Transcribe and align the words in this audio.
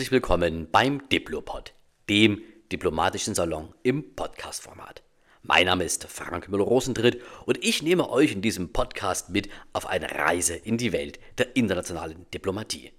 Herzlich 0.00 0.12
willkommen 0.12 0.66
beim 0.72 1.06
Diplopod, 1.10 1.74
dem 2.08 2.40
diplomatischen 2.72 3.34
Salon 3.34 3.74
im 3.82 4.16
Podcast-Format. 4.16 5.02
Mein 5.42 5.66
Name 5.66 5.84
ist 5.84 6.04
Frank 6.04 6.48
Müller-Rosentritt 6.48 7.20
und 7.44 7.62
ich 7.62 7.82
nehme 7.82 8.08
euch 8.08 8.32
in 8.32 8.40
diesem 8.40 8.72
Podcast 8.72 9.28
mit 9.28 9.50
auf 9.74 9.84
eine 9.84 10.10
Reise 10.10 10.54
in 10.54 10.78
die 10.78 10.94
Welt 10.94 11.20
der 11.36 11.54
internationalen 11.54 12.24
Diplomatie. 12.32 12.92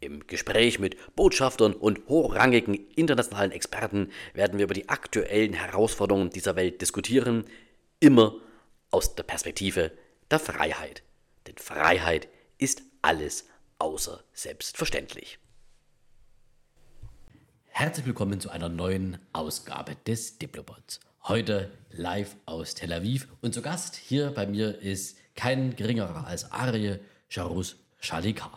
Im 0.00 0.26
Gespräch 0.26 0.80
mit 0.80 0.96
Botschaftern 1.14 1.74
und 1.74 2.08
hochrangigen 2.08 2.74
internationalen 2.96 3.52
Experten 3.52 4.10
werden 4.34 4.58
wir 4.58 4.64
über 4.64 4.74
die 4.74 4.88
aktuellen 4.88 5.52
Herausforderungen 5.52 6.30
dieser 6.30 6.56
Welt 6.56 6.80
diskutieren, 6.80 7.44
immer 8.00 8.34
aus 8.90 9.14
der 9.14 9.22
Perspektive 9.22 9.92
der 10.28 10.40
Freiheit. 10.40 11.04
Denn 11.46 11.56
Freiheit 11.56 12.26
ist 12.58 12.82
alles 13.00 13.46
außer 13.78 14.24
selbstverständlich. 14.32 15.38
Herzlich 17.78 18.06
willkommen 18.06 18.40
zu 18.40 18.50
einer 18.50 18.68
neuen 18.68 19.18
Ausgabe 19.32 19.94
des 20.04 20.36
Diplobots. 20.38 20.98
Heute 21.22 21.70
live 21.92 22.34
aus 22.44 22.74
Tel 22.74 22.92
Aviv 22.92 23.28
und 23.40 23.54
zu 23.54 23.62
Gast 23.62 23.94
hier 23.94 24.32
bei 24.32 24.48
mir 24.48 24.80
ist 24.82 25.16
kein 25.36 25.76
geringerer 25.76 26.26
als 26.26 26.50
Arie 26.50 26.98
Charus 27.28 27.76
Shalika. 28.00 28.50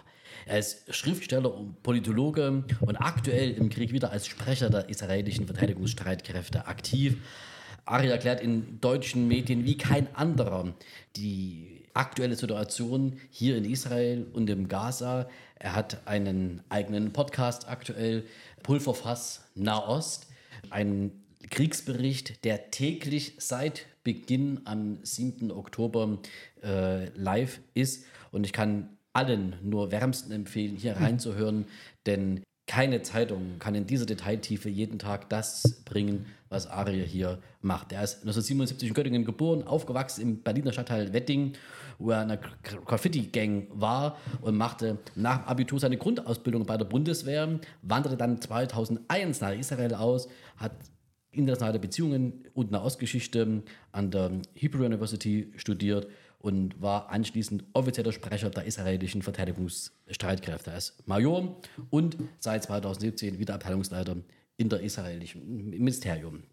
Er 0.48 0.57
ist 0.57 0.91
Schriftsteller 0.91 1.53
und 1.53 1.84
Politologe 1.84 2.63
und 2.79 2.95
aktuell 2.95 3.52
im 3.52 3.70
Krieg 3.70 3.93
wieder 3.93 4.12
als 4.12 4.26
Sprecher 4.26 4.71
der 4.71 4.89
israelischen 4.89 5.45
Verteidigungsstreitkräfte 5.45 6.65
aktiv. 6.65 7.17
Ari 7.85 8.07
erklärt 8.07 8.41
in 8.41 8.81
deutschen 8.81 9.27
Medien 9.27 9.65
wie 9.65 9.77
kein 9.77 10.15
anderer 10.15 10.73
die 11.15 11.82
aktuelle 11.93 12.35
Situation 12.35 13.20
hier 13.29 13.57
in 13.57 13.65
Israel 13.65 14.26
und 14.34 14.49
im 14.49 14.67
Gaza. 14.67 15.29
Er 15.55 15.76
hat 15.76 16.07
einen 16.07 16.63
eigenen 16.70 17.13
Podcast 17.13 17.70
aktuell, 17.70 18.23
Pulverfass 18.63 19.45
Nahost, 19.55 20.27
einen 20.70 21.23
Kriegsbericht, 21.49 22.43
der 22.45 22.71
täglich 22.71 23.35
seit 23.40 23.85
Beginn 24.04 24.62
am 24.65 24.99
7. 25.04 25.51
Oktober 25.51 26.20
äh, 26.63 27.09
live 27.17 27.59
ist. 27.73 28.05
Und 28.32 28.45
ich 28.45 28.54
kann 28.54 28.98
allen 29.13 29.55
nur 29.62 29.91
wärmsten 29.91 30.32
empfehlen, 30.32 30.76
hier 30.77 30.98
reinzuhören, 30.98 31.65
denn 32.05 32.41
keine 32.71 33.01
Zeitung 33.01 33.59
kann 33.59 33.75
in 33.75 33.85
dieser 33.85 34.05
Detailtiefe 34.05 34.69
jeden 34.69 34.97
Tag 34.97 35.29
das 35.29 35.81
bringen, 35.83 36.27
was 36.47 36.67
Aria 36.67 37.03
hier 37.03 37.39
macht. 37.61 37.91
Er 37.91 38.01
ist 38.01 38.21
1977 38.21 38.87
in 38.87 38.93
Göttingen 38.93 39.25
geboren, 39.25 39.63
aufgewachsen 39.63 40.21
im 40.21 40.41
Berliner 40.41 40.71
Stadtteil 40.71 41.11
Wedding, 41.11 41.51
wo 41.99 42.11
er 42.11 42.23
in 42.23 42.31
einer 42.31 42.37
Graffiti-Gang 42.37 43.67
war 43.71 44.17
und 44.39 44.55
machte 44.55 44.99
nach 45.15 45.47
Abitur 45.47 45.81
seine 45.81 45.97
Grundausbildung 45.97 46.65
bei 46.65 46.77
der 46.77 46.85
Bundeswehr, 46.85 47.59
wanderte 47.81 48.15
dann 48.15 48.39
2001 48.39 49.41
nach 49.41 49.51
Israel 49.51 49.93
aus, 49.93 50.29
hat 50.55 50.71
internationale 51.31 51.77
Beziehungen 51.77 52.45
und 52.53 52.71
Nahostgeschichte 52.71 53.63
an 53.91 54.11
der 54.11 54.31
Hebrew 54.53 54.85
University 54.85 55.51
studiert 55.57 56.07
und 56.41 56.81
war 56.81 57.09
anschließend 57.09 57.63
offizieller 57.73 58.11
Sprecher 58.11 58.49
der 58.49 58.65
israelischen 58.65 59.21
Verteidigungsstreitkräfte. 59.21 60.71
Er 60.71 60.77
ist 60.77 61.07
Major 61.07 61.55
und 61.89 62.17
seit 62.39 62.63
2017 62.63 63.39
wieder 63.39 63.55
Abteilungsleiter 63.55 64.17
in 64.57 64.69
der 64.69 64.81
israelischen 64.81 65.69
Ministerium. 65.69 66.44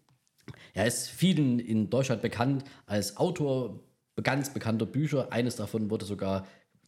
Er 0.73 0.85
ist 0.85 1.09
vielen 1.09 1.59
in 1.59 1.89
Deutschland 1.89 2.21
bekannt 2.21 2.63
als 2.85 3.17
Autor 3.17 3.79
ganz 4.23 4.53
bekannter 4.53 4.85
Bücher. 4.85 5.31
Eines 5.31 5.55
davon 5.55 5.89
wurde 5.89 6.05
sogar 6.05 6.45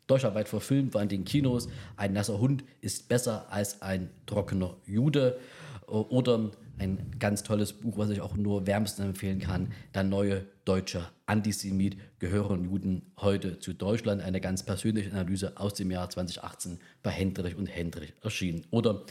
deutschlandweit 0.08 0.50
verfilmt, 0.50 0.94
war 0.94 1.02
in 1.02 1.10
den 1.10 1.26
Kinos. 1.26 1.70
Ein 1.96 2.14
nasser 2.14 2.40
Hund 2.40 2.64
ist 2.82 3.08
besser 3.08 3.52
als 3.52 3.82
ein 3.82 4.10
trockener 4.26 4.76
Jude. 4.86 5.40
Oder 5.88 6.52
ein 6.78 7.12
ganz 7.20 7.44
tolles 7.44 7.74
Buch, 7.74 7.98
was 7.98 8.10
ich 8.10 8.22
auch 8.22 8.36
nur 8.36 8.68
wärmstens 8.68 9.06
empfehlen 9.06 9.40
kann. 9.40 9.72
Der 9.94 10.04
neue 10.04 10.46
deutsche 10.66 11.08
Antisemit. 11.26 11.98
Gehören 12.20 12.66
Juden 12.66 13.12
heute 13.18 13.60
zu 13.60 13.74
Deutschland? 13.74 14.22
Eine 14.22 14.42
ganz 14.42 14.64
persönliche 14.64 15.12
Analyse 15.12 15.58
aus 15.58 15.74
dem 15.74 15.92
Jahr 15.92 16.10
2018 16.10 16.80
bei 17.04 17.12
Hendrich 17.12 17.56
und 17.56 17.68
Hendrich 17.68 18.14
erschienen. 18.22 18.66
Oder, 18.72 19.04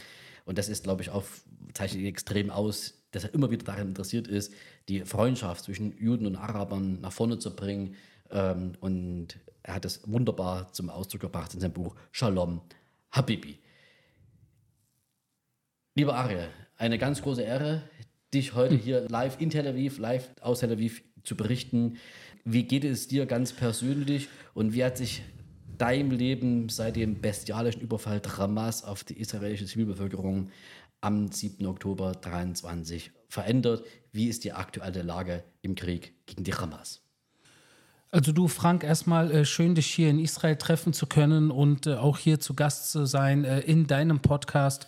und 0.45 0.57
das 0.57 0.69
ist, 0.69 0.83
glaube 0.83 1.01
ich, 1.01 1.09
auch, 1.09 1.23
zeichnet 1.73 2.05
extrem 2.05 2.49
aus, 2.49 2.95
dass 3.11 3.23
er 3.23 3.33
immer 3.33 3.51
wieder 3.51 3.65
daran 3.65 3.89
interessiert 3.89 4.27
ist, 4.27 4.53
die 4.89 5.01
Freundschaft 5.01 5.65
zwischen 5.65 5.97
Juden 5.97 6.25
und 6.25 6.35
Arabern 6.35 7.01
nach 7.01 7.11
vorne 7.11 7.39
zu 7.39 7.55
bringen. 7.55 7.95
Ähm, 8.31 8.73
und 8.79 9.39
er 9.63 9.75
hat 9.75 9.85
es 9.85 10.01
wunderbar 10.05 10.71
zum 10.73 10.89
Ausdruck 10.89 11.21
gebracht 11.21 11.53
in 11.53 11.59
seinem 11.59 11.73
Buch 11.73 11.95
Shalom 12.11 12.61
Habibi. 13.11 13.59
Lieber 15.95 16.15
Ariel, 16.15 16.47
eine 16.81 16.97
ganz 16.97 17.21
große 17.21 17.43
Ehre, 17.43 17.83
dich 18.33 18.55
heute 18.55 18.73
hier 18.75 19.07
live 19.07 19.39
in 19.39 19.51
Tel 19.51 19.67
Aviv, 19.67 19.99
live 19.99 20.31
aus 20.41 20.61
Tel 20.61 20.71
Aviv 20.71 21.03
zu 21.23 21.37
berichten. 21.37 21.97
Wie 22.43 22.63
geht 22.63 22.83
es 22.83 23.07
dir 23.07 23.27
ganz 23.27 23.53
persönlich 23.53 24.29
und 24.55 24.73
wie 24.73 24.83
hat 24.83 24.97
sich 24.97 25.21
dein 25.77 26.09
Leben 26.09 26.69
seit 26.69 26.95
dem 26.95 27.21
bestialischen 27.21 27.83
Überfall 27.83 28.19
Hamas 28.35 28.83
auf 28.83 29.03
die 29.03 29.19
israelische 29.19 29.67
Zivilbevölkerung 29.67 30.49
am 31.01 31.31
7. 31.31 31.67
Oktober 31.67 32.13
2023 32.13 33.11
verändert? 33.29 33.85
Wie 34.11 34.27
ist 34.27 34.43
die 34.43 34.53
aktuelle 34.53 35.03
Lage 35.03 35.43
im 35.61 35.75
Krieg 35.75 36.15
gegen 36.25 36.43
die 36.43 36.55
Hamas? 36.55 37.03
Also 38.09 38.31
du, 38.31 38.47
Frank, 38.47 38.83
erstmal 38.83 39.29
äh, 39.31 39.45
schön, 39.45 39.75
dich 39.75 39.85
hier 39.85 40.09
in 40.09 40.17
Israel 40.17 40.55
treffen 40.55 40.93
zu 40.93 41.05
können 41.05 41.51
und 41.51 41.85
äh, 41.85 41.93
auch 41.93 42.17
hier 42.17 42.39
zu 42.39 42.55
Gast 42.55 42.91
zu 42.91 43.05
sein 43.05 43.45
äh, 43.45 43.59
in 43.59 43.85
deinem 43.85 44.19
Podcast. 44.19 44.87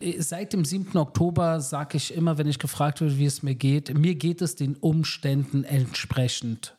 Äh, 0.00 0.20
seit 0.20 0.52
dem 0.52 0.64
7. 0.64 0.96
Oktober 0.96 1.60
sage 1.60 1.96
ich 1.96 2.14
immer, 2.14 2.38
wenn 2.38 2.48
ich 2.48 2.58
gefragt 2.58 3.00
werde, 3.00 3.18
wie 3.18 3.26
es 3.26 3.42
mir 3.42 3.54
geht, 3.54 3.96
mir 3.96 4.14
geht 4.14 4.42
es 4.42 4.56
den 4.56 4.76
Umständen 4.76 5.64
entsprechend 5.64 6.76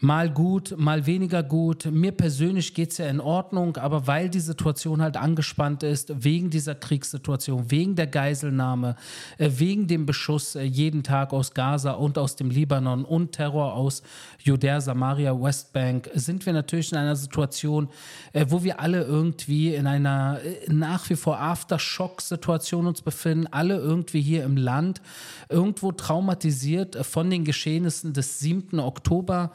mal 0.00 0.30
gut, 0.30 0.74
mal 0.78 1.06
weniger 1.06 1.42
gut. 1.42 1.86
Mir 1.86 2.12
persönlich 2.12 2.74
geht 2.74 2.92
es 2.92 2.98
ja 2.98 3.06
in 3.06 3.20
Ordnung, 3.20 3.76
aber 3.78 4.06
weil 4.06 4.28
die 4.28 4.40
Situation 4.40 5.02
halt 5.02 5.16
angespannt 5.16 5.82
ist, 5.82 6.24
wegen 6.24 6.50
dieser 6.50 6.76
Kriegssituation, 6.76 7.70
wegen 7.70 7.96
der 7.96 8.06
Geiselnahme, 8.06 8.94
äh, 9.38 9.50
wegen 9.56 9.88
dem 9.88 10.06
Beschuss 10.06 10.54
äh, 10.54 10.62
jeden 10.62 11.02
Tag 11.02 11.32
aus 11.32 11.52
Gaza 11.52 11.92
und 11.92 12.16
aus 12.16 12.36
dem 12.36 12.50
Libanon 12.50 13.04
und 13.04 13.32
Terror 13.32 13.74
aus 13.74 14.02
Judäa, 14.40 14.80
Samaria, 14.80 15.34
Westbank, 15.40 16.08
sind 16.14 16.46
wir 16.46 16.52
natürlich 16.52 16.92
in 16.92 16.98
einer 16.98 17.16
Situation, 17.16 17.88
äh, 18.32 18.46
wo 18.48 18.62
wir 18.62 18.78
alle 18.78 19.02
irgendwie 19.02 19.74
in 19.74 19.86
einer 19.88 20.38
nach 20.68 21.10
wie 21.10 21.16
vor 21.16 21.40
Aftershock-Situation 21.40 22.86
uns 22.86 23.02
befinden, 23.02 23.48
alle 23.48 23.76
irgendwie 23.76 24.20
hier 24.20 24.44
im 24.44 24.56
Land, 24.56 25.00
irgendwo 25.48 25.90
traumatisiert 25.90 27.04
von 27.04 27.30
den 27.30 27.44
Geschehnissen 27.44 28.12
des 28.12 28.38
7. 28.38 28.78
Oktober 28.78 29.50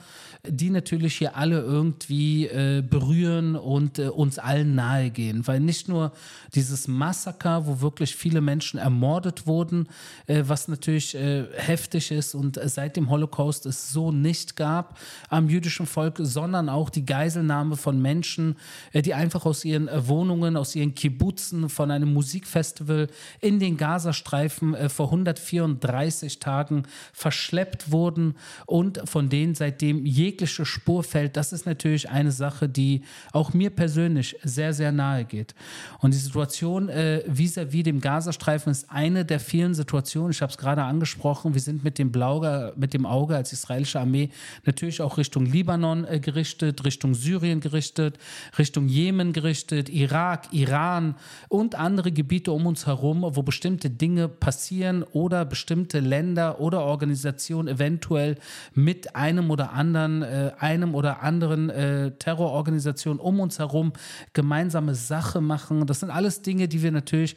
die 0.45 0.71
natürlich 0.71 1.15
hier 1.15 1.37
alle 1.37 1.61
irgendwie 1.61 2.47
äh, 2.47 2.81
berühren 2.81 3.55
und 3.55 3.97
äh, 3.97 4.09
uns 4.09 4.39
allen 4.39 4.75
nahegehen. 4.75 5.47
Weil 5.47 5.61
nicht 5.61 5.87
nur 5.87 6.11
dieses 6.53 6.89
Massaker, 6.89 7.65
wo 7.65 7.79
wirklich 7.79 8.13
viele 8.17 8.41
Menschen 8.41 8.77
ermordet 8.77 9.47
wurden, 9.47 9.87
äh, 10.27 10.43
was 10.45 10.67
natürlich 10.67 11.15
äh, 11.15 11.45
heftig 11.55 12.11
ist 12.11 12.35
und 12.35 12.59
seit 12.61 12.97
dem 12.97 13.09
Holocaust 13.09 13.65
es 13.65 13.93
so 13.93 14.11
nicht 14.11 14.57
gab 14.57 14.99
am 15.29 15.47
jüdischen 15.47 15.85
Volk, 15.85 16.17
sondern 16.19 16.67
auch 16.67 16.89
die 16.89 17.05
Geiselnahme 17.05 17.77
von 17.77 18.01
Menschen, 18.01 18.57
äh, 18.91 19.01
die 19.01 19.13
einfach 19.13 19.45
aus 19.45 19.63
ihren 19.63 19.87
äh, 19.87 20.09
Wohnungen, 20.09 20.57
aus 20.57 20.75
ihren 20.75 20.93
Kibbutzen 20.93 21.69
von 21.69 21.89
einem 21.89 22.11
Musikfestival 22.11 23.07
in 23.39 23.59
den 23.59 23.77
Gazastreifen 23.77 24.89
vor 24.89 25.05
134 25.07 26.39
Tagen 26.39 26.83
verschleppt 27.13 27.91
wurden 27.91 28.35
und 28.65 29.01
von 29.05 29.29
denen 29.29 29.55
seitdem 29.55 30.05
je 30.05 30.32
jegliche 30.33 30.65
Spur 30.65 31.03
fällt, 31.03 31.37
das 31.37 31.53
ist 31.53 31.65
natürlich 31.65 32.09
eine 32.09 32.31
Sache, 32.31 32.67
die 32.67 33.03
auch 33.31 33.53
mir 33.53 33.69
persönlich 33.69 34.35
sehr, 34.43 34.73
sehr 34.73 34.91
nahe 34.91 35.25
geht. 35.25 35.53
Und 35.99 36.13
die 36.13 36.17
Situation 36.17 36.89
äh, 36.89 37.23
vis-à-vis 37.27 37.81
-vis 37.81 37.83
dem 37.83 38.01
Gazastreifen 38.01 38.71
ist 38.71 38.89
eine 38.89 39.25
der 39.25 39.39
vielen 39.39 39.73
Situationen, 39.73 40.31
ich 40.31 40.41
habe 40.41 40.51
es 40.51 40.57
gerade 40.57 40.83
angesprochen, 40.83 41.53
wir 41.53 41.61
sind 41.61 41.83
mit 41.83 41.99
dem, 41.99 42.11
Blauge, 42.11 42.73
mit 42.75 42.93
dem 42.93 43.05
Auge 43.05 43.35
als 43.35 43.53
israelische 43.53 43.99
Armee 43.99 44.29
natürlich 44.65 45.01
auch 45.01 45.17
Richtung 45.17 45.45
Libanon 45.45 46.05
äh, 46.05 46.19
gerichtet, 46.19 46.83
Richtung 46.83 47.13
Syrien 47.13 47.59
gerichtet, 47.59 48.17
Richtung 48.57 48.87
Jemen 48.87 49.33
gerichtet, 49.33 49.89
Irak, 49.89 50.47
Iran 50.51 51.15
und 51.47 51.75
andere 51.75 52.11
Gebiete 52.11 52.51
um 52.51 52.65
uns 52.65 52.87
herum, 52.87 53.23
wo 53.23 53.43
bestimmte 53.43 53.89
Dinge 53.89 54.27
passieren 54.27 55.03
oder 55.03 55.45
bestimmte 55.45 55.99
Länder 55.99 56.59
oder 56.59 56.81
Organisationen 56.81 57.67
eventuell 57.67 58.37
mit 58.73 59.15
einem 59.15 59.51
oder 59.51 59.73
anderen 59.73 60.22
äh, 60.23 60.51
einem 60.59 60.95
oder 60.95 61.21
anderen 61.21 61.69
äh, 61.69 62.11
Terrororganisation 62.11 63.19
um 63.19 63.39
uns 63.39 63.59
herum 63.59 63.93
gemeinsame 64.33 64.95
Sache 64.95 65.41
machen. 65.41 65.85
Das 65.85 65.99
sind 65.99 66.09
alles 66.09 66.41
Dinge, 66.41 66.67
die 66.67 66.81
wir 66.81 66.91
natürlich 66.91 67.35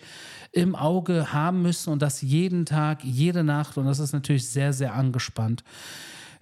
im 0.52 0.74
Auge 0.74 1.32
haben 1.32 1.62
müssen 1.62 1.92
und 1.92 2.00
das 2.00 2.22
jeden 2.22 2.64
Tag, 2.64 3.04
jede 3.04 3.44
Nacht 3.44 3.76
und 3.76 3.86
das 3.86 3.98
ist 3.98 4.12
natürlich 4.12 4.48
sehr, 4.48 4.72
sehr 4.72 4.94
angespannt. 4.94 5.64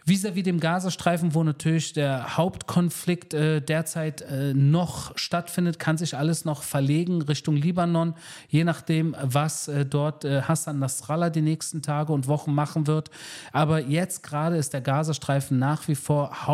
Vis-à-vis 0.06 0.42
dem 0.42 0.60
Gazastreifen, 0.60 1.34
wo 1.34 1.42
natürlich 1.42 1.94
der 1.94 2.36
Hauptkonflikt 2.36 3.32
äh, 3.32 3.62
derzeit 3.62 4.20
äh, 4.20 4.52
noch 4.52 5.16
stattfindet, 5.16 5.78
kann 5.78 5.96
sich 5.96 6.14
alles 6.14 6.44
noch 6.44 6.62
verlegen 6.62 7.22
Richtung 7.22 7.56
Libanon, 7.56 8.14
je 8.48 8.64
nachdem, 8.64 9.16
was 9.22 9.66
äh, 9.68 9.86
dort 9.86 10.26
äh, 10.26 10.42
Hassan 10.42 10.78
Nasrallah 10.78 11.30
die 11.30 11.40
nächsten 11.40 11.80
Tage 11.80 12.12
und 12.12 12.28
Wochen 12.28 12.54
machen 12.54 12.86
wird. 12.86 13.10
Aber 13.50 13.80
jetzt 13.80 14.22
gerade 14.22 14.58
ist 14.58 14.74
der 14.74 14.82
Gazastreifen 14.82 15.58
nach 15.58 15.88
wie 15.88 15.94
vor 15.94 16.46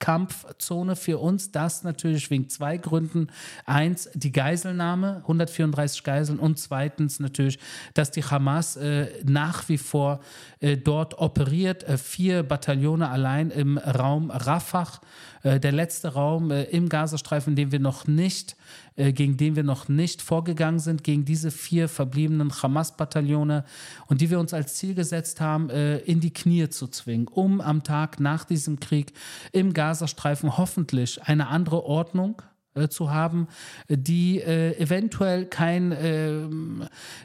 Hauptkampfzone 0.00 0.96
für 0.96 1.18
uns. 1.18 1.52
Das 1.52 1.84
natürlich 1.84 2.30
wegen 2.30 2.48
zwei 2.48 2.76
Gründen. 2.76 3.28
Eins, 3.66 4.08
die 4.14 4.32
Geiselnahme, 4.32 5.18
134 5.22 6.02
Geiseln 6.02 6.38
und 6.38 6.58
zweitens 6.58 7.20
natürlich, 7.20 7.58
dass 7.94 8.10
die 8.10 8.24
Hamas 8.24 8.76
äh, 8.76 9.08
nach 9.24 9.68
wie 9.68 9.78
vor 9.78 10.20
äh, 10.60 10.76
dort 10.76 11.18
operiert. 11.18 11.84
vier 11.98 12.42
Bataillone 12.42 13.08
allein 13.08 13.50
im 13.50 13.78
Raum 13.78 14.30
Rafah, 14.30 15.00
äh, 15.39 15.39
der 15.42 15.72
letzte 15.72 16.08
Raum 16.08 16.50
äh, 16.50 16.64
im 16.64 16.88
Gazastreifen, 16.88 17.56
den 17.56 17.72
wir 17.72 17.80
noch 17.80 18.06
nicht, 18.06 18.56
äh, 18.96 19.12
gegen 19.12 19.36
den 19.36 19.56
wir 19.56 19.62
noch 19.62 19.88
nicht 19.88 20.20
vorgegangen 20.20 20.78
sind, 20.78 21.04
gegen 21.04 21.24
diese 21.24 21.50
vier 21.50 21.88
verbliebenen 21.88 22.52
Hamas-Bataillone 22.62 23.64
und 24.06 24.20
die 24.20 24.30
wir 24.30 24.38
uns 24.38 24.52
als 24.52 24.74
Ziel 24.74 24.94
gesetzt 24.94 25.40
haben, 25.40 25.70
äh, 25.70 25.98
in 25.98 26.20
die 26.20 26.32
Knie 26.32 26.68
zu 26.68 26.88
zwingen, 26.88 27.28
um 27.28 27.60
am 27.60 27.82
Tag 27.82 28.20
nach 28.20 28.44
diesem 28.44 28.80
Krieg 28.80 29.12
im 29.52 29.72
Gazastreifen 29.72 30.58
hoffentlich 30.58 31.22
eine 31.22 31.48
andere 31.48 31.84
Ordnung 31.84 32.42
äh, 32.42 32.49
zu 32.88 33.10
haben, 33.10 33.48
die 33.88 34.40
äh, 34.40 34.76
eventuell 34.78 35.46
kein, 35.46 35.92
äh, 35.92 36.42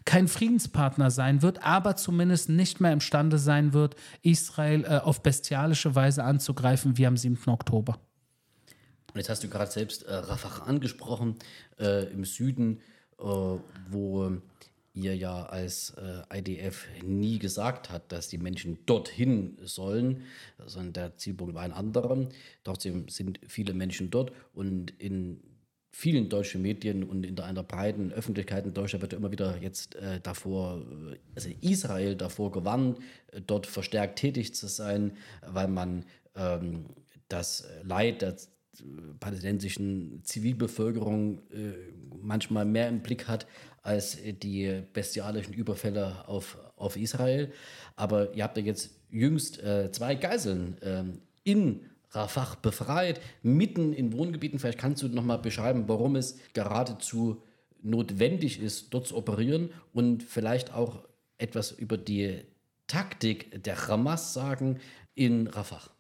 kein 0.04 0.28
Friedenspartner 0.28 1.12
sein 1.12 1.42
wird, 1.42 1.64
aber 1.64 1.96
zumindest 1.96 2.50
nicht 2.50 2.82
mehr 2.82 2.92
imstande 2.92 3.38
sein 3.38 3.74
wird, 3.74 3.96
Israel 4.22 4.84
äh, 4.84 4.98
auf 4.98 5.22
bestialische 5.22 5.94
Weise 5.94 6.24
anzugreifen 6.24 6.98
wie 6.98 7.06
am 7.06 7.16
7. 7.16 7.38
Oktober. 7.48 8.00
Und 9.14 9.18
jetzt 9.18 9.30
hast 9.30 9.44
du 9.44 9.50
gerade 9.50 9.72
selbst 9.72 10.04
äh, 10.04 10.14
Rafah 10.14 10.64
angesprochen, 10.64 11.36
äh, 11.80 12.06
im 12.12 12.26
Süden, 12.26 12.82
wo 13.18 14.30
ihr 14.96 15.16
ja 15.16 15.44
als 15.46 15.94
IDF 16.34 16.88
nie 17.04 17.38
gesagt 17.38 17.90
hat, 17.90 18.12
dass 18.12 18.30
die 18.30 18.38
Menschen 18.38 18.80
dorthin 18.86 19.58
sollen, 19.62 20.24
sondern 20.66 20.94
der 20.94 21.18
Zielpunkt 21.18 21.54
war 21.54 21.64
ein 21.64 21.74
anderer. 21.74 22.28
Trotzdem 22.64 23.08
sind 23.10 23.40
viele 23.48 23.74
Menschen 23.74 24.10
dort 24.10 24.32
und 24.54 24.92
in 25.00 25.42
vielen 25.96 26.28
deutschen 26.28 26.62
Medien 26.62 27.06
und 27.06 27.26
in 27.26 27.40
einer 27.40 27.64
breiten 27.64 28.12
Öffentlichkeit 28.12 28.66
in 28.66 28.74
Deutschland 28.74 29.02
wird 29.02 29.14
immer 29.14 29.32
wieder 29.32 29.58
jetzt 29.62 29.96
äh, 29.96 30.20
davor, 30.20 30.86
also 31.36 31.50
Israel 31.62 32.18
davor 32.18 32.52
gewarnt, 32.52 33.00
äh, 33.32 33.40
dort 33.40 33.66
verstärkt 33.66 34.20
tätig 34.20 34.54
zu 34.54 34.68
sein, 34.68 35.16
weil 35.42 35.70
man 35.70 36.04
ähm, 36.36 36.88
das 37.30 37.66
Leid 37.84 38.22
der 38.22 38.36
palästinensischen 39.20 40.22
Zivilbevölkerung 40.24 41.40
äh, 41.52 41.74
manchmal 42.22 42.66
mehr 42.66 42.90
im 42.90 43.02
Blick 43.02 43.28
hat 43.28 43.48
als 43.82 44.18
die 44.22 44.84
bestialischen 44.94 45.54
Überfälle 45.54 46.28
auf, 46.28 46.58
auf 46.76 46.98
Israel. 46.98 47.52
Aber 47.96 48.34
ihr 48.34 48.44
habt 48.44 48.58
ja 48.58 48.64
jetzt 48.64 48.92
jüngst 49.10 49.62
äh, 49.62 49.92
zwei 49.92 50.16
Geiseln 50.16 50.78
ähm, 50.82 51.22
in 51.44 51.82
Rafah 52.12 52.58
befreit, 52.62 53.22
mitten 53.44 53.94
in 53.94 54.14
Wohngebieten. 54.14 54.60
Vielleicht 54.60 54.80
kannst 54.80 55.04
du 55.04 55.08
nochmal 55.08 55.40
beschreiben, 55.40 55.84
warum 55.88 56.16
es 56.16 56.38
geradezu 56.54 57.42
notwendig 57.82 58.60
ist, 58.60 58.94
dort 58.94 59.08
zu 59.08 59.16
operieren 59.16 59.70
und 59.94 60.24
vielleicht 60.24 60.74
auch 60.74 61.04
etwas 61.38 61.72
über 61.72 61.98
die 61.98 62.42
Taktik 62.88 63.64
der 63.64 63.88
Hamas 63.88 64.34
sagen 64.34 64.80
in 65.14 65.48
Rafah. 65.48 65.95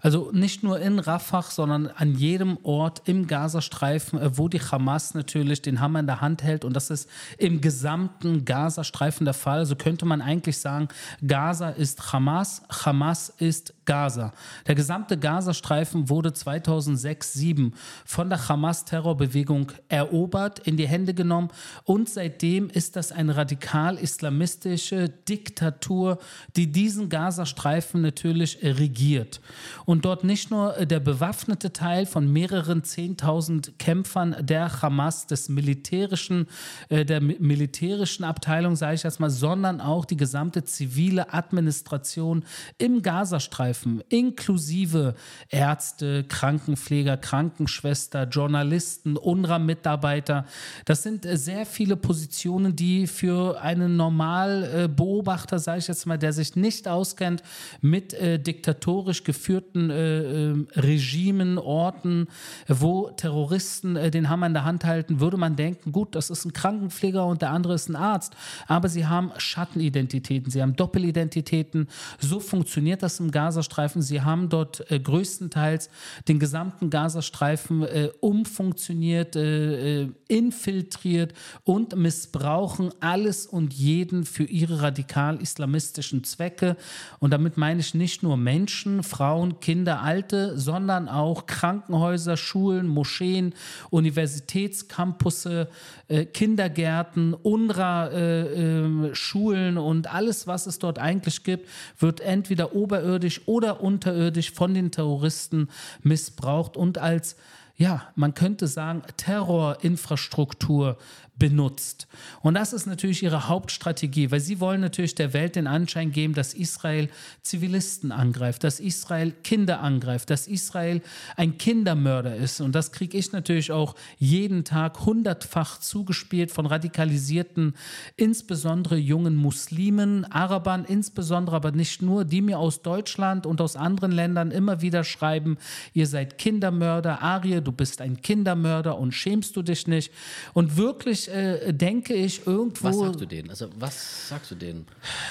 Also 0.00 0.30
nicht 0.32 0.62
nur 0.62 0.80
in 0.80 0.98
Rafah, 0.98 1.42
sondern 1.42 1.88
an 1.88 2.14
jedem 2.14 2.58
Ort 2.62 3.02
im 3.04 3.26
Gazastreifen, 3.26 4.18
äh, 4.18 4.38
wo 4.38 4.48
die 4.48 4.60
Hamas 4.60 5.14
natürlich 5.14 5.62
den 5.62 5.80
Hammer 5.80 6.00
in 6.00 6.06
der 6.06 6.20
Hand 6.20 6.42
hält. 6.42 6.64
Und 6.64 6.74
das 6.74 6.90
ist 6.90 7.08
im 7.38 7.60
gesamten 7.60 8.44
Gazastreifen 8.44 9.24
der 9.24 9.34
Fall. 9.34 9.66
So 9.66 9.76
könnte 9.76 10.06
man 10.06 10.22
eigentlich 10.22 10.58
sagen, 10.58 10.88
Gaza 11.26 11.70
ist 11.70 12.12
Hamas, 12.12 12.62
Hamas 12.84 13.28
ist 13.28 13.74
Gaza. 13.90 14.32
Der 14.68 14.76
gesamte 14.76 15.18
Gazastreifen 15.18 16.08
wurde 16.08 16.28
2006-2007 16.28 17.72
von 18.04 18.30
der 18.30 18.48
Hamas-Terrorbewegung 18.48 19.72
erobert, 19.88 20.60
in 20.60 20.76
die 20.76 20.86
Hände 20.86 21.12
genommen 21.12 21.48
und 21.82 22.08
seitdem 22.08 22.70
ist 22.70 22.94
das 22.94 23.10
eine 23.10 23.36
radikal-islamistische 23.36 25.08
Diktatur, 25.08 26.18
die 26.54 26.70
diesen 26.70 27.08
Gazastreifen 27.08 28.00
natürlich 28.00 28.58
regiert 28.62 29.40
und 29.86 30.04
dort 30.04 30.22
nicht 30.22 30.52
nur 30.52 30.86
der 30.86 31.00
bewaffnete 31.00 31.72
Teil 31.72 32.06
von 32.06 32.32
mehreren 32.32 32.82
10.000 32.82 33.72
Kämpfern 33.78 34.36
der 34.38 34.82
Hamas, 34.82 35.26
des 35.26 35.48
militärischen, 35.48 36.46
äh, 36.90 37.04
der 37.04 37.20
militärischen 37.20 38.22
Abteilung, 38.22 38.76
sage 38.76 38.94
ich 38.94 39.04
erstmal, 39.04 39.30
sondern 39.30 39.80
auch 39.80 40.04
die 40.04 40.16
gesamte 40.16 40.62
zivile 40.62 41.32
Administration 41.34 42.44
im 42.78 43.02
Gazastreifen, 43.02 43.79
inklusive 44.08 45.14
Ärzte, 45.48 46.24
Krankenpfleger, 46.24 47.16
Krankenschwester, 47.16 48.24
Journalisten, 48.24 49.16
UNRWA-Mitarbeiter. 49.16 50.46
Das 50.84 51.02
sind 51.02 51.26
äh, 51.26 51.36
sehr 51.36 51.66
viele 51.66 51.96
Positionen, 51.96 52.76
die 52.76 53.06
für 53.06 53.60
einen 53.60 53.96
Normalbeobachter, 53.96 55.58
sage 55.58 55.78
ich 55.78 55.88
jetzt 55.88 56.06
mal, 56.06 56.18
der 56.18 56.32
sich 56.32 56.56
nicht 56.56 56.88
auskennt 56.88 57.42
mit 57.80 58.14
äh, 58.14 58.38
diktatorisch 58.38 59.24
geführten 59.24 59.90
äh, 59.90 60.50
äh, 60.50 60.66
Regimen, 60.74 61.58
Orten, 61.58 62.28
wo 62.68 63.10
Terroristen 63.10 63.96
äh, 63.96 64.10
den 64.10 64.28
Hammer 64.28 64.46
in 64.46 64.54
der 64.54 64.64
Hand 64.64 64.84
halten, 64.84 65.20
würde 65.20 65.36
man 65.36 65.56
denken, 65.56 65.92
gut, 65.92 66.14
das 66.14 66.30
ist 66.30 66.44
ein 66.44 66.52
Krankenpfleger 66.52 67.24
und 67.26 67.42
der 67.42 67.50
andere 67.50 67.74
ist 67.74 67.88
ein 67.88 67.96
Arzt. 67.96 68.34
Aber 68.66 68.88
sie 68.88 69.06
haben 69.06 69.32
Schattenidentitäten, 69.36 70.50
sie 70.50 70.62
haben 70.62 70.76
Doppelidentitäten. 70.76 71.88
So 72.18 72.40
funktioniert 72.40 73.02
das 73.02 73.20
im 73.20 73.30
Gazastreifen. 73.60 74.02
Sie 74.02 74.22
haben 74.22 74.48
dort 74.48 74.90
äh, 74.90 74.98
größtenteils 74.98 75.90
den 76.28 76.38
gesamten 76.38 76.90
Gazastreifen 76.90 77.82
äh, 77.82 78.10
umfunktioniert, 78.20 79.36
äh, 79.36 80.08
infiltriert 80.30 81.34
und 81.64 81.96
missbrauchen 81.96 82.92
alles 83.00 83.46
und 83.46 83.74
jeden 83.74 84.24
für 84.24 84.44
ihre 84.44 84.82
radikal-islamistischen 84.82 86.22
Zwecke. 86.24 86.76
Und 87.18 87.32
damit 87.32 87.56
meine 87.56 87.80
ich 87.80 87.94
nicht 87.94 88.22
nur 88.22 88.36
Menschen, 88.36 89.02
Frauen, 89.02 89.58
Kinder, 89.60 90.02
Alte, 90.02 90.56
sondern 90.56 91.08
auch 91.08 91.46
Krankenhäuser, 91.46 92.36
Schulen, 92.36 92.86
Moscheen, 92.86 93.54
Universitätscampusse, 93.90 95.68
äh, 96.06 96.26
Kindergärten, 96.26 97.34
UNRWA-Schulen 97.34 99.76
äh, 99.76 99.80
äh, 99.80 99.82
und 99.82 100.14
alles, 100.14 100.46
was 100.46 100.66
es 100.66 100.78
dort 100.78 101.00
eigentlich 101.00 101.42
gibt, 101.42 101.68
wird 101.98 102.20
entweder 102.20 102.76
oberirdisch 102.76 103.40
oder 103.46 103.80
unterirdisch 103.80 104.52
von 104.52 104.74
den 104.74 104.92
Terroristen 104.92 105.68
missbraucht 106.02 106.76
und 106.76 106.98
als 106.98 107.36
ja, 107.80 108.02
man 108.14 108.34
könnte 108.34 108.66
sagen, 108.66 109.02
Terrorinfrastruktur 109.16 110.98
benutzt. 111.40 112.06
Und 112.42 112.54
das 112.54 112.72
ist 112.72 112.86
natürlich 112.86 113.24
ihre 113.24 113.48
Hauptstrategie, 113.48 114.30
weil 114.30 114.38
sie 114.38 114.60
wollen 114.60 114.82
natürlich 114.82 115.16
der 115.16 115.32
Welt 115.32 115.56
den 115.56 115.66
Anschein 115.66 116.12
geben, 116.12 116.34
dass 116.34 116.54
Israel 116.54 117.08
Zivilisten 117.42 118.12
angreift, 118.12 118.62
dass 118.62 118.78
Israel 118.78 119.32
Kinder 119.42 119.80
angreift, 119.80 120.30
dass 120.30 120.46
Israel 120.46 121.00
ein 121.36 121.56
Kindermörder 121.56 122.36
ist. 122.36 122.60
Und 122.60 122.74
das 122.74 122.92
kriege 122.92 123.16
ich 123.16 123.32
natürlich 123.32 123.72
auch 123.72 123.96
jeden 124.18 124.64
Tag 124.64 125.06
hundertfach 125.06 125.80
zugespielt 125.80 126.52
von 126.52 126.66
radikalisierten, 126.66 127.74
insbesondere 128.16 128.96
jungen 128.96 129.34
Muslimen, 129.34 130.30
Arabern 130.30 130.84
insbesondere, 130.84 131.56
aber 131.56 131.72
nicht 131.72 132.02
nur, 132.02 132.26
die 132.26 132.42
mir 132.42 132.58
aus 132.58 132.82
Deutschland 132.82 133.46
und 133.46 133.62
aus 133.62 133.76
anderen 133.76 134.12
Ländern 134.12 134.50
immer 134.50 134.82
wieder 134.82 135.04
schreiben, 135.04 135.56
ihr 135.94 136.06
seid 136.06 136.36
Kindermörder, 136.36 137.22
Arie, 137.22 137.62
du 137.70 137.76
bist 137.76 138.00
ein 138.00 138.20
Kindermörder 138.20 138.98
und 138.98 139.12
schämst 139.12 139.56
du 139.56 139.62
dich 139.62 139.86
nicht. 139.86 140.12
Und 140.54 140.76
wirklich 140.76 141.28
äh, 141.28 141.72
denke 141.72 142.14
ich, 142.14 142.46
irgendwo. 142.46 142.88
Was 142.88 142.98
sagst 142.98 143.20
du 143.20 143.26
denen? 143.26 143.50
Also, 143.50 143.68
was 143.78 144.28
sagst 144.28 144.50
du 144.50 144.54
denen? 144.56 144.86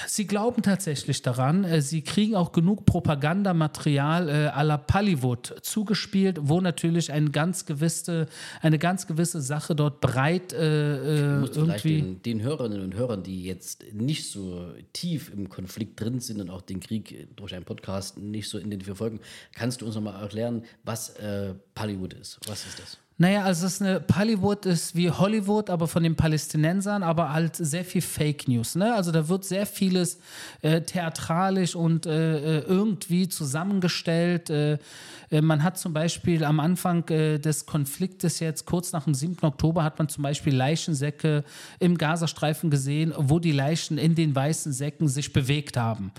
Sie 0.06 0.26
glauben 0.26 0.62
tatsächlich 0.62 1.20
daran. 1.20 1.64
Äh, 1.64 1.82
sie 1.82 2.02
kriegen 2.02 2.34
auch 2.34 2.52
genug 2.52 2.86
Propagandamaterial 2.86 4.28
äh, 4.28 4.32
à 4.48 4.62
la 4.62 4.78
Pallywood 4.78 5.54
zugespielt, 5.62 6.38
wo 6.40 6.60
natürlich 6.60 7.12
ein 7.12 7.30
ganz 7.30 7.66
gewisse, 7.66 8.26
eine 8.62 8.78
ganz 8.78 9.06
gewisse 9.06 9.42
Sache 9.42 9.74
dort 9.74 10.00
breit 10.00 10.54
äh, 10.54 11.42
äh 11.42 11.46
irgendwie. 11.54 12.00
Den, 12.00 12.22
den 12.22 12.42
Hörerinnen 12.42 12.80
und 12.80 12.94
Hörern, 12.94 13.22
die 13.22 13.44
jetzt 13.44 13.84
nicht 13.92 14.30
so 14.30 14.72
tief 14.94 15.30
im 15.30 15.50
Konflikt 15.50 16.00
drin 16.00 16.20
sind 16.20 16.40
und 16.40 16.48
auch 16.48 16.62
den 16.62 16.80
Krieg 16.80 17.28
durch 17.36 17.54
einen 17.54 17.66
Podcast 17.66 18.16
nicht 18.16 18.48
so 18.48 18.56
intensiv 18.56 18.86
verfolgen, 18.86 19.20
kannst 19.52 19.82
du 19.82 19.86
uns 19.86 19.94
nochmal 19.94 20.22
erklären, 20.22 20.64
was 20.84 21.10
äh, 21.16 21.54
Pallywood 21.74 22.14
ist? 22.14 22.29
Was 22.46 22.66
ist 22.66 22.78
das? 22.78 22.98
Naja, 23.20 23.44
also 23.44 23.66
es 23.66 23.74
ist 23.74 23.82
eine 23.82 24.02
Hollywood 24.16 24.64
ist 24.64 24.96
wie 24.96 25.10
Hollywood, 25.10 25.68
aber 25.68 25.86
von 25.88 26.02
den 26.02 26.16
Palästinensern, 26.16 27.02
aber 27.02 27.34
halt 27.34 27.54
sehr 27.54 27.84
viel 27.84 28.00
Fake 28.00 28.48
News. 28.48 28.76
Ne? 28.76 28.94
Also 28.94 29.12
da 29.12 29.28
wird 29.28 29.44
sehr 29.44 29.66
vieles 29.66 30.18
äh, 30.62 30.80
theatralisch 30.80 31.76
und 31.76 32.06
äh, 32.06 32.60
äh 32.60 32.64
irgendwie 32.66 33.28
zusammengestellt. 33.28 34.48
Äh, 34.48 34.78
äh, 35.30 35.40
man 35.40 35.62
hat 35.62 35.78
zum 35.78 35.92
Beispiel 35.92 36.44
am 36.44 36.60
Anfang 36.60 37.08
äh, 37.08 37.38
des 37.38 37.66
Konfliktes 37.66 38.40
jetzt, 38.40 38.66
kurz 38.66 38.92
nach 38.92 39.04
dem 39.04 39.14
7. 39.14 39.36
Oktober, 39.42 39.84
hat 39.84 39.98
man 39.98 40.08
zum 40.08 40.22
Beispiel 40.22 40.54
Leichensäcke 40.54 41.44
im 41.78 41.96
Gazastreifen 41.98 42.70
gesehen, 42.70 43.14
wo 43.16 43.38
die 43.38 43.52
Leichen 43.52 43.98
in 43.98 44.14
den 44.14 44.34
weißen 44.34 44.72
Säcken 44.72 45.08
sich 45.08 45.32
bewegt 45.32 45.76
haben. 45.76 46.12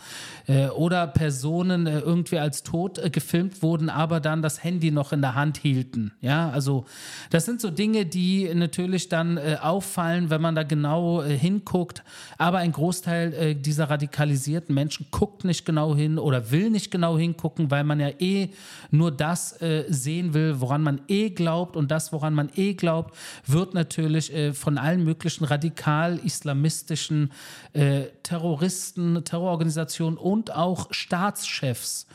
oder 0.75 1.07
Personen 1.07 1.87
irgendwie 1.87 2.39
als 2.39 2.63
tot 2.63 2.99
gefilmt 3.11 3.61
wurden, 3.61 3.89
aber 3.89 4.19
dann 4.19 4.41
das 4.41 4.63
Handy 4.63 4.91
noch 4.91 5.13
in 5.13 5.21
der 5.21 5.35
Hand 5.35 5.57
hielten. 5.57 6.11
Ja, 6.21 6.49
also 6.49 6.85
das 7.31 7.45
sind 7.45 7.61
so 7.61 7.69
Dinge, 7.69 8.05
die 8.05 8.53
natürlich 8.53 9.07
dann 9.07 9.37
äh, 9.37 9.57
auffallen, 9.61 10.29
wenn 10.29 10.41
man 10.41 10.53
da 10.53 10.63
genau 10.63 11.21
äh, 11.21 11.37
hinguckt. 11.37 12.03
Aber 12.37 12.57
ein 12.57 12.73
Großteil 12.73 13.33
äh, 13.33 13.55
dieser 13.55 13.89
radikalisierten 13.89 14.75
Menschen 14.75 15.07
guckt 15.11 15.45
nicht 15.45 15.65
genau 15.65 15.95
hin 15.95 16.19
oder 16.19 16.51
will 16.51 16.69
nicht 16.69 16.91
genau 16.91 17.17
hingucken, 17.17 17.71
weil 17.71 17.85
man 17.85 17.99
ja 18.01 18.09
eh 18.19 18.49
nur 18.91 19.11
das 19.11 19.61
äh, 19.61 19.85
sehen 19.87 20.33
will, 20.33 20.59
woran 20.59 20.83
man 20.83 21.01
eh 21.07 21.29
glaubt. 21.29 21.77
Und 21.77 21.89
das, 21.89 22.11
woran 22.11 22.33
man 22.33 22.49
eh 22.55 22.73
glaubt, 22.73 23.15
wird 23.45 23.73
natürlich 23.73 24.33
äh, 24.33 24.53
von 24.53 24.77
allen 24.77 25.03
möglichen 25.03 25.45
radikal-islamistischen 25.45 27.31
äh, 27.71 28.03
Terroristen, 28.23 29.23
Terrororganisationen 29.23 30.17
und 30.17 30.53
auch 30.53 30.87
Staatschefs 30.91 32.07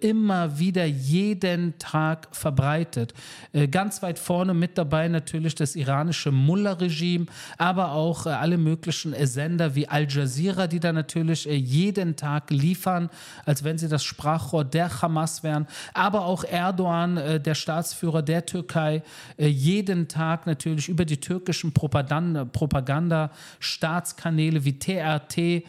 immer 0.00 0.58
wieder 0.58 0.86
jeden 0.86 1.78
Tag 1.78 2.28
verbreitet. 2.32 3.12
Äh, 3.52 3.66
ganz 3.66 4.02
weit 4.02 4.18
vorne 4.18 4.54
mit 4.54 4.78
dabei 4.78 5.08
natürlich 5.08 5.56
das 5.56 5.74
iranische 5.74 6.30
Mullah-Regime, 6.30 7.26
aber 7.58 7.92
auch 7.92 8.26
äh, 8.26 8.30
alle 8.30 8.58
möglichen 8.58 9.12
äh, 9.12 9.26
Sender 9.26 9.74
wie 9.74 9.88
Al 9.88 10.06
Jazeera, 10.08 10.68
die 10.68 10.78
da 10.78 10.92
natürlich 10.92 11.46
jeden 11.46 12.14
Tag 12.14 12.50
liefern, 12.50 13.10
als 13.44 13.64
wenn 13.64 13.76
sie 13.76 13.88
das 13.88 14.04
Sprachrohr 14.04 14.64
der 14.64 15.02
Hamas 15.02 15.42
wären, 15.42 15.66
aber 15.94 16.26
auch 16.26 16.44
Erdogan, 16.44 17.40
der 17.42 17.54
Staatsführer 17.54 18.22
der 18.22 18.46
Türkei, 18.46 19.02
jeden 19.38 20.08
Tag 20.08 20.46
natürlich 20.46 20.88
über 20.88 21.04
die 21.04 21.18
türkischen 21.18 21.72
Propaganda, 21.72 22.44
Propaganda 22.44 23.30
Staatskanäle 23.58 24.64
wie 24.64 24.78
TRT 24.78 25.64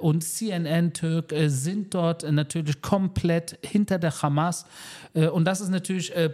und 0.00 0.22
CNN 0.22 0.92
Türk 0.92 1.34
sind 1.46 1.94
dort 1.94 2.30
natürlich 2.30 2.80
komplett 2.80 3.58
hinter 3.62 3.98
der 3.98 4.22
Hamas. 4.22 4.66
Und 5.14 5.44
das 5.44 5.60
ist 5.60 5.70
natürlich 5.70 6.14
äh, 6.14 6.28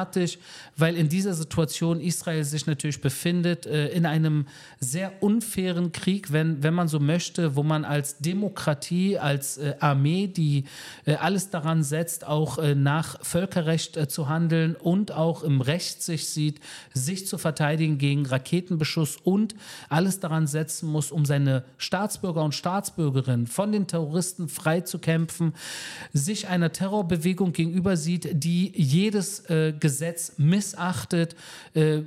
problematisch, 0.00 0.38
weil 0.76 0.96
in 0.96 1.08
dieser 1.08 1.34
Situation 1.34 2.00
Israel 2.00 2.44
sich 2.44 2.66
natürlich 2.66 3.00
befindet, 3.00 3.66
äh, 3.66 3.88
in 3.88 4.06
einem 4.06 4.46
sehr 4.78 5.22
unfairen 5.22 5.92
Krieg, 5.92 6.32
wenn, 6.32 6.62
wenn 6.62 6.74
man 6.74 6.88
so 6.88 7.00
möchte, 7.00 7.56
wo 7.56 7.62
man 7.62 7.84
als 7.84 8.18
Demokratie, 8.18 9.18
als 9.18 9.60
Armee, 9.80 10.26
die 10.26 10.64
alles 11.06 11.50
daran 11.50 11.82
setzt, 11.82 12.26
auch 12.26 12.58
nach 12.74 13.22
Völkerrecht 13.22 14.10
zu 14.10 14.28
handeln 14.28 14.74
und 14.74 15.12
auch 15.12 15.42
im 15.42 15.60
Recht 15.60 16.02
sich 16.02 16.28
sieht, 16.28 16.60
sich 16.94 17.26
zu 17.26 17.38
verteidigen 17.38 17.98
gegen 17.98 18.26
Raketenbeschuss 18.26 19.18
und 19.22 19.54
alles 19.88 20.20
daran 20.20 20.46
setzen 20.46 20.88
muss, 20.88 21.12
um 21.12 21.24
seine 21.24 21.64
Staatsbürger 21.78 22.42
und 22.42 22.54
Staatsbürgerinnen 22.54 23.46
von 23.46 23.72
den 23.72 23.86
Terroristen 23.86 24.48
frei 24.48 24.80
zu 24.80 24.98
kämpfen, 24.98 25.52
sich 26.12 26.48
einer 26.48 26.72
Terrorbewegung 26.72 27.52
gegenüber 27.52 27.96
sieht, 27.96 28.28
die 28.32 28.72
jedes 28.74 29.40
äh, 29.50 29.72
Gesetz 29.90 30.34
missachtet, 30.36 31.34
äh, 31.74 32.02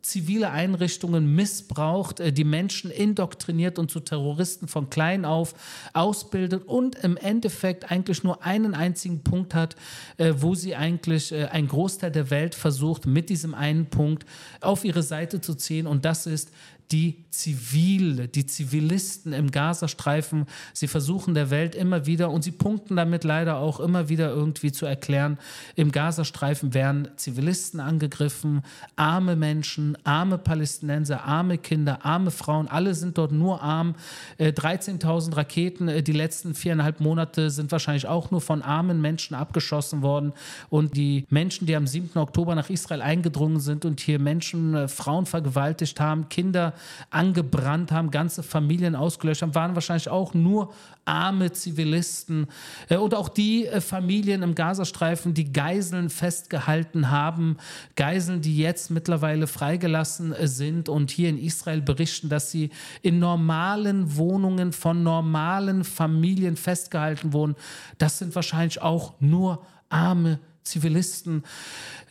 zivile 0.00 0.50
Einrichtungen 0.50 1.34
missbraucht, 1.34 2.18
äh, 2.18 2.32
die 2.32 2.44
Menschen 2.44 2.90
indoktriniert 2.90 3.78
und 3.78 3.90
zu 3.90 4.00
Terroristen 4.00 4.68
von 4.68 4.88
klein 4.88 5.26
auf 5.26 5.54
ausbildet 5.92 6.66
und 6.66 6.96
im 6.96 7.18
Endeffekt 7.18 7.90
eigentlich 7.90 8.24
nur 8.24 8.42
einen 8.42 8.74
einzigen 8.74 9.22
Punkt 9.22 9.54
hat, 9.54 9.76
äh, 10.16 10.32
wo 10.38 10.54
sie 10.54 10.76
eigentlich 10.76 11.30
äh, 11.30 11.44
ein 11.46 11.68
Großteil 11.68 12.10
der 12.10 12.30
Welt 12.30 12.54
versucht, 12.54 13.04
mit 13.04 13.28
diesem 13.28 13.54
einen 13.54 13.84
Punkt 13.84 14.24
auf 14.62 14.84
ihre 14.86 15.02
Seite 15.02 15.42
zu 15.42 15.54
ziehen. 15.54 15.86
Und 15.86 16.06
das 16.06 16.26
ist 16.26 16.50
die 16.92 17.24
Zivile, 17.30 18.28
die 18.28 18.46
Zivilisten 18.46 19.32
im 19.32 19.50
Gazastreifen. 19.50 20.46
Sie 20.72 20.86
versuchen 20.86 21.34
der 21.34 21.50
Welt 21.50 21.74
immer 21.74 22.06
wieder 22.06 22.30
und 22.30 22.42
sie 22.42 22.52
punkten 22.52 22.96
damit 22.96 23.24
leider 23.24 23.56
auch 23.56 23.80
immer 23.80 24.08
wieder 24.08 24.30
irgendwie 24.30 24.72
zu 24.72 24.86
erklären, 24.86 25.38
im 25.74 25.92
Gazastreifen 25.92 26.74
werden 26.74 27.08
Zivilisten 27.16 27.80
angegriffen, 27.80 28.62
arme 28.94 29.36
Menschen, 29.36 29.98
arme 30.04 30.38
Palästinenser, 30.38 31.24
arme 31.24 31.58
Kinder, 31.58 32.04
arme 32.04 32.30
Frauen, 32.30 32.68
alle 32.68 32.94
sind 32.94 33.18
dort 33.18 33.32
nur 33.32 33.62
arm. 33.62 33.96
13.000 34.38 35.32
äh, 35.32 35.34
Raketen 35.34 35.88
äh, 35.88 36.02
die 36.02 36.12
letzten 36.12 36.54
viereinhalb 36.54 37.00
Monate 37.00 37.50
sind 37.50 37.72
wahrscheinlich 37.72 38.06
auch 38.06 38.30
nur 38.30 38.40
von 38.40 38.62
armen 38.62 39.00
Menschen 39.00 39.34
abgeschossen 39.34 40.02
worden 40.02 40.32
und 40.70 40.96
die 40.96 41.26
Menschen, 41.30 41.66
die 41.66 41.76
am 41.76 41.86
7. 41.86 42.18
Oktober 42.18 42.54
nach 42.54 42.70
Israel 42.70 43.02
eingedrungen 43.02 43.60
sind 43.60 43.84
und 43.84 44.00
hier 44.00 44.18
Menschen, 44.18 44.74
äh, 44.74 44.88
Frauen 44.88 45.26
vergewaltigt 45.26 46.00
haben, 46.00 46.28
Kinder 46.28 46.72
angebrannt 47.10 47.92
haben, 47.92 48.10
ganze 48.10 48.42
Familien 48.42 48.94
ausgelöscht 48.94 49.42
haben, 49.42 49.54
waren 49.54 49.74
wahrscheinlich 49.74 50.08
auch 50.08 50.34
nur 50.34 50.72
arme 51.04 51.52
Zivilisten. 51.52 52.46
Äh, 52.88 52.96
und 52.96 53.14
auch 53.14 53.28
die 53.28 53.66
äh, 53.66 53.80
Familien 53.80 54.42
im 54.42 54.54
Gazastreifen, 54.54 55.34
die 55.34 55.52
Geiseln 55.52 56.10
festgehalten 56.10 57.10
haben, 57.10 57.56
Geiseln, 57.94 58.42
die 58.42 58.58
jetzt 58.58 58.90
mittlerweile 58.90 59.46
freigelassen 59.46 60.32
äh, 60.32 60.48
sind 60.48 60.88
und 60.88 61.10
hier 61.10 61.28
in 61.28 61.38
Israel 61.38 61.80
berichten, 61.80 62.28
dass 62.28 62.50
sie 62.50 62.70
in 63.02 63.18
normalen 63.18 64.16
Wohnungen 64.16 64.72
von 64.72 65.02
normalen 65.02 65.84
Familien 65.84 66.56
festgehalten 66.56 67.32
wurden. 67.32 67.54
Das 67.98 68.18
sind 68.18 68.34
wahrscheinlich 68.34 68.82
auch 68.82 69.14
nur 69.20 69.64
arme 69.88 70.24
Zivilisten. 70.26 70.55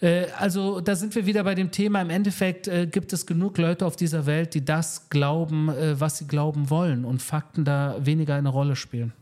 Äh, 0.02 0.28
also 0.38 0.82
da 0.82 0.96
sind 0.96 1.16
wir 1.16 1.26
wieder 1.26 1.44
bei 1.44 1.56
dem 1.56 1.72
Thema, 1.72 2.02
im 2.02 2.10
Endeffekt 2.10 2.68
äh, 2.68 2.88
gibt 2.88 3.14
es 3.14 3.26
genug 3.26 3.58
Leute 3.58 3.86
auf 3.86 3.96
dieser 3.96 4.26
Welt, 4.26 4.54
die 4.54 4.64
das 4.64 5.10
glauben, 5.10 5.70
äh, 5.70 6.00
was 6.00 6.18
sie 6.18 6.28
glauben 6.28 6.70
wollen 6.70 7.06
und 7.06 7.22
Fakten 7.22 7.66
da 7.66 7.98
weniger 8.00 8.36
eine 8.36 8.50
Rolle 8.50 8.76
spielen. 8.76 9.14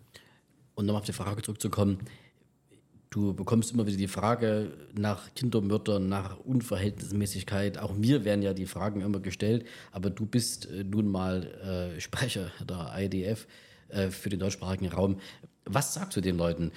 Und 0.75 0.85
nochmal 0.85 1.01
auf 1.01 1.05
die 1.05 1.13
Frage 1.13 1.41
zurückzukommen, 1.41 1.99
du 3.11 3.33
bekommst 3.33 3.71
immer 3.71 3.85
wieder 3.85 3.97
die 3.97 4.07
Frage 4.07 4.71
nach 4.97 5.33
Kindermördern, 5.35 6.09
nach 6.09 6.39
Unverhältnismäßigkeit. 6.39 7.77
Auch 7.77 7.93
mir 7.93 8.25
werden 8.25 8.41
ja 8.41 8.53
die 8.53 8.65
Fragen 8.65 9.01
immer 9.01 9.19
gestellt, 9.19 9.65
aber 9.91 10.09
du 10.09 10.25
bist 10.25 10.67
nun 10.83 11.07
mal 11.07 11.93
Sprecher 11.99 12.49
der 12.67 12.91
IDF 12.97 13.45
für 14.09 14.29
den 14.29 14.39
deutschsprachigen 14.39 14.87
Raum. 14.87 15.19
Was 15.65 15.93
sagst 15.93 16.17
du 16.17 16.21
den 16.21 16.37
Leuten? 16.37 16.71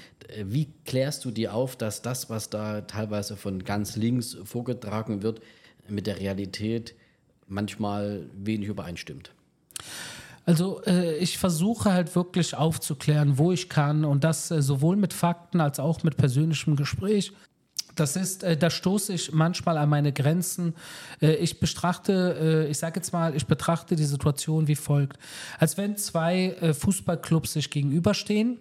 Wie 0.44 0.68
klärst 0.84 1.24
du 1.24 1.30
die 1.30 1.48
auf, 1.48 1.76
dass 1.76 2.02
das, 2.02 2.30
was 2.30 2.50
da 2.50 2.82
teilweise 2.82 3.36
von 3.36 3.64
ganz 3.64 3.96
links 3.96 4.36
vorgetragen 4.44 5.22
wird, 5.22 5.40
mit 5.88 6.06
der 6.06 6.18
Realität 6.18 6.94
manchmal 7.48 8.26
wenig 8.32 8.68
übereinstimmt? 8.68 9.32
Also 10.44 10.80
äh, 10.84 11.16
ich 11.16 11.38
versuche 11.38 11.92
halt 11.92 12.14
wirklich 12.14 12.54
aufzuklären, 12.54 13.36
wo 13.36 13.50
ich 13.50 13.68
kann 13.68 14.04
und 14.04 14.22
das 14.22 14.50
äh, 14.52 14.62
sowohl 14.62 14.94
mit 14.94 15.12
Fakten 15.12 15.60
als 15.60 15.80
auch 15.80 16.04
mit 16.04 16.16
persönlichem 16.16 16.76
Gespräch. 16.76 17.32
Das 17.96 18.14
ist, 18.14 18.44
äh, 18.44 18.56
da 18.56 18.70
stoße 18.70 19.12
ich 19.12 19.32
manchmal 19.32 19.76
an 19.76 19.88
meine 19.88 20.12
Grenzen. 20.12 20.74
Äh, 21.20 21.34
ich 21.36 21.58
betrachte, 21.58 22.66
äh, 22.66 22.70
ich 22.70 22.78
sage 22.78 23.00
jetzt 23.00 23.12
mal, 23.12 23.34
ich 23.34 23.46
betrachte 23.46 23.96
die 23.96 24.04
Situation 24.04 24.68
wie 24.68 24.76
folgt. 24.76 25.18
Als 25.58 25.76
wenn 25.76 25.96
zwei 25.96 26.50
äh, 26.60 26.74
Fußballclubs 26.74 27.54
sich 27.54 27.70
gegenüberstehen 27.70 28.58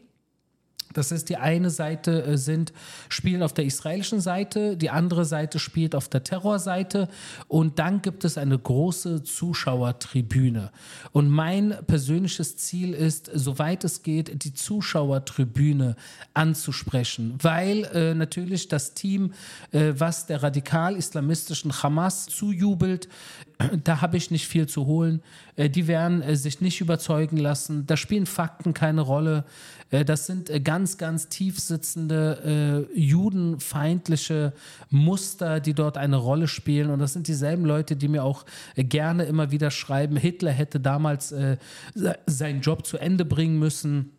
das 0.97 1.11
ist 1.11 1.29
die 1.29 1.37
eine 1.37 1.69
Seite 1.69 2.23
äh, 2.23 2.37
sind 2.37 2.73
spielen 3.09 3.43
auf 3.43 3.53
der 3.53 3.65
israelischen 3.65 4.21
Seite, 4.21 4.77
die 4.77 4.89
andere 4.89 5.25
Seite 5.25 5.59
spielt 5.59 5.95
auf 5.95 6.09
der 6.09 6.23
Terrorseite 6.23 7.07
und 7.47 7.79
dann 7.79 8.01
gibt 8.01 8.23
es 8.23 8.37
eine 8.37 8.57
große 8.57 9.23
Zuschauertribüne. 9.23 10.71
Und 11.11 11.29
mein 11.29 11.75
persönliches 11.87 12.57
Ziel 12.57 12.93
ist, 12.93 13.29
soweit 13.33 13.83
es 13.83 14.03
geht, 14.03 14.43
die 14.43 14.53
Zuschauertribüne 14.53 15.95
anzusprechen, 16.33 17.37
weil 17.41 17.83
äh, 17.93 18.13
natürlich 18.13 18.67
das 18.67 18.93
Team, 18.93 19.33
äh, 19.71 19.93
was 19.97 20.25
der 20.25 20.43
radikal-islamistischen 20.43 21.83
Hamas 21.83 22.27
zujubelt, 22.27 23.09
da 23.83 24.01
habe 24.01 24.17
ich 24.17 24.31
nicht 24.31 24.47
viel 24.47 24.67
zu 24.67 24.85
holen. 24.85 25.21
Äh, 25.55 25.69
die 25.69 25.87
werden 25.87 26.21
äh, 26.21 26.35
sich 26.35 26.61
nicht 26.61 26.81
überzeugen 26.81 27.37
lassen. 27.37 27.85
Da 27.87 27.97
spielen 27.97 28.25
Fakten 28.25 28.73
keine 28.73 29.01
Rolle. 29.01 29.45
Äh, 29.91 30.05
das 30.05 30.25
sind 30.25 30.51
ganz, 30.63 30.97
ganz 30.97 31.29
tief 31.29 31.59
sitzende 31.59 32.87
judenfeindliche 32.95 34.53
Muster, 34.89 35.59
die 35.59 35.73
dort 35.73 35.97
eine 35.97 36.17
Rolle 36.17 36.47
spielen. 36.47 36.89
Und 36.89 36.99
das 36.99 37.13
sind 37.13 37.27
dieselben 37.27 37.65
Leute, 37.65 37.95
die 37.95 38.07
mir 38.07 38.23
auch 38.23 38.45
gerne 38.75 39.23
immer 39.25 39.51
wieder 39.51 39.71
schreiben, 39.71 40.17
Hitler 40.17 40.51
hätte 40.51 40.79
damals 40.79 41.33
seinen 42.25 42.61
Job 42.61 42.85
zu 42.85 42.97
Ende 42.97 43.25
bringen 43.25 43.59
müssen 43.59 44.14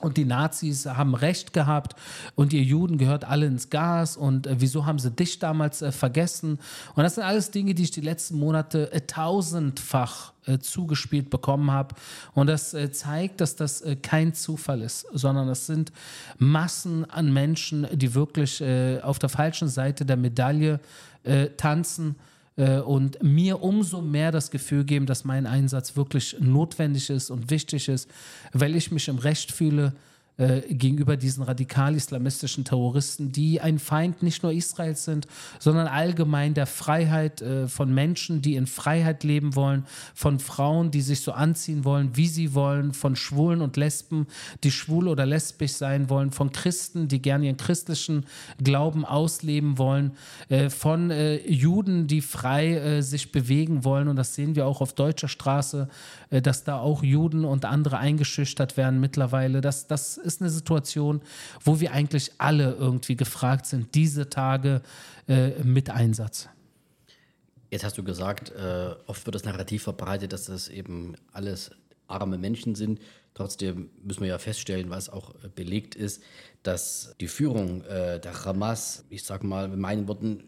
und 0.00 0.18
die 0.18 0.26
Nazis 0.26 0.84
haben 0.84 1.14
recht 1.14 1.52
gehabt 1.52 1.96
und 2.34 2.52
ihr 2.52 2.62
Juden 2.62 2.98
gehört 2.98 3.24
alle 3.24 3.46
ins 3.46 3.70
Gas 3.70 4.16
und 4.16 4.46
äh, 4.46 4.56
wieso 4.58 4.84
haben 4.84 4.98
sie 4.98 5.10
dich 5.10 5.38
damals 5.38 5.80
äh, 5.80 5.90
vergessen? 5.90 6.58
Und 6.94 7.02
das 7.02 7.14
sind 7.14 7.24
alles 7.24 7.50
Dinge, 7.50 7.74
die 7.74 7.84
ich 7.84 7.92
die 7.92 8.02
letzten 8.02 8.38
Monate 8.38 8.92
äh, 8.92 9.00
tausendfach 9.00 10.34
äh, 10.44 10.58
zugespielt 10.58 11.30
bekommen 11.30 11.70
habe. 11.70 11.94
Und 12.34 12.48
das 12.48 12.74
äh, 12.74 12.92
zeigt, 12.92 13.40
dass 13.40 13.56
das 13.56 13.80
äh, 13.80 13.96
kein 13.96 14.34
Zufall 14.34 14.82
ist, 14.82 15.06
sondern 15.12 15.48
das 15.48 15.66
sind 15.66 15.92
Massen 16.36 17.10
an 17.10 17.32
Menschen, 17.32 17.86
die 17.92 18.14
wirklich 18.14 18.62
auf 19.02 19.18
der 19.18 19.28
falschen 19.28 19.68
Seite 19.68 20.04
der 20.04 20.16
Medaille 20.16 20.80
tanzen 21.56 22.16
und 22.56 23.22
mir 23.22 23.62
umso 23.62 24.00
mehr 24.00 24.32
das 24.32 24.50
Gefühl 24.50 24.84
geben, 24.84 25.06
dass 25.06 25.24
mein 25.24 25.46
Einsatz 25.46 25.96
wirklich 25.96 26.36
notwendig 26.40 27.10
ist 27.10 27.30
und 27.30 27.50
wichtig 27.50 27.88
ist, 27.88 28.10
weil 28.52 28.74
ich 28.74 28.90
mich 28.90 29.08
im 29.08 29.18
Recht 29.18 29.52
fühle, 29.52 29.92
äh, 30.38 30.60
gegenüber 30.72 31.16
diesen 31.16 31.42
radikal-islamistischen 31.42 32.64
Terroristen, 32.64 33.32
die 33.32 33.60
ein 33.60 33.78
Feind 33.78 34.22
nicht 34.22 34.42
nur 34.42 34.52
Israels 34.52 35.04
sind, 35.04 35.26
sondern 35.58 35.86
allgemein 35.86 36.54
der 36.54 36.66
Freiheit 36.66 37.40
äh, 37.40 37.68
von 37.68 37.92
Menschen, 37.94 38.42
die 38.42 38.56
in 38.56 38.66
Freiheit 38.66 39.24
leben 39.24 39.54
wollen, 39.54 39.86
von 40.14 40.38
Frauen, 40.38 40.90
die 40.90 41.00
sich 41.00 41.20
so 41.20 41.32
anziehen 41.32 41.84
wollen, 41.84 42.16
wie 42.16 42.28
sie 42.28 42.54
wollen, 42.54 42.92
von 42.92 43.16
Schwulen 43.16 43.62
und 43.62 43.76
Lesben, 43.76 44.26
die 44.62 44.70
schwul 44.70 45.08
oder 45.08 45.24
lesbisch 45.24 45.72
sein 45.72 46.10
wollen, 46.10 46.30
von 46.30 46.52
Christen, 46.52 47.08
die 47.08 47.22
gerne 47.22 47.46
ihren 47.46 47.56
christlichen 47.56 48.26
Glauben 48.62 49.04
ausleben 49.04 49.78
wollen, 49.78 50.12
äh, 50.48 50.70
von 50.70 51.10
äh, 51.10 51.36
Juden, 51.48 52.06
die 52.06 52.20
frei 52.20 52.74
äh, 52.74 53.02
sich 53.02 53.32
bewegen 53.32 53.84
wollen. 53.84 54.08
Und 54.08 54.16
das 54.16 54.34
sehen 54.34 54.54
wir 54.54 54.66
auch 54.66 54.80
auf 54.80 54.92
deutscher 54.92 55.28
Straße, 55.28 55.88
dass 56.30 56.64
da 56.64 56.78
auch 56.78 57.02
Juden 57.02 57.44
und 57.44 57.64
andere 57.64 57.98
eingeschüchtert 57.98 58.76
werden 58.76 59.00
mittlerweile. 59.00 59.60
Das, 59.60 59.86
das 59.86 60.16
ist 60.26 60.42
eine 60.42 60.50
Situation, 60.50 61.22
wo 61.64 61.80
wir 61.80 61.92
eigentlich 61.92 62.32
alle 62.38 62.72
irgendwie 62.74 63.16
gefragt 63.16 63.66
sind, 63.66 63.94
diese 63.94 64.28
Tage 64.28 64.82
äh, 65.28 65.50
mit 65.62 65.88
Einsatz. 65.88 66.48
Jetzt 67.70 67.84
hast 67.84 67.98
du 67.98 68.04
gesagt, 68.04 68.50
äh, 68.50 68.94
oft 69.06 69.26
wird 69.26 69.34
das 69.34 69.44
Narrativ 69.44 69.84
verbreitet, 69.84 70.32
dass 70.32 70.46
das 70.46 70.68
eben 70.68 71.14
alles 71.32 71.70
arme 72.06 72.38
Menschen 72.38 72.74
sind. 72.74 73.00
Trotzdem 73.34 73.90
müssen 74.02 74.20
wir 74.20 74.28
ja 74.28 74.38
feststellen, 74.38 74.90
was 74.90 75.08
auch 75.08 75.34
äh, 75.42 75.48
belegt 75.54 75.94
ist, 75.94 76.22
dass 76.62 77.14
die 77.20 77.28
Führung 77.28 77.82
äh, 77.84 78.20
der 78.20 78.44
Hamas, 78.44 79.04
ich 79.10 79.24
sag 79.24 79.44
mal 79.44 79.72
in 79.72 79.80
meinen 79.80 80.08
Worten, 80.08 80.44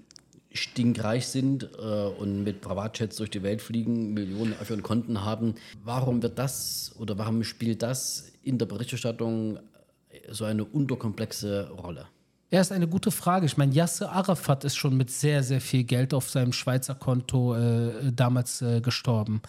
stinkreich 0.52 1.26
sind 1.26 1.68
äh, 1.78 2.06
und 2.18 2.42
mit 2.42 2.60
Privatjets 2.60 3.16
durch 3.16 3.30
die 3.30 3.42
Welt 3.42 3.60
fliegen, 3.60 4.14
Millionen 4.14 4.54
auf 4.58 4.70
ihren 4.70 4.82
Konten 4.82 5.24
haben. 5.24 5.54
Warum 5.84 6.22
wird 6.22 6.38
das 6.38 6.94
oder 6.98 7.18
warum 7.18 7.44
spielt 7.44 7.82
das 7.82 8.32
in 8.42 8.58
der 8.58 8.66
Berichterstattung 8.66 9.58
so 10.30 10.44
eine 10.44 10.64
unterkomplexe 10.64 11.70
Rolle? 11.70 12.06
Ja, 12.50 12.62
ist 12.62 12.72
eine 12.72 12.88
gute 12.88 13.10
Frage. 13.10 13.44
Ich 13.44 13.58
meine, 13.58 13.74
Yasser 13.74 14.10
Arafat 14.10 14.64
ist 14.64 14.74
schon 14.74 14.96
mit 14.96 15.10
sehr, 15.10 15.42
sehr 15.42 15.60
viel 15.60 15.84
Geld 15.84 16.14
auf 16.14 16.30
seinem 16.30 16.54
Schweizer 16.54 16.94
Konto 16.94 17.54
äh, 17.54 18.10
damals 18.10 18.62
äh, 18.62 18.80
gestorben. 18.80 19.42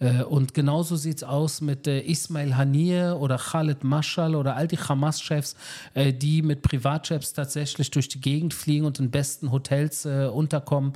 Äh, 0.00 0.22
und 0.22 0.54
genauso 0.54 0.96
sieht 0.96 1.18
es 1.18 1.24
aus 1.24 1.60
mit 1.60 1.86
äh, 1.86 2.00
Ismail 2.00 2.56
Haniyeh 2.56 3.12
oder 3.12 3.36
Khalid 3.36 3.84
Mashal 3.84 4.34
oder 4.34 4.56
all 4.56 4.66
die 4.66 4.78
Hamas-Chefs, 4.78 5.56
äh, 5.94 6.12
die 6.12 6.40
mit 6.40 6.62
Privatjets 6.62 7.32
tatsächlich 7.32 7.90
durch 7.90 8.08
die 8.08 8.20
Gegend 8.20 8.54
fliegen 8.54 8.86
und 8.86 8.98
in 8.98 9.10
besten 9.10 9.52
Hotels 9.52 10.04
äh, 10.04 10.30
unterkommen. 10.32 10.92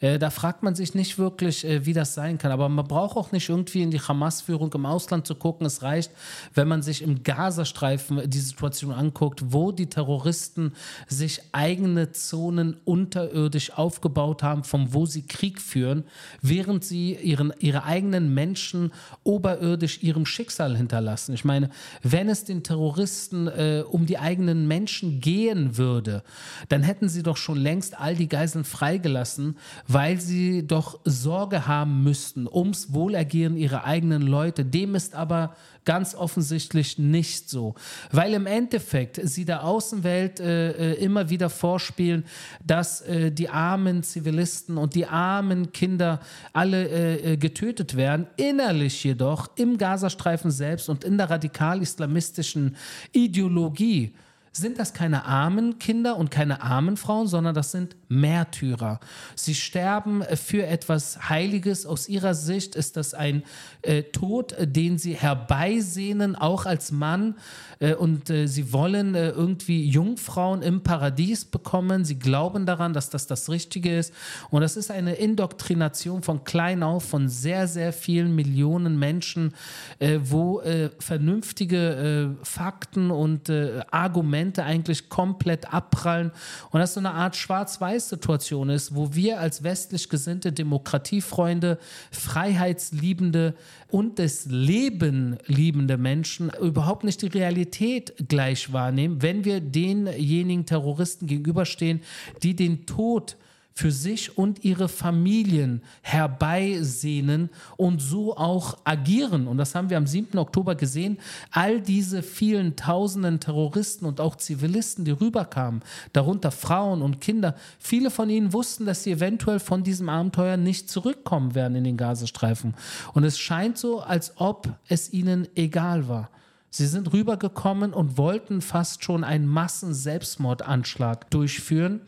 da 0.00 0.30
fragt 0.30 0.62
man 0.62 0.74
sich 0.74 0.94
nicht 0.94 1.18
wirklich, 1.18 1.64
wie 1.64 1.92
das 1.92 2.14
sein 2.14 2.38
kann. 2.38 2.50
Aber 2.50 2.68
man 2.68 2.86
braucht 2.86 3.16
auch 3.16 3.32
nicht 3.32 3.48
irgendwie 3.48 3.82
in 3.82 3.90
die 3.90 4.00
Hamas-Führung 4.00 4.72
im 4.72 4.86
Ausland 4.86 5.26
zu 5.26 5.34
gucken. 5.34 5.66
Es 5.66 5.82
reicht, 5.82 6.10
wenn 6.54 6.68
man 6.68 6.82
sich 6.82 7.02
im 7.02 7.22
Gazastreifen 7.22 8.28
die 8.28 8.38
Situation 8.38 8.92
anguckt, 8.92 9.52
wo 9.52 9.72
die 9.72 9.86
Terroristen 9.86 10.72
sich 11.08 11.40
eigene 11.52 12.12
Zonen 12.12 12.76
unterirdisch 12.84 13.72
aufgebaut 13.72 14.42
haben, 14.42 14.64
von 14.64 14.92
wo 14.92 15.06
sie 15.06 15.26
Krieg 15.26 15.60
führen, 15.60 16.04
während 16.40 16.84
sie 16.84 17.14
ihren, 17.14 17.52
ihre 17.58 17.84
eigenen 17.84 18.34
Menschen 18.34 18.92
oberirdisch 19.24 20.02
ihrem 20.02 20.26
Schicksal 20.26 20.76
hinterlassen. 20.76 21.34
Ich 21.34 21.44
meine, 21.44 21.70
wenn 22.02 22.28
es 22.28 22.44
den 22.44 22.62
Terroristen 22.62 23.46
äh, 23.48 23.84
um 23.88 24.06
die 24.06 24.18
eigenen 24.18 24.66
Menschen 24.68 25.20
gehen 25.20 25.76
würde, 25.76 26.22
dann 26.68 26.82
hätten 26.82 27.08
sie 27.08 27.22
doch 27.22 27.36
schon 27.36 27.58
längst 27.58 27.98
all 27.98 28.16
die 28.16 28.28
Geiseln 28.28 28.64
freigelassen, 28.64 29.56
weil 29.86 30.20
sie 30.20 30.66
doch 30.66 31.00
Sorge 31.04 31.66
haben 31.66 32.02
müssten 32.02 32.46
ums 32.46 32.92
Wohlergehen 32.92 33.56
ihrer 33.56 33.84
eigenen 33.84 34.22
Leute. 34.22 34.64
Dem 34.64 34.94
ist 34.94 35.14
aber 35.14 35.54
ganz 35.84 36.14
offensichtlich 36.14 36.98
nicht 36.98 37.48
so, 37.48 37.74
weil 38.10 38.34
im 38.34 38.46
Endeffekt 38.46 39.20
sie 39.22 39.44
der 39.44 39.64
Außenwelt 39.64 40.40
äh, 40.40 40.92
äh, 40.92 41.04
immer 41.04 41.30
wieder 41.30 41.50
vorspielen, 41.50 42.24
dass 42.64 43.00
äh, 43.02 43.30
die 43.30 43.48
armen 43.48 44.02
Zivilisten 44.02 44.78
und 44.78 44.94
die 44.94 45.06
armen 45.06 45.72
Kinder 45.72 46.20
alle 46.52 46.88
äh, 46.88 47.32
äh 47.32 47.36
getötet 47.36 47.96
werden, 47.96 48.26
innerlich 48.36 49.02
jedoch 49.04 49.50
im 49.56 49.78
Gazastreifen 49.78 50.50
selbst 50.50 50.88
und 50.88 51.04
in 51.04 51.18
der 51.18 51.30
radikal-islamistischen 51.30 52.76
Ideologie 53.12 54.12
sind 54.52 54.78
das 54.78 54.92
keine 54.92 55.24
armen 55.24 55.78
Kinder 55.78 56.16
und 56.16 56.30
keine 56.30 56.62
armen 56.62 56.98
Frauen, 56.98 57.26
sondern 57.26 57.54
das 57.54 57.72
sind 57.72 57.96
Märtyrer. 58.08 59.00
Sie 59.34 59.54
sterben 59.54 60.22
für 60.34 60.66
etwas 60.66 61.30
Heiliges. 61.30 61.86
Aus 61.86 62.08
ihrer 62.08 62.34
Sicht 62.34 62.74
ist 62.74 62.98
das 62.98 63.14
ein 63.14 63.42
äh, 63.80 64.02
Tod, 64.02 64.54
den 64.60 64.98
sie 64.98 65.14
herbeisehnen, 65.14 66.36
auch 66.36 66.66
als 66.66 66.92
Mann. 66.92 67.36
Äh, 67.78 67.94
und 67.94 68.28
äh, 68.28 68.46
sie 68.46 68.74
wollen 68.74 69.14
äh, 69.14 69.30
irgendwie 69.30 69.88
Jungfrauen 69.88 70.60
im 70.60 70.82
Paradies 70.82 71.46
bekommen. 71.46 72.04
Sie 72.04 72.18
glauben 72.18 72.66
daran, 72.66 72.92
dass 72.92 73.08
das 73.08 73.26
das 73.26 73.48
Richtige 73.48 73.96
ist. 73.96 74.12
Und 74.50 74.60
das 74.60 74.76
ist 74.76 74.90
eine 74.90 75.14
Indoktrination 75.14 76.22
von 76.22 76.44
klein 76.44 76.82
auf 76.82 77.04
von 77.04 77.30
sehr, 77.30 77.66
sehr 77.66 77.94
vielen 77.94 78.34
Millionen 78.34 78.98
Menschen, 78.98 79.54
äh, 79.98 80.18
wo 80.22 80.60
äh, 80.60 80.90
vernünftige 80.98 82.36
Fakten 82.42 83.10
und 83.10 83.50
Argumente 83.90 84.41
Argumente 84.42 84.64
eigentlich 84.64 85.08
komplett 85.08 85.72
abprallen 85.72 86.32
und 86.70 86.80
das 86.80 86.94
so 86.94 87.00
eine 87.00 87.12
Art 87.12 87.36
Schwarz-Weiß-Situation 87.36 88.70
ist, 88.70 88.94
wo 88.94 89.14
wir 89.14 89.38
als 89.38 89.62
westlich 89.62 90.08
gesinnte 90.08 90.52
Demokratiefreunde, 90.52 91.78
freiheitsliebende 92.10 93.54
und 93.88 94.18
das 94.18 94.46
Leben 94.46 95.38
liebende 95.46 95.96
Menschen 95.96 96.50
überhaupt 96.60 97.04
nicht 97.04 97.22
die 97.22 97.28
Realität 97.28 98.14
gleich 98.28 98.72
wahrnehmen, 98.72 99.22
wenn 99.22 99.44
wir 99.44 99.60
denjenigen 99.60 100.66
Terroristen 100.66 101.26
gegenüberstehen, 101.26 102.00
die 102.42 102.56
den 102.56 102.86
Tod 102.86 103.36
für 103.74 103.90
sich 103.90 104.36
und 104.36 104.64
ihre 104.64 104.88
Familien 104.88 105.82
herbeisehnen 106.02 107.50
und 107.76 108.00
so 108.00 108.36
auch 108.36 108.78
agieren. 108.84 109.46
Und 109.46 109.58
das 109.58 109.74
haben 109.74 109.90
wir 109.90 109.96
am 109.96 110.06
7. 110.06 110.38
Oktober 110.38 110.74
gesehen. 110.74 111.18
All 111.50 111.80
diese 111.80 112.22
vielen 112.22 112.76
tausenden 112.76 113.40
Terroristen 113.40 114.04
und 114.04 114.20
auch 114.20 114.36
Zivilisten, 114.36 115.04
die 115.04 115.10
rüberkamen, 115.10 115.82
darunter 116.12 116.50
Frauen 116.50 117.02
und 117.02 117.20
Kinder, 117.20 117.56
viele 117.78 118.10
von 118.10 118.28
ihnen 118.30 118.52
wussten, 118.52 118.86
dass 118.86 119.04
sie 119.04 119.12
eventuell 119.12 119.60
von 119.60 119.82
diesem 119.82 120.08
Abenteuer 120.08 120.56
nicht 120.56 120.90
zurückkommen 120.90 121.54
werden 121.54 121.76
in 121.76 121.84
den 121.84 121.96
Gazastreifen. 121.96 122.74
Und 123.14 123.24
es 123.24 123.38
scheint 123.38 123.78
so, 123.78 124.00
als 124.00 124.32
ob 124.36 124.68
es 124.88 125.12
ihnen 125.12 125.48
egal 125.54 126.08
war. 126.08 126.30
Sie 126.74 126.86
sind 126.86 127.12
rübergekommen 127.12 127.92
und 127.92 128.16
wollten 128.16 128.62
fast 128.62 129.04
schon 129.04 129.24
einen 129.24 129.46
Massenselbstmordanschlag 129.46 131.30
durchführen. 131.30 132.00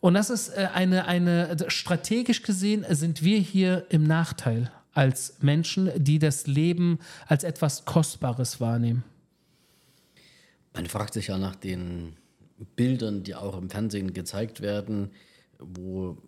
Und 0.00 0.14
das 0.14 0.30
ist 0.30 0.48
äh, 0.50 0.68
eine, 0.72 1.06
eine, 1.06 1.56
strategisch 1.68 2.42
gesehen 2.42 2.84
sind 2.88 3.22
wir 3.22 3.38
hier 3.38 3.86
im 3.90 4.04
Nachteil 4.04 4.72
als 4.92 5.36
Menschen, 5.40 5.90
die 5.96 6.18
das 6.18 6.46
Leben 6.46 6.98
als 7.26 7.44
etwas 7.44 7.84
Kostbares 7.84 8.60
wahrnehmen. 8.60 9.04
Man 10.74 10.86
fragt 10.86 11.14
sich 11.14 11.28
ja 11.28 11.38
nach 11.38 11.56
den 11.56 12.16
Bildern, 12.76 13.22
die 13.22 13.34
auch 13.34 13.56
im 13.58 13.70
Fernsehen 13.70 14.12
gezeigt 14.12 14.60
werden, 14.60 15.10
wo 15.58 16.18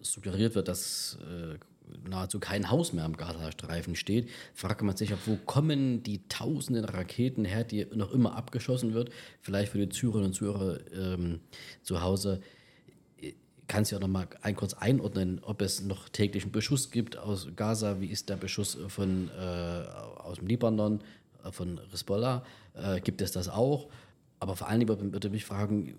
suggeriert 0.00 0.54
wird, 0.54 0.68
dass 0.68 1.18
äh, 1.22 1.58
nahezu 2.08 2.40
kein 2.40 2.70
Haus 2.70 2.92
mehr 2.92 3.04
am 3.04 3.16
Gazastreifen 3.16 3.96
steht, 3.96 4.28
fragt 4.54 4.82
man 4.82 4.96
sich, 4.96 5.12
wo 5.26 5.36
kommen 5.36 6.02
die 6.02 6.26
tausenden 6.28 6.84
Raketen 6.84 7.44
her, 7.44 7.64
die 7.64 7.86
noch 7.94 8.12
immer 8.12 8.36
abgeschossen 8.36 8.94
wird? 8.94 9.10
Vielleicht 9.40 9.72
für 9.72 9.78
die 9.78 9.88
Zuhörerinnen 9.88 10.28
und 10.28 10.34
Zuhörer 10.34 10.78
ähm, 10.92 11.40
zu 11.82 12.02
Hause. 12.02 12.40
Kannst 13.66 13.90
du 13.90 13.96
ja 13.96 14.00
noch 14.00 14.08
mal 14.08 14.26
ein 14.40 14.56
kurz 14.56 14.72
einordnen, 14.72 15.40
ob 15.42 15.60
es 15.60 15.82
noch 15.82 16.08
täglichen 16.08 16.52
Beschuss 16.52 16.90
gibt 16.90 17.18
aus 17.18 17.48
Gaza? 17.54 18.00
Wie 18.00 18.06
ist 18.06 18.30
der 18.30 18.36
Beschuss 18.36 18.78
von, 18.88 19.28
äh, 19.38 19.42
aus 19.42 20.38
dem 20.38 20.46
Libanon, 20.46 21.00
äh, 21.44 21.52
von 21.52 21.78
Hezbollah? 21.90 22.44
Äh, 22.74 23.00
gibt 23.00 23.20
es 23.20 23.32
das 23.32 23.48
auch? 23.48 23.88
Aber 24.40 24.56
vor 24.56 24.68
allen 24.68 24.80
Dingen 24.80 25.12
würde 25.12 25.30
mich 25.30 25.44
fragen, 25.44 25.96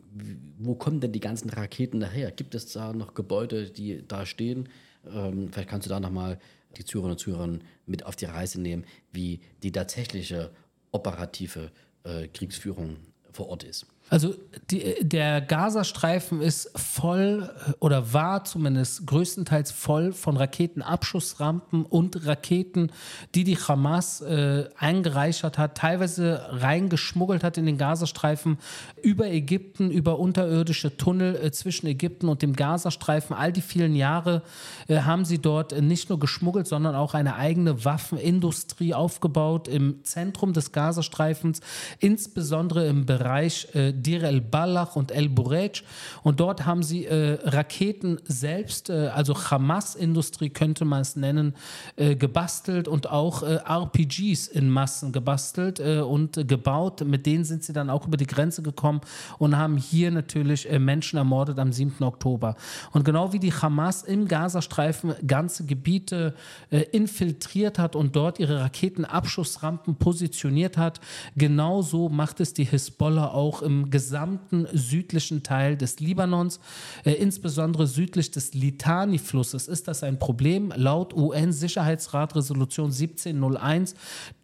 wo 0.58 0.74
kommen 0.74 1.00
denn 1.00 1.12
die 1.12 1.20
ganzen 1.20 1.50
Raketen 1.50 2.00
daher? 2.00 2.32
Gibt 2.32 2.56
es 2.56 2.72
da 2.72 2.94
noch 2.94 3.14
Gebäude, 3.14 3.70
die 3.70 4.08
da 4.08 4.26
stehen? 4.26 4.70
Ähm, 5.14 5.52
vielleicht 5.52 5.70
kannst 5.70 5.86
du 5.86 5.90
da 5.90 6.00
nochmal 6.00 6.40
die 6.78 6.86
Zuhörerinnen 6.86 7.14
und 7.14 7.20
Zuhörer 7.20 7.60
mit 7.86 8.06
auf 8.06 8.16
die 8.16 8.26
Reise 8.26 8.62
nehmen, 8.62 8.86
wie 9.12 9.40
die 9.64 9.72
tatsächliche 9.72 10.52
operative 10.92 11.72
äh, 12.04 12.28
Kriegsführung 12.28 12.98
vor 13.32 13.50
Ort 13.50 13.64
ist. 13.64 13.86
Also 14.10 14.34
die, 14.72 14.96
der 15.02 15.42
Gazastreifen 15.42 16.42
ist 16.42 16.72
voll 16.76 17.50
oder 17.80 18.14
war 18.14 18.44
zumindest 18.44 19.06
größtenteils 19.06 19.72
voll 19.72 20.14
von 20.14 20.38
Raketenabschussrampen 20.38 21.86
und 21.86 22.26
Raketen, 22.26 22.92
die 23.36 23.44
die 23.44 23.58
Hamas 23.58 24.22
äh, 24.22 24.66
eingereichert 24.78 25.58
hat, 25.58 25.78
teilweise 25.78 26.42
reingeschmuggelt 26.50 27.44
hat 27.44 27.58
in 27.58 27.66
den 27.66 27.78
Gazastreifen 27.78 28.58
über 29.02 29.28
Ägypten, 29.28 29.92
über 29.92 30.20
unterirdische 30.20 30.98
Tunnel 30.98 31.36
äh, 31.36 31.52
zwischen 31.52 31.88
Ägypten 31.88 32.30
und 32.30 32.42
dem 32.42 32.56
Gazastreifen. 32.56 33.36
All 33.36 33.54
die 33.54 33.62
vielen 33.62 33.96
Jahre 33.96 34.42
äh, 34.88 35.02
haben 35.02 35.26
sie 35.26 35.40
dort 35.40 35.80
nicht 35.82 36.10
nur 36.10 36.20
geschmuggelt, 36.20 36.68
sondern 36.68 36.96
auch 36.96 37.14
eine 37.14 37.36
eigene 37.36 37.86
Waffenindustrie 37.86 38.94
aufgebaut 38.94 39.68
im 39.68 40.04
Zentrum 40.04 40.54
des 40.54 40.72
Gazastreifens, 40.72 41.62
insbesondere 42.00 42.88
im 42.88 43.06
Bereich 43.06 43.68
äh, 43.76 43.94
Dir 44.02 44.24
el-Balach 44.24 44.96
und 44.96 45.12
El-Burej. 45.12 45.84
Und 46.24 46.40
dort 46.40 46.66
haben 46.66 46.84
sie 46.84 47.06
äh, 47.06 47.38
Raketen 47.44 48.20
selbst, 48.26 48.90
äh, 48.90 49.10
also 49.14 49.36
Hamas-Industrie 49.36 50.50
könnte 50.50 50.86
man 50.86 51.02
es 51.02 51.16
nennen, 51.16 51.56
äh, 51.96 52.16
gebastelt 52.16 52.88
und 52.88 53.10
auch 53.10 53.44
äh, 53.44 53.60
RPGs 53.66 54.48
in 54.48 54.70
Massen 54.70 55.12
gebastelt 55.12 55.80
äh, 55.80 56.00
und 56.00 56.48
gebaut. 56.48 57.06
Mit 57.06 57.26
denen 57.26 57.44
sind 57.44 57.64
sie 57.64 57.74
dann 57.74 57.90
auch 57.90 58.08
über 58.08 58.18
die 58.18 58.28
Grenze 58.28 58.62
gekommen 58.62 59.02
und 59.38 59.58
haben 59.58 59.78
hier 59.78 60.12
natürlich 60.12 60.70
äh, 60.70 60.80
Menschen 60.80 61.18
ermordet 61.18 61.60
am 61.60 61.72
7. 61.72 62.04
Oktober. 62.04 62.56
Und 62.92 63.06
genau 63.06 63.34
wie 63.34 63.40
die 63.40 63.54
Hamas 63.54 64.04
im 64.04 64.28
Gazastreifen 64.28 65.14
ganze 65.26 65.66
Gebiete 65.66 66.34
infiltriert 66.92 67.80
hat 67.80 67.96
und 67.96 68.16
dort 68.16 68.40
ihre 68.40 68.60
Raketenabschussrampen 68.62 69.96
positioniert 69.96 70.78
hat, 70.78 71.00
genauso 71.36 72.10
macht 72.10 72.40
es 72.40 72.54
die 72.54 72.64
Hisbollah 72.64 73.30
auch 73.30 73.62
im 73.62 73.89
gesamten 73.90 74.68
südlichen 74.74 75.44
Teil 75.44 75.78
des 75.78 76.00
Libanons, 76.00 76.60
äh, 77.06 77.12
insbesondere 77.12 77.88
südlich 77.88 78.32
des 78.32 78.54
Litani-Flusses, 78.54 79.68
ist 79.68 79.88
das 79.88 80.04
ein 80.04 80.20
Problem. 80.20 80.74
Laut 80.76 81.14
UN-Sicherheitsrat-Resolution 81.14 82.92
1701 82.92 83.96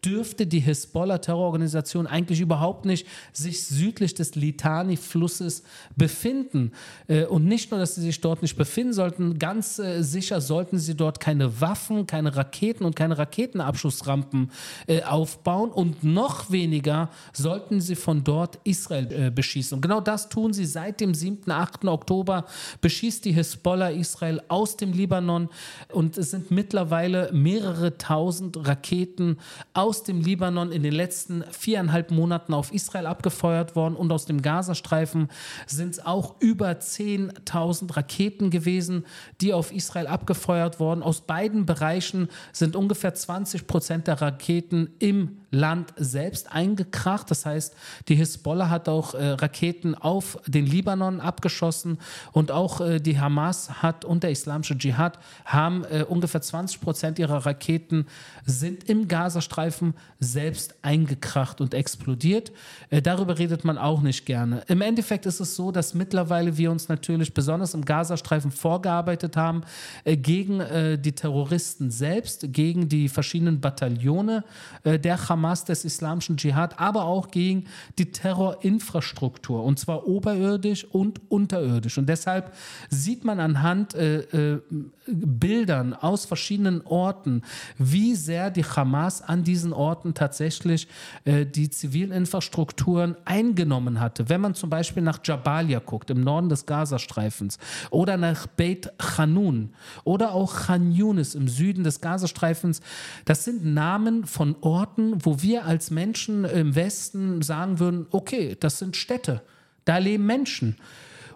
dürfte 0.04 0.46
die 0.46 0.60
Hisbollah-Terrororganisation 0.60 2.06
eigentlich 2.06 2.40
überhaupt 2.40 2.84
nicht 2.84 3.06
sich 3.32 3.64
südlich 3.64 4.14
des 4.14 4.34
Litani-Flusses 4.34 5.62
befinden. 5.96 6.72
Äh, 7.08 7.24
und 7.24 7.44
nicht 7.44 7.70
nur, 7.70 7.80
dass 7.80 7.94
sie 7.94 8.02
sich 8.02 8.20
dort 8.20 8.42
nicht 8.42 8.56
befinden 8.56 8.92
sollten, 8.92 9.38
ganz 9.38 9.78
äh, 9.78 10.02
sicher 10.02 10.40
sollten 10.40 10.78
sie 10.78 10.94
dort 10.94 11.20
keine 11.20 11.60
Waffen, 11.60 12.06
keine 12.06 12.36
Raketen 12.36 12.84
und 12.84 12.96
keine 12.96 13.18
Raketenabschussrampen 13.18 14.50
äh, 14.86 15.02
aufbauen 15.02 15.70
und 15.70 16.04
noch 16.04 16.50
weniger 16.50 17.10
sollten 17.32 17.80
sie 17.80 17.96
von 17.96 18.24
dort 18.24 18.58
Israel 18.64 19.12
äh, 19.12 19.30
beschießen. 19.36 19.76
Und 19.76 19.82
genau 19.82 20.00
das 20.00 20.28
tun 20.28 20.52
sie 20.52 20.64
seit 20.64 21.00
dem 21.00 21.14
7., 21.14 21.48
8. 21.48 21.84
Oktober, 21.84 22.46
beschießt 22.80 23.24
die 23.24 23.32
Hisbollah 23.32 23.90
Israel 23.90 24.42
aus 24.48 24.76
dem 24.76 24.92
Libanon 24.92 25.48
und 25.92 26.18
es 26.18 26.32
sind 26.32 26.50
mittlerweile 26.50 27.30
mehrere 27.32 27.98
tausend 27.98 28.66
Raketen 28.66 29.38
aus 29.74 30.02
dem 30.02 30.20
Libanon 30.20 30.72
in 30.72 30.82
den 30.82 30.92
letzten 30.92 31.44
viereinhalb 31.52 32.10
Monaten 32.10 32.52
auf 32.52 32.72
Israel 32.72 33.06
abgefeuert 33.06 33.76
worden 33.76 33.94
und 33.94 34.10
aus 34.10 34.26
dem 34.26 34.42
Gazastreifen 34.42 35.28
sind 35.66 35.90
es 35.90 36.04
auch 36.04 36.34
über 36.40 36.70
10.000 36.70 37.96
Raketen 37.96 38.50
gewesen, 38.50 39.04
die 39.40 39.52
auf 39.52 39.72
Israel 39.72 40.08
abgefeuert 40.08 40.80
wurden. 40.80 41.02
Aus 41.02 41.20
beiden 41.20 41.66
Bereichen 41.66 42.28
sind 42.52 42.74
ungefähr 42.74 43.14
20 43.14 43.66
Prozent 43.66 44.06
der 44.06 44.20
Raketen 44.20 44.90
im 44.98 45.38
Land 45.50 45.94
selbst 45.96 46.52
eingekracht. 46.52 47.30
Das 47.30 47.46
heißt, 47.46 47.74
die 48.08 48.16
Hisbollah 48.16 48.68
hat 48.68 48.88
auch 48.88 49.14
äh, 49.14 49.30
Raketen 49.30 49.94
auf 49.94 50.38
den 50.46 50.66
Libanon 50.66 51.20
abgeschossen 51.20 51.98
und 52.32 52.50
auch 52.50 52.80
äh, 52.80 53.00
die 53.00 53.18
Hamas 53.18 53.82
hat 53.82 54.04
und 54.04 54.22
der 54.22 54.30
islamische 54.30 54.76
Dschihad 54.76 55.18
haben 55.44 55.84
äh, 55.84 56.04
ungefähr 56.08 56.42
20 56.42 56.80
Prozent 56.80 57.18
ihrer 57.18 57.46
Raketen 57.46 58.06
sind 58.44 58.88
im 58.88 59.08
Gazastreifen 59.08 59.94
selbst 60.18 60.74
eingekracht 60.82 61.60
und 61.60 61.74
explodiert. 61.74 62.52
Äh, 62.90 63.02
darüber 63.02 63.38
redet 63.38 63.64
man 63.64 63.78
auch 63.78 64.02
nicht 64.02 64.26
gerne. 64.26 64.62
Im 64.66 64.80
Endeffekt 64.80 65.26
ist 65.26 65.40
es 65.40 65.56
so, 65.56 65.70
dass 65.70 65.94
mittlerweile 65.94 66.56
wir 66.56 66.70
uns 66.70 66.88
natürlich 66.88 67.34
besonders 67.34 67.74
im 67.74 67.84
Gazastreifen 67.84 68.50
vorgearbeitet 68.50 69.36
haben 69.36 69.62
äh, 70.04 70.16
gegen 70.16 70.60
äh, 70.60 70.98
die 70.98 71.12
Terroristen 71.12 71.90
selbst, 71.90 72.52
gegen 72.52 72.88
die 72.88 73.08
verschiedenen 73.08 73.60
Bataillone 73.60 74.44
der 74.84 75.28
Hamas, 75.28 75.35
des 75.68 75.84
islamischen 75.84 76.36
Dschihad, 76.36 76.78
aber 76.78 77.04
auch 77.04 77.30
gegen 77.30 77.64
die 77.98 78.10
Terrorinfrastruktur 78.12 79.62
und 79.62 79.78
zwar 79.78 80.06
oberirdisch 80.06 80.84
und 80.84 81.20
unterirdisch. 81.30 81.98
Und 81.98 82.08
deshalb 82.08 82.52
sieht 82.90 83.24
man 83.24 83.40
anhand 83.40 83.94
äh, 83.94 84.20
äh, 84.20 84.60
Bildern 85.06 85.94
aus 85.94 86.24
verschiedenen 86.24 86.82
Orten, 86.84 87.42
wie 87.78 88.14
sehr 88.14 88.50
die 88.50 88.64
Hamas 88.64 89.22
an 89.22 89.44
diesen 89.44 89.72
Orten 89.72 90.14
tatsächlich 90.14 90.88
äh, 91.24 91.46
die 91.46 91.70
zivilen 91.70 92.12
Infrastrukturen 92.12 93.16
eingenommen 93.24 94.00
hatte. 94.00 94.28
Wenn 94.28 94.40
man 94.40 94.54
zum 94.54 94.70
Beispiel 94.70 95.02
nach 95.02 95.20
Jabalia 95.22 95.78
guckt, 95.78 96.10
im 96.10 96.22
Norden 96.22 96.48
des 96.48 96.66
Gazastreifens, 96.66 97.58
oder 97.90 98.16
nach 98.16 98.46
Beit 98.46 98.92
Hanun 99.16 99.70
oder 100.04 100.32
auch 100.32 100.54
Khan 100.54 100.92
Yunis 100.92 101.34
im 101.34 101.48
Süden 101.48 101.84
des 101.84 102.00
Gazastreifens, 102.00 102.80
das 103.24 103.44
sind 103.44 103.64
Namen 103.64 104.26
von 104.26 104.56
Orten, 104.60 105.24
wo 105.26 105.42
wir 105.42 105.66
als 105.66 105.90
Menschen 105.90 106.44
im 106.44 106.76
Westen 106.76 107.42
sagen 107.42 107.80
würden, 107.80 108.06
okay, 108.12 108.56
das 108.58 108.78
sind 108.78 108.96
Städte, 108.96 109.42
da 109.84 109.98
leben 109.98 110.24
Menschen. 110.24 110.76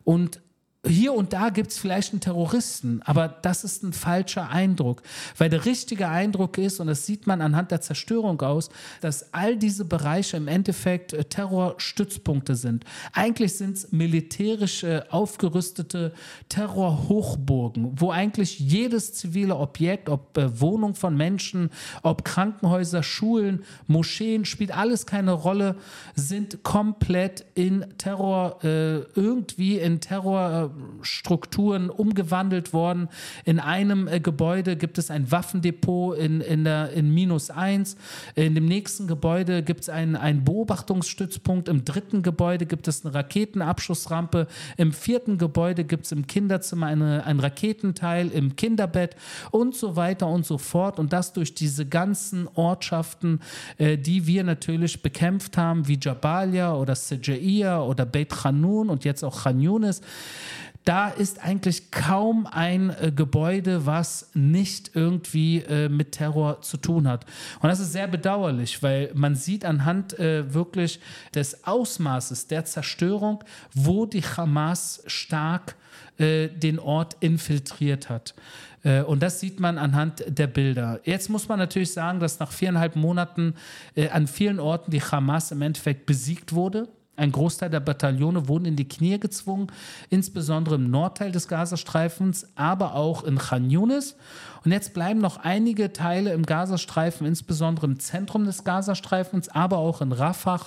Und 0.05 0.41
hier 0.87 1.13
und 1.13 1.35
da 1.35 1.51
gibt 1.51 1.73
es 1.73 1.79
vielleicht 1.79 2.13
einen 2.13 2.21
Terroristen, 2.21 3.03
aber 3.05 3.29
das 3.29 3.65
ist 3.65 3.83
ein 3.83 3.93
falscher 3.93 4.49
Eindruck, 4.49 5.03
weil 5.37 5.51
der 5.51 5.67
richtige 5.67 6.09
Eindruck 6.09 6.57
ist, 6.57 6.81
und 6.81 6.87
das 6.87 7.05
sieht 7.05 7.27
man 7.27 7.43
anhand 7.43 7.71
der 7.71 7.83
Zerstörung 7.83 8.41
aus, 8.41 8.71
dass 9.03 9.35
all 9.35 9.57
diese 9.57 9.85
Bereiche 9.85 10.39
im 10.39 10.49
Endeffekt 10.49 11.13
äh, 11.13 11.25
Terrorstützpunkte 11.25 12.55
sind. 12.55 12.85
Eigentlich 13.13 13.57
sind 13.57 13.77
es 13.77 13.93
militärisch 13.93 14.83
äh, 14.83 15.03
aufgerüstete 15.11 16.15
Terrorhochburgen, 16.49 18.01
wo 18.01 18.11
eigentlich 18.11 18.59
jedes 18.59 19.13
zivile 19.13 19.57
Objekt, 19.57 20.09
ob 20.09 20.39
äh, 20.39 20.61
Wohnung 20.61 20.95
von 20.95 21.15
Menschen, 21.15 21.69
ob 22.03 22.25
Krankenhäuser, 22.25 23.03
Schulen, 23.03 23.65
Moscheen, 23.87 24.47
spielt 24.47 24.75
alles 24.75 25.05
keine 25.05 25.33
Rolle, 25.33 25.77
sind 26.15 26.63
komplett 26.63 27.45
in 27.55 27.85
Terror, 27.99 28.59
irgendwie 28.63 29.79
in 29.79 30.01
Terror 30.01 30.70
Strukturen 31.03 31.91
umgewandelt 31.91 32.73
worden. 32.73 33.09
In 33.45 33.61
einem 33.61 34.09
äh, 34.09 34.21
Gebäude 34.21 34.77
gibt 34.77 34.99
es 34.99 35.11
ein 35.11 35.31
Waffendepot 35.31 36.17
in, 36.19 36.41
in, 36.41 36.65
der, 36.65 36.93
in 36.93 37.13
minus 37.13 37.51
eins. 37.51 37.97
In 38.35 38.55
dem 38.55 38.67
nächsten 38.67 39.07
Gebäude 39.07 39.63
gibt 39.63 39.83
es 39.83 39.89
einen, 39.89 40.45
Beobachtungsstützpunkt. 40.45 41.69
Im 41.69 41.85
dritten 41.85 42.23
Gebäude 42.23 42.67
gibt 42.67 42.89
es 42.89 43.05
eine 43.05 43.15
Raketenabschussrampe. 43.15 44.47
Im 44.77 44.93
vierten 44.93 45.39
Gebäude 45.39 45.85
gibt 45.85 46.07
es 46.07 46.13
im 46.13 46.27
Kinderzimmer 46.27 46.87
eine, 46.87 47.25
ein 47.25 47.41
Raketenteil, 47.41 48.29
im 48.29 48.57
Kinderbett 48.57 49.17
und 49.51 49.75
so 49.75 49.97
weiter 49.97 50.27
und 50.27 50.47
so 50.47 50.59
fort. 50.59 50.99
Und 50.99 51.13
das 51.13 51.33
durch 51.33 51.55
diese 51.55 51.87
ganzen 51.87 52.49
Ortschaften, 52.55 53.41
äh, 53.79 53.97
die 53.97 54.27
wir 54.27 54.45
natürlich 54.45 55.03
bekämpft 55.03 55.57
haben, 55.57 55.89
wie 55.89 55.99
Jabalia 56.01 56.75
oder 56.75 56.95
Sejaiya 56.95 57.83
oder 57.83 58.07
Beit 58.07 58.45
Hanun 58.45 58.89
und 58.89 59.05
jetzt 59.05 59.25
auch 59.25 59.43
Khan 59.43 59.61
Yunis 59.61 60.01
da 60.85 61.09
ist 61.09 61.45
eigentlich 61.45 61.91
kaum 61.91 62.47
ein 62.47 62.91
äh, 62.91 63.13
Gebäude, 63.15 63.87
was 63.87 64.31
nicht 64.35 64.93
irgendwie 64.95 65.59
äh, 65.59 65.89
mit 65.89 66.13
Terror 66.13 66.63
zu 66.63 66.79
tun 66.79 67.07
hat. 67.07 67.27
Und 67.61 67.69
das 67.69 67.81
ist 67.81 67.93
sehr 67.93 68.09
bedauerlich, 68.09 68.83
weil 68.83 69.11
man 69.15 69.35
sieht 69.35 69.65
anhand 69.65 70.19
äh, 70.19 70.53
wirklich 70.55 71.01
des 71.35 71.65
Ausmaßes 71.65 72.47
der 72.47 72.65
Zerstörung, 72.65 73.45
wo 73.75 74.07
die 74.07 74.23
Hamas 74.23 75.03
stark 75.07 75.77
äh, 76.19 76.49
den 76.49 76.79
Ort 76.79 77.17
infiltriert 77.21 78.09
hat. 78.09 78.35
Äh, 78.83 79.03
und 79.03 79.23
das 79.23 79.41
sieht 79.41 79.61
man 79.61 79.79
anhand 79.79 80.25
der 80.27 80.47
Bilder. 80.47 81.01
Jetzt 81.05 81.29
muss 81.29 81.49
man 81.49 81.59
natürlich 81.59 81.93
sagen, 81.93 82.21
dass 82.21 82.39
nach 82.39 82.53
viereinhalb 82.53 82.97
Monaten 82.97 83.55
äh, 83.95 84.09
an 84.09 84.27
vielen 84.27 84.59
Orten 84.59 84.91
die 84.91 85.03
Hamas 85.03 85.53
im 85.53 85.63
Endeffekt 85.63 86.07
besiegt 86.07 86.53
wurde. 86.53 86.89
Ein 87.21 87.33
Großteil 87.33 87.69
der 87.69 87.81
Bataillone 87.81 88.49
wurden 88.49 88.65
in 88.65 88.77
die 88.77 88.89
Knie 88.89 89.21
gezwungen, 89.21 89.67
insbesondere 90.09 90.77
im 90.77 90.91
Nordteil 90.91 91.31
des 91.31 91.49
Gazastreifens, 91.49 92.47
aber 92.55 92.95
auch 92.95 93.25
in 93.25 93.37
Khan 93.37 93.69
Yunis. 93.69 94.17
Und 94.65 94.73
jetzt 94.73 94.93
bleiben 94.93 95.21
noch 95.21 95.39
einige 95.39 95.93
Teile 95.93 96.33
im 96.33 96.45
Gazastreifen, 96.45 97.27
insbesondere 97.27 97.87
im 97.87 97.99
Zentrum 97.99 98.45
des 98.45 98.65
Gazastreifens, 98.65 99.49
aber 99.49 99.79
auch 99.79 100.03
in 100.03 100.13
Rafah, 100.13 100.61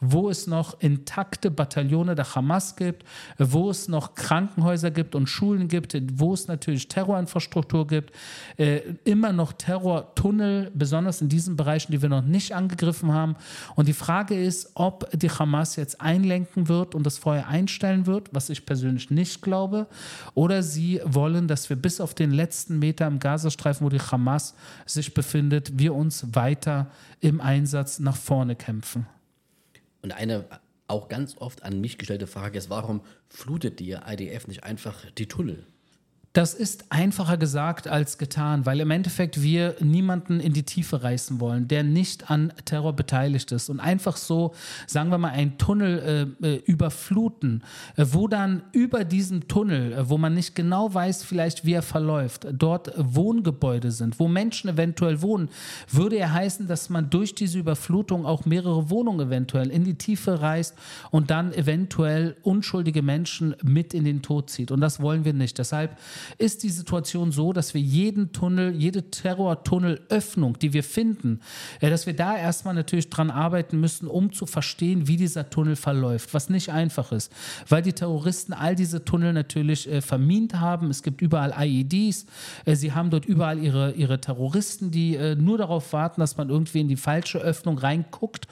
wo 0.00 0.28
es 0.28 0.46
noch 0.46 0.80
intakte 0.80 1.50
Bataillone 1.50 2.14
der 2.14 2.34
Hamas 2.34 2.76
gibt, 2.76 3.04
wo 3.38 3.70
es 3.70 3.88
noch 3.88 4.14
Krankenhäuser 4.14 4.90
gibt 4.90 5.14
und 5.14 5.28
Schulen 5.28 5.68
gibt, 5.68 5.96
wo 6.18 6.34
es 6.34 6.48
natürlich 6.48 6.88
Terrorinfrastruktur 6.88 7.86
gibt, 7.86 8.12
äh, 8.56 8.80
immer 9.04 9.32
noch 9.32 9.52
Terrortunnel, 9.52 10.72
besonders 10.74 11.20
in 11.20 11.28
diesen 11.28 11.56
Bereichen, 11.56 11.92
die 11.92 12.02
wir 12.02 12.08
noch 12.08 12.22
nicht 12.22 12.54
angegriffen 12.54 13.12
haben. 13.12 13.36
Und 13.76 13.86
die 13.86 13.92
Frage 13.92 14.40
ist, 14.40 14.70
ob 14.74 15.08
die 15.12 15.30
Hamas 15.30 15.76
jetzt 15.76 16.00
einlenken 16.00 16.68
wird 16.68 16.94
und 16.94 17.04
das 17.04 17.18
Feuer 17.18 17.46
einstellen 17.46 18.06
wird, 18.06 18.28
was 18.32 18.50
ich 18.50 18.66
persönlich 18.66 19.10
nicht 19.10 19.42
glaube, 19.42 19.86
oder 20.34 20.62
sie 20.62 21.00
wollen, 21.04 21.46
dass 21.46 21.70
wir 21.70 21.76
bis 21.76 22.00
auf 22.00 22.14
den 22.14 22.32
letzten 22.32 22.78
Meter 22.78 23.06
im 23.06 23.20
Gazastreifen, 23.20 23.35
wo 23.44 23.88
die 23.88 24.00
Hamas 24.00 24.54
sich 24.86 25.14
befindet, 25.14 25.78
wir 25.78 25.94
uns 25.94 26.34
weiter 26.34 26.90
im 27.20 27.40
Einsatz 27.40 27.98
nach 27.98 28.16
vorne 28.16 28.56
kämpfen. 28.56 29.06
Und 30.02 30.12
eine 30.12 30.44
auch 30.88 31.08
ganz 31.08 31.36
oft 31.38 31.62
an 31.62 31.80
mich 31.80 31.98
gestellte 31.98 32.26
Frage 32.26 32.58
ist, 32.58 32.70
warum 32.70 33.00
flutet 33.28 33.80
die 33.80 33.92
IDF 33.92 34.46
nicht 34.46 34.64
einfach 34.64 35.04
die 35.18 35.26
Tunnel? 35.26 35.66
Das 36.36 36.52
ist 36.52 36.84
einfacher 36.90 37.38
gesagt 37.38 37.88
als 37.88 38.18
getan, 38.18 38.66
weil 38.66 38.80
im 38.80 38.90
Endeffekt 38.90 39.40
wir 39.40 39.74
niemanden 39.80 40.38
in 40.38 40.52
die 40.52 40.64
Tiefe 40.64 41.02
reißen 41.02 41.40
wollen, 41.40 41.66
der 41.66 41.82
nicht 41.82 42.30
an 42.30 42.52
Terror 42.66 42.92
beteiligt 42.92 43.52
ist. 43.52 43.70
Und 43.70 43.80
einfach 43.80 44.18
so, 44.18 44.52
sagen 44.86 45.10
wir 45.10 45.16
mal, 45.16 45.30
einen 45.30 45.56
Tunnel 45.56 46.36
äh, 46.42 46.46
äh 46.46 46.62
überfluten, 46.66 47.64
äh, 47.96 48.04
wo 48.10 48.28
dann 48.28 48.64
über 48.72 49.04
diesem 49.04 49.48
Tunnel, 49.48 49.94
äh, 49.94 50.10
wo 50.10 50.18
man 50.18 50.34
nicht 50.34 50.54
genau 50.54 50.92
weiß, 50.92 51.24
vielleicht 51.24 51.64
wie 51.64 51.72
er 51.72 51.80
verläuft, 51.80 52.46
dort 52.52 52.92
Wohngebäude 52.98 53.90
sind, 53.90 54.20
wo 54.20 54.28
Menschen 54.28 54.68
eventuell 54.68 55.22
wohnen, 55.22 55.48
würde 55.90 56.18
ja 56.18 56.32
heißen, 56.32 56.66
dass 56.66 56.90
man 56.90 57.08
durch 57.08 57.34
diese 57.34 57.58
Überflutung 57.58 58.26
auch 58.26 58.44
mehrere 58.44 58.90
Wohnungen 58.90 59.28
eventuell 59.28 59.70
in 59.70 59.84
die 59.84 59.94
Tiefe 59.94 60.42
reißt 60.42 60.74
und 61.10 61.30
dann 61.30 61.54
eventuell 61.54 62.36
unschuldige 62.42 63.00
Menschen 63.00 63.56
mit 63.62 63.94
in 63.94 64.04
den 64.04 64.20
Tod 64.20 64.50
zieht. 64.50 64.70
Und 64.70 64.82
das 64.82 65.00
wollen 65.00 65.24
wir 65.24 65.32
nicht. 65.32 65.56
Deshalb 65.56 65.96
ist 66.38 66.62
die 66.62 66.70
Situation 66.70 67.32
so, 67.32 67.52
dass 67.52 67.74
wir 67.74 67.80
jeden 67.80 68.32
Tunnel, 68.32 68.74
jede 68.74 69.10
Terrortunnelöffnung, 69.10 70.58
die 70.58 70.72
wir 70.72 70.84
finden, 70.84 71.40
äh, 71.80 71.90
dass 71.90 72.06
wir 72.06 72.14
da 72.14 72.36
erstmal 72.36 72.74
natürlich 72.74 73.10
dran 73.10 73.30
arbeiten 73.30 73.80
müssen, 73.80 74.06
um 74.06 74.32
zu 74.32 74.46
verstehen, 74.46 75.08
wie 75.08 75.16
dieser 75.16 75.50
Tunnel 75.50 75.76
verläuft, 75.76 76.34
was 76.34 76.50
nicht 76.50 76.70
einfach 76.70 77.12
ist, 77.12 77.32
weil 77.68 77.82
die 77.82 77.92
Terroristen 77.92 78.52
all 78.52 78.74
diese 78.74 79.04
Tunnel 79.04 79.32
natürlich 79.32 79.90
äh, 79.90 80.00
vermint 80.00 80.60
haben. 80.60 80.90
Es 80.90 81.02
gibt 81.02 81.22
überall 81.22 81.54
IEDs, 81.58 82.26
äh, 82.64 82.76
sie 82.76 82.92
haben 82.92 83.10
dort 83.10 83.24
überall 83.24 83.58
ihre, 83.58 83.92
ihre 83.92 84.20
Terroristen, 84.20 84.90
die 84.90 85.16
äh, 85.16 85.34
nur 85.34 85.58
darauf 85.58 85.92
warten, 85.92 86.20
dass 86.20 86.36
man 86.36 86.50
irgendwie 86.50 86.80
in 86.80 86.88
die 86.88 86.96
falsche 86.96 87.38
Öffnung 87.38 87.78
reinguckt 87.78 88.46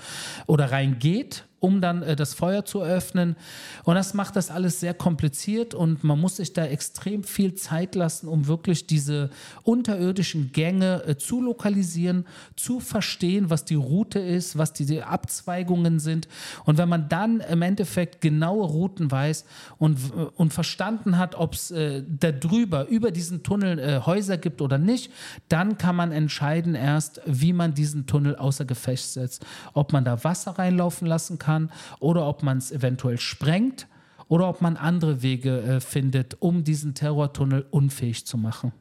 oder 0.47 0.71
reingeht 0.71 1.45
um 1.65 1.81
dann 1.81 2.03
äh, 2.03 2.15
das 2.15 2.35
Feuer 2.35 2.67
zu 2.67 2.83
öffnen. 2.83 3.37
Und 3.85 3.95
das 3.95 4.13
macht 4.13 4.37
das 4.37 4.51
alles 4.51 4.81
sehr 4.81 4.93
kompliziert 4.93 5.73
und 5.73 6.05
man 6.05 6.21
muss 6.21 6.37
sich 6.37 6.53
da 6.53 6.67
extrem 6.67 7.25
viel 7.25 7.55
Zeit 7.55 7.95
lassen, 7.95 8.29
um 8.29 8.47
wirklich 8.47 8.87
diese 8.87 9.31
unterirdischen 9.63 10.53
Gänge 10.53 11.03
äh, 11.07 11.17
zu 11.17 11.41
lokalisieren, 11.41 12.27
zu 12.55 12.81
verstehen, 12.81 13.49
was 13.49 13.65
die 13.65 13.77
Route 13.77 14.19
ist, 14.19 14.59
was 14.59 14.75
die, 14.75 14.85
die 14.85 15.03
Abzweigungen 15.03 16.01
sind. 16.01 16.29
Und 16.67 16.77
wenn 16.77 16.91
man 16.91 17.09
dann 17.09 17.41
im 17.41 17.63
Endeffekt 17.63 18.21
genaue 18.21 18.67
Routen 18.67 19.11
weiß 19.11 19.47
und, 19.79 19.99
äh, 19.99 20.25
und 20.37 20.53
verstanden 20.53 21.17
hat, 21.17 21.35
ob 21.35 21.55
es 21.55 21.71
äh, 21.71 22.03
da 22.07 22.31
drüber, 22.31 22.89
über 22.89 23.11
diesen 23.11 23.43
Tunnel 23.43 23.79
äh, 23.79 24.01
Häuser 24.05 24.37
gibt 24.37 24.61
oder 24.61 24.77
nicht, 24.77 25.11
dann 25.49 25.79
kann 25.79 25.97
man 25.97 26.13
entscheiden 26.13 26.75
erst, 26.75 27.23
wie 27.25 27.55
man 27.55 27.73
diesen 27.73 28.07
Tunnel 28.07 28.37
außer 28.37 28.67
Gefecht 28.67 29.09
setzt. 29.09 29.47
Ob 29.73 29.95
man 29.95 30.05
da 30.05 30.23
Wasser 30.25 30.59
reinlaufen 30.59 31.09
lassen 31.09 31.39
kann 31.39 31.54
kann 31.55 31.71
oder 32.01 32.27
ob 32.27 32.43
man 32.43 32.59
es 32.59 32.73
eventuell 32.73 33.19
sprengt 33.19 33.87
oder 34.29 34.49
ob 34.49 34.61
man 34.61 34.77
andere 34.77 35.23
Wege 35.23 35.61
äh, 35.63 35.81
findet, 35.81 36.37
um 36.41 36.65
diesen 36.65 36.95
Terrortunnel 36.95 37.67
unfähig 37.71 38.27
zu 38.27 38.39
machen. 38.39 38.73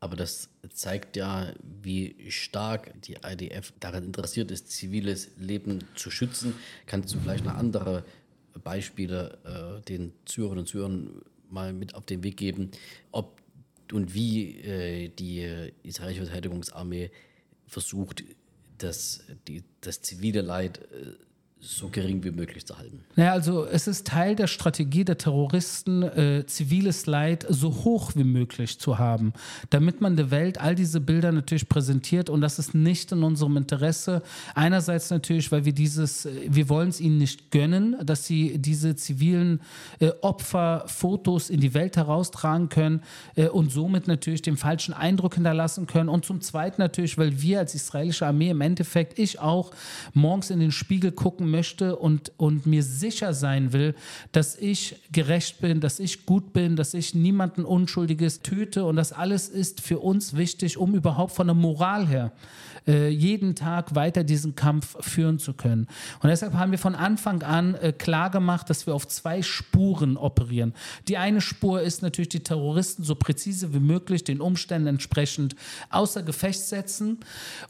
Aber 0.00 0.16
das 0.16 0.48
zeigt 0.70 1.16
ja, 1.16 1.52
wie 1.82 2.30
stark 2.30 2.94
die 3.02 3.18
IDF 3.22 3.72
daran 3.80 4.04
interessiert 4.04 4.50
ist, 4.50 4.70
ziviles 4.70 5.30
Leben 5.36 5.84
zu 5.94 6.10
schützen. 6.10 6.54
Kannst 6.86 7.14
du 7.14 7.18
vielleicht 7.18 7.44
noch 7.44 7.54
andere 7.54 8.04
Beispiele 8.64 9.38
äh, 9.44 9.82
den 9.82 10.12
Zürerinnen 10.24 10.60
und 10.60 10.66
Zürern 10.66 11.22
mal 11.50 11.72
mit 11.72 11.94
auf 11.94 12.06
den 12.06 12.22
Weg 12.22 12.36
geben, 12.38 12.70
ob 13.12 13.40
und 13.92 14.14
wie 14.14 14.60
äh, 14.60 15.08
die 15.08 15.72
israelische 15.82 16.24
Verteidigungsarmee 16.24 17.10
versucht, 17.66 18.22
das, 18.78 19.24
die, 19.48 19.64
das 19.80 20.00
zivile 20.00 20.42
Leid 20.42 20.78
äh, 20.78 21.14
so 21.62 21.88
gering 21.88 22.24
wie 22.24 22.30
möglich 22.30 22.64
zu 22.64 22.78
halten. 22.78 23.00
Naja, 23.16 23.32
also 23.32 23.66
es 23.66 23.86
ist 23.86 24.06
Teil 24.06 24.34
der 24.34 24.46
Strategie 24.46 25.04
der 25.04 25.18
Terroristen, 25.18 26.02
äh, 26.02 26.46
ziviles 26.46 27.04
Leid 27.04 27.44
so 27.50 27.84
hoch 27.84 28.12
wie 28.14 28.24
möglich 28.24 28.78
zu 28.78 28.98
haben, 28.98 29.34
damit 29.68 30.00
man 30.00 30.16
der 30.16 30.30
Welt 30.30 30.58
all 30.58 30.74
diese 30.74 31.02
Bilder 31.02 31.32
natürlich 31.32 31.68
präsentiert 31.68 32.30
und 32.30 32.40
das 32.40 32.58
ist 32.58 32.74
nicht 32.74 33.12
in 33.12 33.22
unserem 33.22 33.58
Interesse. 33.58 34.22
Einerseits 34.54 35.10
natürlich, 35.10 35.52
weil 35.52 35.66
wir 35.66 35.74
dieses, 35.74 36.24
äh, 36.24 36.30
wir 36.48 36.70
wollen 36.70 36.88
es 36.88 36.98
ihnen 36.98 37.18
nicht 37.18 37.50
gönnen, 37.50 37.94
dass 38.02 38.26
sie 38.26 38.56
diese 38.56 38.96
zivilen 38.96 39.60
äh, 39.98 40.12
Opferfotos 40.22 41.50
in 41.50 41.60
die 41.60 41.74
Welt 41.74 41.98
heraustragen 41.98 42.70
können 42.70 43.02
äh, 43.36 43.48
und 43.48 43.70
somit 43.70 44.08
natürlich 44.08 44.40
den 44.40 44.56
falschen 44.56 44.94
Eindruck 44.94 45.34
hinterlassen 45.34 45.86
können 45.86 46.08
und 46.08 46.24
zum 46.24 46.40
Zweiten 46.40 46.80
natürlich, 46.80 47.18
weil 47.18 47.42
wir 47.42 47.58
als 47.58 47.74
israelische 47.74 48.26
Armee 48.26 48.48
im 48.48 48.62
Endeffekt, 48.62 49.18
ich 49.18 49.40
auch, 49.40 49.72
morgens 50.14 50.48
in 50.48 50.60
den 50.60 50.72
Spiegel 50.72 51.12
gucken 51.12 51.49
möchte 51.50 51.96
und, 51.96 52.32
und 52.36 52.66
mir 52.66 52.82
sicher 52.82 53.34
sein 53.34 53.72
will, 53.72 53.94
dass 54.32 54.56
ich 54.56 54.96
gerecht 55.12 55.60
bin, 55.60 55.80
dass 55.80 56.00
ich 56.00 56.26
gut 56.26 56.52
bin, 56.52 56.76
dass 56.76 56.94
ich 56.94 57.14
niemanden 57.14 57.64
Unschuldiges 57.64 58.40
töte. 58.40 58.84
Und 58.84 58.96
das 58.96 59.12
alles 59.12 59.48
ist 59.48 59.80
für 59.80 59.98
uns 59.98 60.36
wichtig, 60.36 60.78
um 60.78 60.94
überhaupt 60.94 61.32
von 61.32 61.46
der 61.46 61.54
Moral 61.54 62.06
her 62.06 62.32
äh, 62.86 63.08
jeden 63.08 63.54
Tag 63.54 63.94
weiter 63.94 64.24
diesen 64.24 64.54
Kampf 64.54 64.96
führen 65.00 65.38
zu 65.38 65.54
können. 65.54 65.86
Und 66.22 66.28
deshalb 66.28 66.54
haben 66.54 66.70
wir 66.70 66.78
von 66.78 66.94
Anfang 66.94 67.42
an 67.42 67.74
äh, 67.74 67.92
klar 67.92 68.30
gemacht, 68.30 68.70
dass 68.70 68.86
wir 68.86 68.94
auf 68.94 69.06
zwei 69.08 69.42
Spuren 69.42 70.16
operieren. 70.16 70.74
Die 71.08 71.16
eine 71.16 71.40
Spur 71.40 71.82
ist 71.82 72.02
natürlich 72.02 72.30
die 72.30 72.42
Terroristen 72.42 73.02
so 73.02 73.14
präzise 73.14 73.74
wie 73.74 73.80
möglich 73.80 74.24
den 74.24 74.40
Umständen 74.40 74.88
entsprechend 74.88 75.56
außer 75.90 76.22
Gefecht 76.22 76.60
setzen. 76.60 77.18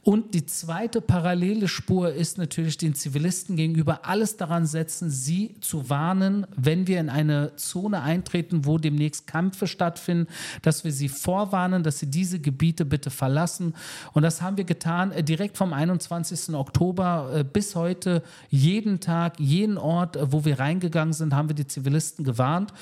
Und 0.02 0.34
die 0.34 0.46
zweite 0.46 1.00
parallele 1.00 1.68
Spur 1.68 2.12
ist 2.12 2.38
natürlich 2.38 2.78
den 2.78 2.94
Zivilisten 2.94 3.56
gegenüber 3.56 4.04
alles 4.04 4.36
daran 4.36 4.66
setzen, 4.66 5.10
sie 5.10 5.56
zu 5.60 5.88
warnen, 5.90 6.46
wenn 6.56 6.86
wir 6.86 7.00
in 7.00 7.08
eine 7.08 7.56
Zone 7.56 8.02
eintreten, 8.02 8.64
wo 8.64 8.78
demnächst 8.78 9.26
Kämpfe 9.26 9.66
stattfinden, 9.66 10.26
dass 10.62 10.84
wir 10.84 10.92
sie 10.92 11.08
vorwarnen, 11.08 11.82
dass 11.82 11.98
sie 11.98 12.10
diese 12.10 12.40
Gebiete 12.40 12.84
bitte 12.84 13.10
verlassen. 13.10 13.74
Und 14.12 14.22
das 14.22 14.42
haben 14.42 14.56
wir 14.56 14.64
getan 14.64 14.99
getan, 15.00 15.12
äh, 15.12 15.22
direkt 15.22 15.56
vom 15.56 15.72
21. 15.72 16.54
Oktober 16.54 17.30
äh, 17.34 17.44
bis 17.44 17.74
heute, 17.74 18.22
jeden 18.48 19.00
Tag, 19.00 19.38
jeden 19.38 19.78
Ort, 19.78 20.16
äh, 20.16 20.32
wo 20.32 20.44
wir 20.44 20.58
reingegangen 20.58 21.12
sind, 21.12 21.34
haben 21.34 21.48
wir 21.48 21.56
die 21.56 21.66
Zivilisten 21.66 22.24
gewarnt. 22.24 22.72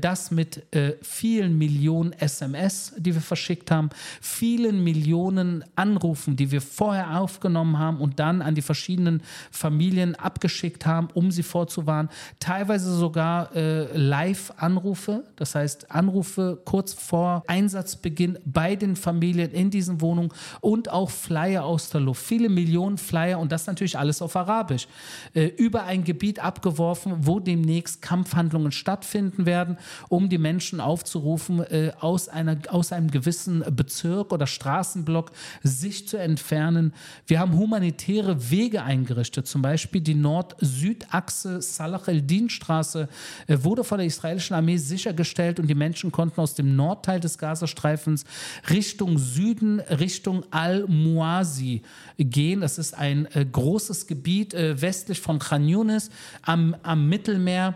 Das 0.00 0.30
mit 0.30 0.62
vielen 1.02 1.58
Millionen 1.58 2.12
SMS, 2.12 2.92
die 2.96 3.14
wir 3.14 3.20
verschickt 3.20 3.70
haben, 3.70 3.90
vielen 4.20 4.82
Millionen 4.82 5.64
Anrufen, 5.76 6.36
die 6.36 6.50
wir 6.50 6.60
vorher 6.60 7.18
aufgenommen 7.18 7.78
haben 7.78 7.98
und 7.98 8.18
dann 8.18 8.42
an 8.42 8.54
die 8.54 8.62
verschiedenen 8.62 9.22
Familien 9.50 10.14
abgeschickt 10.14 10.86
haben, 10.86 11.08
um 11.14 11.30
sie 11.30 11.42
vorzuwarnen. 11.42 12.10
Teilweise 12.40 12.94
sogar 12.94 13.50
Live-Anrufe, 13.54 15.24
das 15.36 15.54
heißt 15.54 15.90
Anrufe 15.90 16.60
kurz 16.64 16.92
vor 16.92 17.42
Einsatzbeginn 17.46 18.38
bei 18.44 18.76
den 18.76 18.96
Familien 18.96 19.52
in 19.52 19.70
diesen 19.70 20.00
Wohnungen 20.00 20.32
und 20.60 20.90
auch 20.90 21.10
Flyer 21.10 21.57
Flyer 21.58 21.64
aus 21.64 21.90
der 21.90 22.00
Luft, 22.00 22.24
viele 22.24 22.48
Millionen 22.48 22.98
Flyer 22.98 23.38
und 23.38 23.52
das 23.52 23.66
natürlich 23.66 23.98
alles 23.98 24.22
auf 24.22 24.36
Arabisch, 24.36 24.86
äh, 25.34 25.46
über 25.46 25.84
ein 25.84 26.04
Gebiet 26.04 26.38
abgeworfen, 26.38 27.26
wo 27.26 27.40
demnächst 27.40 28.02
Kampfhandlungen 28.02 28.72
stattfinden 28.72 29.46
werden, 29.46 29.76
um 30.08 30.28
die 30.28 30.38
Menschen 30.38 30.80
aufzurufen, 30.80 31.60
äh, 31.60 31.92
aus, 32.00 32.28
einer, 32.28 32.58
aus 32.68 32.92
einem 32.92 33.10
gewissen 33.10 33.64
Bezirk 33.70 34.32
oder 34.32 34.46
Straßenblock 34.46 35.32
sich 35.62 36.06
zu 36.06 36.16
entfernen. 36.16 36.92
Wir 37.26 37.40
haben 37.40 37.56
humanitäre 37.56 38.50
Wege 38.50 38.82
eingerichtet, 38.82 39.46
zum 39.46 39.62
Beispiel 39.62 40.00
die 40.00 40.14
Nord-Süd-Achse 40.14 41.60
Salah 41.60 42.02
el-Din-Straße 42.06 43.08
äh, 43.46 43.58
wurde 43.62 43.84
von 43.84 43.98
der 43.98 44.06
israelischen 44.06 44.54
Armee 44.54 44.76
sichergestellt 44.76 45.58
und 45.58 45.66
die 45.66 45.74
Menschen 45.74 46.12
konnten 46.12 46.40
aus 46.40 46.54
dem 46.54 46.76
Nordteil 46.76 47.20
des 47.20 47.38
Gazastreifens 47.38 48.24
Richtung 48.70 49.18
Süden, 49.18 49.80
Richtung 49.80 50.44
Al-Muazi 50.50 51.47
Marsi 51.48 51.82
gehen. 52.18 52.60
Das 52.60 52.78
ist 52.78 52.94
ein 52.94 53.26
äh, 53.34 53.44
großes 53.44 54.06
Gebiet 54.06 54.52
äh, 54.54 54.80
westlich 54.80 55.20
von 55.20 55.38
Khan 55.38 55.66
Yunis 55.66 56.10
am, 56.42 56.76
am 56.82 57.08
Mittelmeer. 57.08 57.74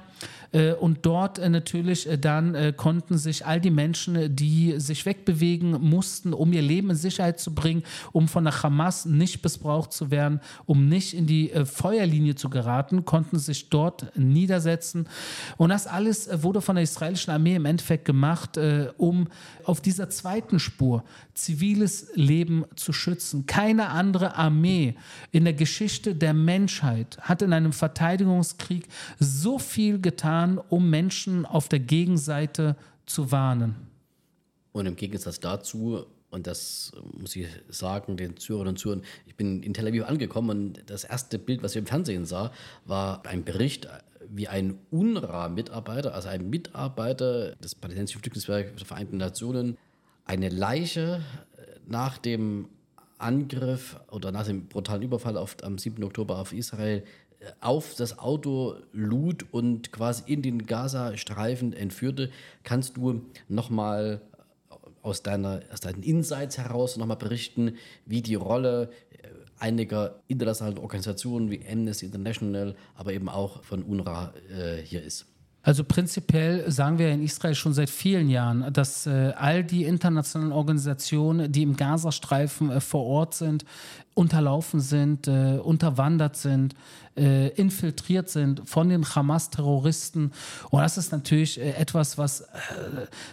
Äh, 0.52 0.74
und 0.74 0.98
dort 1.02 1.38
äh, 1.38 1.48
natürlich 1.48 2.08
äh, 2.08 2.18
dann 2.18 2.76
konnten 2.76 3.18
sich 3.18 3.46
all 3.46 3.60
die 3.60 3.70
Menschen, 3.70 4.36
die 4.36 4.78
sich 4.78 5.06
wegbewegen 5.06 5.72
mussten, 5.80 6.32
um 6.32 6.52
ihr 6.52 6.62
Leben 6.62 6.90
in 6.90 6.96
Sicherheit 6.96 7.40
zu 7.40 7.54
bringen, 7.54 7.82
um 8.12 8.28
von 8.28 8.44
der 8.44 8.62
Hamas 8.62 9.06
nicht 9.06 9.42
missbraucht 9.42 9.92
zu 9.92 10.10
werden, 10.10 10.40
um 10.66 10.88
nicht 10.88 11.14
in 11.14 11.26
die 11.26 11.50
Feuerlinie 11.64 12.34
zu 12.34 12.50
geraten, 12.50 13.04
konnten 13.04 13.38
sich 13.38 13.70
dort 13.70 14.16
niedersetzen. 14.16 15.08
Und 15.56 15.70
das 15.70 15.86
alles 15.86 16.28
wurde 16.42 16.60
von 16.60 16.76
der 16.76 16.84
israelischen 16.84 17.32
Armee 17.32 17.56
im 17.56 17.64
Endeffekt 17.64 18.04
gemacht, 18.04 18.58
um 18.98 19.28
auf 19.64 19.80
dieser 19.80 20.10
zweiten 20.10 20.58
Spur 20.58 21.04
ziviles 21.34 22.08
Leben 22.14 22.64
zu 22.76 22.92
schützen. 22.92 23.46
Keine 23.46 23.88
andere 23.88 24.36
Armee 24.36 24.94
in 25.30 25.44
der 25.44 25.54
Geschichte 25.54 26.14
der 26.14 26.34
Menschheit 26.34 27.18
hat 27.20 27.42
in 27.42 27.52
einem 27.52 27.72
Verteidigungskrieg 27.72 28.86
so 29.18 29.58
viel 29.58 30.00
getan, 30.00 30.41
um 30.68 30.90
Menschen 30.90 31.46
auf 31.46 31.68
der 31.68 31.80
Gegenseite 31.80 32.76
zu 33.06 33.30
warnen. 33.32 33.74
Und 34.72 34.86
im 34.86 34.96
Gegensatz 34.96 35.40
dazu, 35.40 36.06
und 36.30 36.46
das 36.46 36.92
muss 37.18 37.36
ich 37.36 37.46
sagen, 37.68 38.16
den 38.16 38.36
Zuhörern 38.36 38.68
und 38.68 38.78
Zuhörern, 38.78 39.02
ich 39.26 39.36
bin 39.36 39.62
in 39.62 39.74
Tel 39.74 39.86
Aviv 39.86 40.04
angekommen 40.04 40.50
und 40.50 40.82
das 40.86 41.04
erste 41.04 41.38
Bild, 41.38 41.62
was 41.62 41.72
ich 41.72 41.78
im 41.78 41.86
Fernsehen 41.86 42.24
sah, 42.24 42.52
war 42.86 43.24
ein 43.26 43.44
Bericht, 43.44 43.88
wie 44.28 44.48
ein 44.48 44.78
UNRWA-Mitarbeiter, 44.90 46.14
also 46.14 46.28
ein 46.28 46.48
Mitarbeiter 46.48 47.54
des 47.56 47.74
Palästinensischen 47.74 48.22
Flüchtlingswerks 48.22 48.76
der 48.76 48.86
Vereinten 48.86 49.18
Nationen, 49.18 49.76
eine 50.24 50.48
Leiche 50.48 51.20
äh, 51.56 51.80
nach 51.86 52.18
dem 52.18 52.68
Angriff 53.18 54.00
oder 54.10 54.32
nach 54.32 54.46
dem 54.46 54.66
brutalen 54.66 55.02
Überfall 55.02 55.36
auf, 55.36 55.56
am 55.62 55.78
7. 55.78 56.02
Oktober 56.02 56.38
auf 56.38 56.52
Israel 56.52 57.04
auf 57.60 57.94
das 57.94 58.18
Auto 58.18 58.76
lud 58.92 59.46
und 59.52 59.92
quasi 59.92 60.22
in 60.26 60.42
den 60.42 60.66
Gazastreifen 60.66 61.72
entführte. 61.72 62.30
Kannst 62.62 62.96
du 62.96 63.22
nochmal 63.48 64.20
äh, 64.70 64.74
aus, 65.02 65.22
deiner, 65.22 65.62
aus 65.72 65.80
deinen 65.80 66.02
Insights 66.02 66.58
heraus 66.58 66.96
nochmal 66.96 67.16
berichten, 67.16 67.76
wie 68.06 68.22
die 68.22 68.34
Rolle 68.34 68.90
einiger 69.62 70.20
internationalen 70.26 70.78
Organisationen 70.78 71.50
wie 71.50 71.64
Amnesty 71.66 72.06
International, 72.06 72.74
aber 72.96 73.12
eben 73.12 73.28
auch 73.28 73.62
von 73.62 73.84
UNRWA 73.84 74.34
äh, 74.50 74.82
hier 74.82 75.02
ist? 75.02 75.31
Also 75.64 75.84
prinzipiell 75.84 76.68
sagen 76.70 76.98
wir 76.98 77.10
in 77.10 77.22
Israel 77.22 77.54
schon 77.54 77.72
seit 77.72 77.88
vielen 77.88 78.28
Jahren, 78.28 78.72
dass 78.72 79.06
äh, 79.06 79.32
all 79.36 79.62
die 79.62 79.84
internationalen 79.84 80.50
Organisationen, 80.50 81.52
die 81.52 81.62
im 81.62 81.76
Gazastreifen 81.76 82.70
äh, 82.70 82.80
vor 82.80 83.04
Ort 83.06 83.34
sind, 83.34 83.64
unterlaufen 84.14 84.80
sind, 84.80 85.28
äh, 85.28 85.58
unterwandert 85.62 86.36
sind, 86.36 86.74
äh, 87.16 87.48
infiltriert 87.50 88.28
sind 88.28 88.68
von 88.68 88.88
den 88.88 89.04
Hamas-Terroristen. 89.04 90.32
Und 90.70 90.80
das 90.80 90.98
ist 90.98 91.12
natürlich 91.12 91.60
äh, 91.60 91.74
etwas, 91.74 92.18
was 92.18 92.40
äh, 92.40 92.46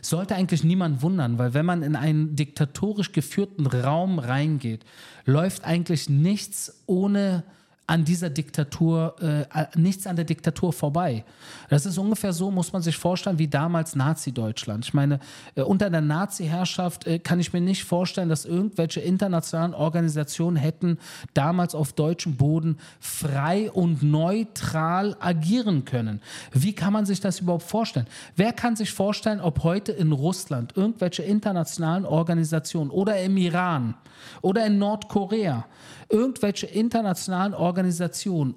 sollte 0.01 0.35
eigentlich 0.35 0.63
niemand 0.63 1.01
wundern, 1.01 1.39
weil 1.39 1.55
wenn 1.55 1.65
man 1.65 1.81
in 1.81 1.95
einen 1.95 2.35
diktatorisch 2.35 3.11
geführten 3.11 3.65
Raum 3.65 4.19
reingeht, 4.19 4.85
läuft 5.25 5.65
eigentlich 5.65 6.09
nichts 6.09 6.83
ohne 6.85 7.43
an 7.89 8.05
dieser 8.05 8.29
Diktatur, 8.29 9.15
äh, 9.19 9.65
nichts 9.75 10.05
an 10.05 10.15
der 10.15 10.23
Diktatur 10.23 10.71
vorbei. 10.71 11.25
Das 11.69 11.87
ist 11.87 11.97
ungefähr 11.97 12.33
so, 12.33 12.51
muss 12.51 12.71
man 12.71 12.83
sich 12.83 12.95
vorstellen, 12.95 13.39
wie 13.39 13.47
damals 13.47 13.95
Nazi-Deutschland. 13.95 14.85
Ich 14.85 14.93
meine, 14.93 15.19
äh, 15.55 15.63
unter 15.63 15.89
der 15.89 16.01
Nazi-Herrschaft 16.01 17.07
äh, 17.07 17.17
kann 17.17 17.39
ich 17.39 17.51
mir 17.51 17.61
nicht 17.61 17.83
vorstellen, 17.83 18.29
dass 18.29 18.45
irgendwelche 18.45 18.99
internationalen 18.99 19.73
Organisationen 19.73 20.55
hätten 20.55 20.99
damals 21.33 21.73
auf 21.73 21.91
deutschem 21.93 22.35
Boden 22.35 22.77
frei 22.99 23.71
und 23.71 24.03
neutral 24.03 25.17
agieren 25.19 25.83
können. 25.83 26.21
Wie 26.51 26.73
kann 26.73 26.93
man 26.93 27.07
sich 27.07 27.21
das 27.21 27.39
überhaupt 27.39 27.63
vorstellen? 27.63 28.05
Wer 28.35 28.53
kann 28.53 28.75
sich 28.75 28.93
vorstellen, 28.93 29.41
ob 29.41 29.63
heute 29.63 29.93
in 29.93 30.11
Russland 30.11 30.77
irgendwelche 30.77 31.23
internationalen 31.23 32.05
Organisationen 32.05 32.91
oder 32.91 33.19
im 33.19 33.35
Iran 33.37 33.95
oder 34.43 34.63
in 34.67 34.77
Nordkorea 34.77 35.65
irgendwelche 36.09 36.65
internationalen 36.65 37.53
Organisationen 37.53 37.78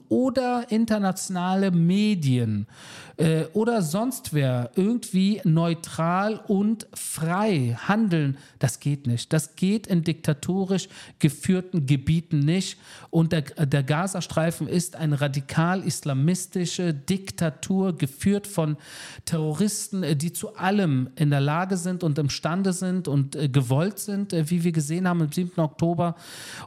oder 0.09 0.67
internationale 0.71 1.71
Medien 1.71 2.67
äh, 3.17 3.45
oder 3.53 3.83
sonst 3.83 4.33
wer 4.33 4.71
irgendwie 4.75 5.41
neutral 5.45 6.41
und 6.49 6.87
frei 6.95 7.77
handeln, 7.87 8.39
das 8.59 8.81
geht 8.81 9.07
nicht. 9.07 9.33
Das 9.33 9.55
geht 9.55 9.87
in 9.87 10.03
diktatorisch 10.03 10.89
geführten 11.19 11.87
Gebieten 11.87 12.41
nicht. 12.41 12.79
Und 13.11 13.33
der, 13.33 13.43
der 13.43 13.83
Gazastreifen 13.83 14.67
ist 14.67 14.97
eine 14.97 15.21
radikal-islamistische 15.21 16.95
Diktatur, 16.95 17.97
geführt 17.97 18.47
von 18.47 18.77
Terroristen, 19.25 20.03
äh, 20.03 20.17
die 20.17 20.33
zu 20.33 20.57
allem 20.57 21.11
in 21.17 21.31
der 21.31 21.41
Lage 21.41 21.77
sind 21.77 22.03
und 22.03 22.19
imstande 22.19 22.73
sind 22.73 23.09
und 23.09 23.37
äh, 23.37 23.49
gewollt 23.49 23.99
sind, 23.99 24.33
äh, 24.33 24.49
wie 24.51 24.65
wir 24.65 24.73
gesehen 24.73 25.07
haben 25.07 25.23
am 25.23 25.31
7. 25.31 25.61
Oktober. 25.61 26.17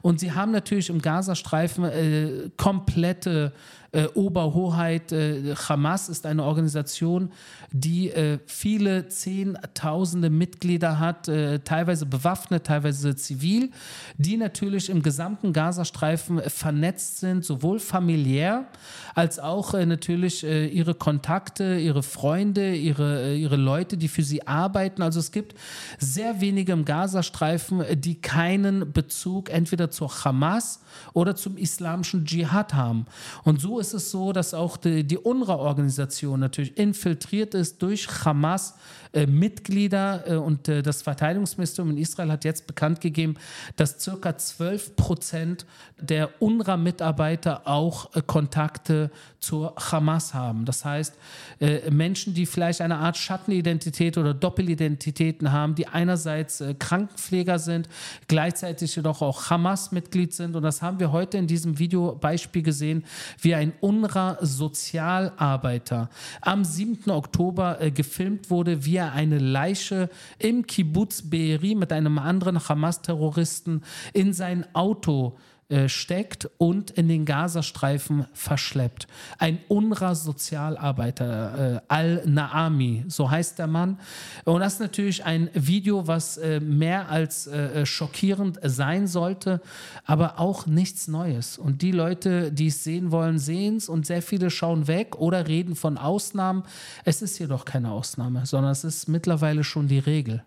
Und 0.02 0.20
sie 0.20 0.32
haben 0.32 0.52
natürlich 0.52 0.90
im 0.90 1.02
Gazastreifen 1.02 1.84
äh, 1.86 2.45
komplette 2.58 3.52
äh, 3.96 4.08
Oberhoheit. 4.14 5.12
Äh, 5.12 5.56
Hamas 5.56 6.10
ist 6.10 6.26
eine 6.26 6.44
Organisation, 6.44 7.32
die 7.72 8.10
äh, 8.10 8.40
viele 8.46 9.08
Zehntausende 9.08 10.30
Mitglieder 10.30 11.00
hat, 11.00 11.28
äh, 11.28 11.60
teilweise 11.60 12.06
bewaffnet, 12.06 12.66
teilweise 12.66 13.16
zivil, 13.16 13.72
die 14.18 14.38
natürlich 14.38 14.90
im 14.90 15.02
gesamten 15.02 15.54
Gazastreifen 15.54 16.42
vernetzt 16.42 17.20
sind, 17.20 17.46
sowohl 17.46 17.80
familiär 17.80 18.68
als 19.14 19.40
auch 19.40 19.74
äh, 19.74 19.86
natürlich 19.86 20.44
äh, 20.44 20.68
ihre 20.68 20.94
Kontakte, 20.94 21.78
ihre 21.78 22.04
Freunde, 22.04 22.76
ihre, 22.76 23.36
ihre 23.36 23.56
Leute, 23.56 23.98
die 23.98 24.10
für 24.10 24.24
sie 24.24 24.46
arbeiten. 24.46 25.02
Also 25.02 25.20
es 25.20 25.32
gibt 25.32 25.56
sehr 26.00 26.42
wenige 26.42 26.74
im 26.74 26.84
Gazastreifen, 26.84 27.84
die 27.96 28.16
keinen 28.16 28.92
Bezug 28.92 29.50
entweder 29.50 29.90
zur 29.90 30.26
Hamas 30.26 30.82
oder 31.14 31.36
zum 31.36 31.58
islamischen 31.58 32.26
Dschihad 32.26 32.74
haben. 32.74 33.06
Und 33.44 33.62
so 33.62 33.80
ist 33.80 33.85
es 33.94 34.12
so, 34.12 34.34
dass 34.34 34.54
auch 34.54 34.78
die, 34.78 35.04
die 35.04 35.18
UNRWA-Organisation 35.18 36.40
natürlich 36.40 36.78
infiltriert 36.78 37.54
ist 37.54 37.82
durch 37.82 38.08
Hamas 38.26 38.76
äh, 39.12 39.26
äh, 39.26 40.36
und 40.36 40.68
äh, 40.68 40.82
das 40.82 41.02
Verteidigungsministerium 41.02 41.92
in 41.92 41.98
Israel 42.02 42.32
hat 42.32 42.44
jetzt 42.44 42.68
bekannt 42.68 43.02
gegeben, 43.02 43.36
dass 43.76 44.00
circa 44.00 44.38
12 44.38 44.96
Prozent 44.96 45.66
der 46.00 46.42
UNRWA-Mitarbeiter 46.42 47.68
auch 47.68 48.14
äh, 48.16 48.22
Kontakte 48.26 49.12
zur 49.46 49.76
Hamas 49.78 50.34
haben. 50.34 50.66
Das 50.66 50.84
heißt, 50.84 51.14
äh, 51.60 51.92
Menschen, 51.92 52.34
die 52.34 52.48
vielleicht 52.48 52.82
eine 52.82 52.98
Art 52.98 53.16
Schattenidentität 53.16 54.18
oder 54.18 54.34
Doppelidentitäten 54.34 55.52
haben, 55.52 55.76
die 55.76 55.86
einerseits 55.88 56.62
äh, 56.62 56.74
Krankenpfleger 56.74 57.60
sind, 57.60 57.88
gleichzeitig 58.28 58.96
jedoch 58.96 59.22
auch 59.22 59.52
Hamas-Mitglied 59.52 60.34
sind. 60.34 60.56
Und 60.56 60.64
das 60.64 60.82
haben 60.82 61.00
wir 61.00 61.12
heute 61.12 61.38
in 61.38 61.46
diesem 61.46 61.78
Videobeispiel 61.78 62.64
gesehen, 62.64 63.06
wie 63.40 63.54
ein 63.54 63.74
UNRWA-Sozialarbeiter 63.82 66.10
am 66.42 66.66
7. 66.66 67.12
Oktober 67.12 67.78
gefilmt 67.94 68.50
wurde, 68.50 68.84
wie 68.86 68.96
er 68.96 69.14
eine 69.14 69.38
Leiche 69.38 70.10
im 70.40 70.66
Kibbutz 70.66 71.22
Be'eri 71.22 71.76
mit 71.76 71.92
einem 71.92 72.18
anderen 72.18 72.68
Hamas-Terroristen 72.68 73.84
in 74.14 74.34
sein 74.34 74.66
Auto 74.74 75.38
äh, 75.38 75.55
steckt 75.88 76.48
und 76.58 76.92
in 76.92 77.08
den 77.08 77.26
Gazastreifen 77.26 78.28
verschleppt. 78.34 79.08
Ein 79.40 79.60
UNRWA-Sozialarbeiter, 79.68 81.76
äh, 81.76 81.82
Al-Naami, 81.88 83.06
so 83.08 83.32
heißt 83.32 83.58
der 83.58 83.68
Mann. 83.68 84.00
Und 84.44 84.60
das 84.60 84.74
ist 84.74 84.80
natürlich 84.80 85.26
ein 85.26 85.50
Video, 85.54 86.08
was 86.08 86.38
äh, 86.38 86.60
mehr 86.60 87.10
als 87.10 87.48
äh, 87.48 87.82
äh, 87.82 87.86
schockierend 87.86 88.60
sein 88.62 89.08
sollte, 89.08 89.62
aber 90.06 90.40
auch 90.40 90.68
nichts 90.68 91.08
Neues. 91.08 91.58
Und 91.58 91.82
die 91.82 91.92
Leute, 91.92 92.52
die 92.52 92.68
es 92.68 92.84
sehen 92.84 93.12
wollen, 93.12 93.40
sehen 93.40 93.78
es 93.78 93.90
und 93.90 94.06
sehr 94.06 94.22
viele 94.22 94.50
schauen 94.50 94.88
weg 94.88 95.16
oder 95.16 95.48
reden 95.48 95.76
von 95.76 95.98
Ausnahmen. 95.98 96.64
Es 97.04 97.22
ist 97.22 97.40
jedoch 97.40 97.66
keine 97.66 97.92
Ausnahme, 97.92 98.46
sondern 98.46 98.72
es 98.72 98.84
ist 98.84 99.08
mittlerweile 99.08 99.64
schon 99.64 99.88
die 99.88 100.00
Regel. 100.00 100.44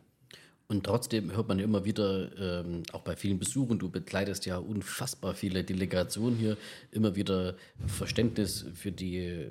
Und 0.70 0.84
trotzdem 0.84 1.34
hört 1.34 1.48
man 1.48 1.58
immer 1.60 1.86
wieder, 1.86 2.30
ähm, 2.38 2.82
auch 2.92 3.00
bei 3.00 3.16
vielen 3.16 3.38
Besuchen, 3.38 3.78
du 3.78 3.88
begleitest 3.88 4.44
ja 4.44 4.58
unfassbar 4.58 5.34
viele 5.34 5.64
Delegationen 5.64 6.38
hier, 6.38 6.58
immer 6.90 7.16
wieder 7.16 7.56
Verständnis 7.86 8.66
für 8.74 8.92
die 8.92 9.16
äh, 9.16 9.50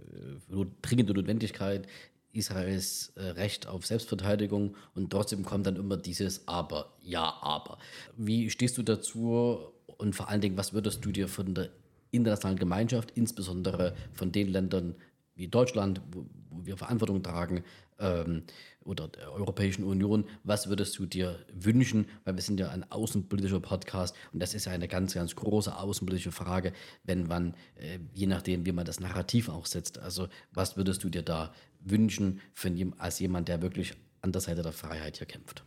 dringende 0.84 1.15
Notwendigkeit 1.15 1.88
Israels 2.34 3.13
äh, 3.15 3.23
Recht 3.30 3.65
auf 3.65 3.88
Selbstverteidigung 3.88 4.75
und 4.93 5.10
trotzdem 5.10 5.43
kommt 5.43 5.65
dann 5.65 5.75
immer 5.75 5.97
dieses 5.97 6.47
Aber, 6.47 6.93
ja, 7.01 7.34
aber. 7.41 7.80
Wie 8.15 8.51
stehst 8.51 8.77
du 8.77 8.84
dazu 8.84 9.58
und 9.97 10.15
vor 10.15 10.30
allen 10.30 10.41
Dingen, 10.41 10.56
was 10.56 10.73
würdest 10.73 11.03
du 11.03 11.12
dir 11.12 11.27
von 11.27 11.56
der 11.56 11.69
internationalen 12.12 12.60
Gemeinschaft, 12.60 13.12
insbesondere 13.15 13.95
von 14.13 14.32
den 14.32 14.49
Ländern 14.49 14.95
wie 15.38 15.47
Deutschland, 15.47 16.02
wo, 16.12 16.26
wo 16.50 16.65
wir 16.65 16.78
Verantwortung 16.78 17.23
tragen, 17.23 17.63
ähm, 18.00 18.43
oder 18.84 19.08
der 19.10 19.32
Europäischen 19.34 19.84
Union, 19.84 20.26
was 20.44 20.69
würdest 20.69 20.98
du 20.98 21.06
dir 21.06 21.40
wünschen? 21.54 22.08
Weil 22.23 22.35
wir 22.35 22.42
sind 22.42 22.60
ja 22.60 22.69
ein 22.69 22.90
außenpolitischer 22.90 23.60
Podcast 23.60 24.15
und 24.31 24.42
das 24.42 24.54
ist 24.54 24.65
ja 24.65 24.71
eine 24.71 24.88
ganz, 24.88 25.13
ganz 25.13 25.35
große 25.35 25.75
außenpolitische 25.75 26.31
Frage, 26.31 26.73
wenn 27.04 27.27
man, 27.27 27.54
äh, 27.75 28.00
je 28.13 28.27
nachdem, 28.27 28.65
wie 28.65 28.71
man 28.71 28.85
das 28.85 29.00
Narrativ 29.00 29.50
auch 29.50 29.65
setzt. 29.65 30.00
Also 30.00 30.27
was 30.54 30.77
würdest 30.77 31.04
du 31.04 31.10
dir 31.10 31.23
da 31.23 31.54
wünschen 31.81 32.40
für, 32.54 32.71
als 32.98 33.19
jemand, 33.19 33.50
der 33.50 33.62
wirklich 33.62 33.94
an 34.21 34.31
der 34.31 34.42
Seite 34.42 34.62
der 34.62 34.71
Freiheit 34.71 35.17
hier 35.17 35.27
kämpft? 35.27 35.63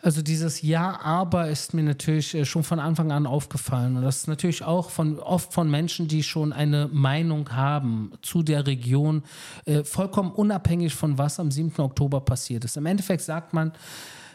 Also 0.00 0.22
dieses 0.22 0.62
Ja, 0.62 1.00
aber 1.00 1.48
ist 1.48 1.74
mir 1.74 1.82
natürlich 1.82 2.34
äh, 2.34 2.44
schon 2.44 2.62
von 2.62 2.78
Anfang 2.78 3.10
an 3.10 3.26
aufgefallen. 3.26 3.96
Und 3.96 4.02
das 4.02 4.18
ist 4.18 4.28
natürlich 4.28 4.62
auch 4.62 4.90
von, 4.90 5.18
oft 5.18 5.52
von 5.52 5.68
Menschen, 5.70 6.06
die 6.06 6.22
schon 6.22 6.52
eine 6.52 6.88
Meinung 6.92 7.50
haben 7.50 8.12
zu 8.22 8.42
der 8.42 8.66
Region, 8.66 9.24
äh, 9.64 9.82
vollkommen 9.82 10.30
unabhängig 10.30 10.94
von 10.94 11.18
was 11.18 11.40
am 11.40 11.50
7. 11.50 11.80
Oktober 11.80 12.20
passiert 12.20 12.64
ist. 12.64 12.76
Im 12.76 12.86
Endeffekt 12.86 13.22
sagt 13.22 13.52
man, 13.52 13.72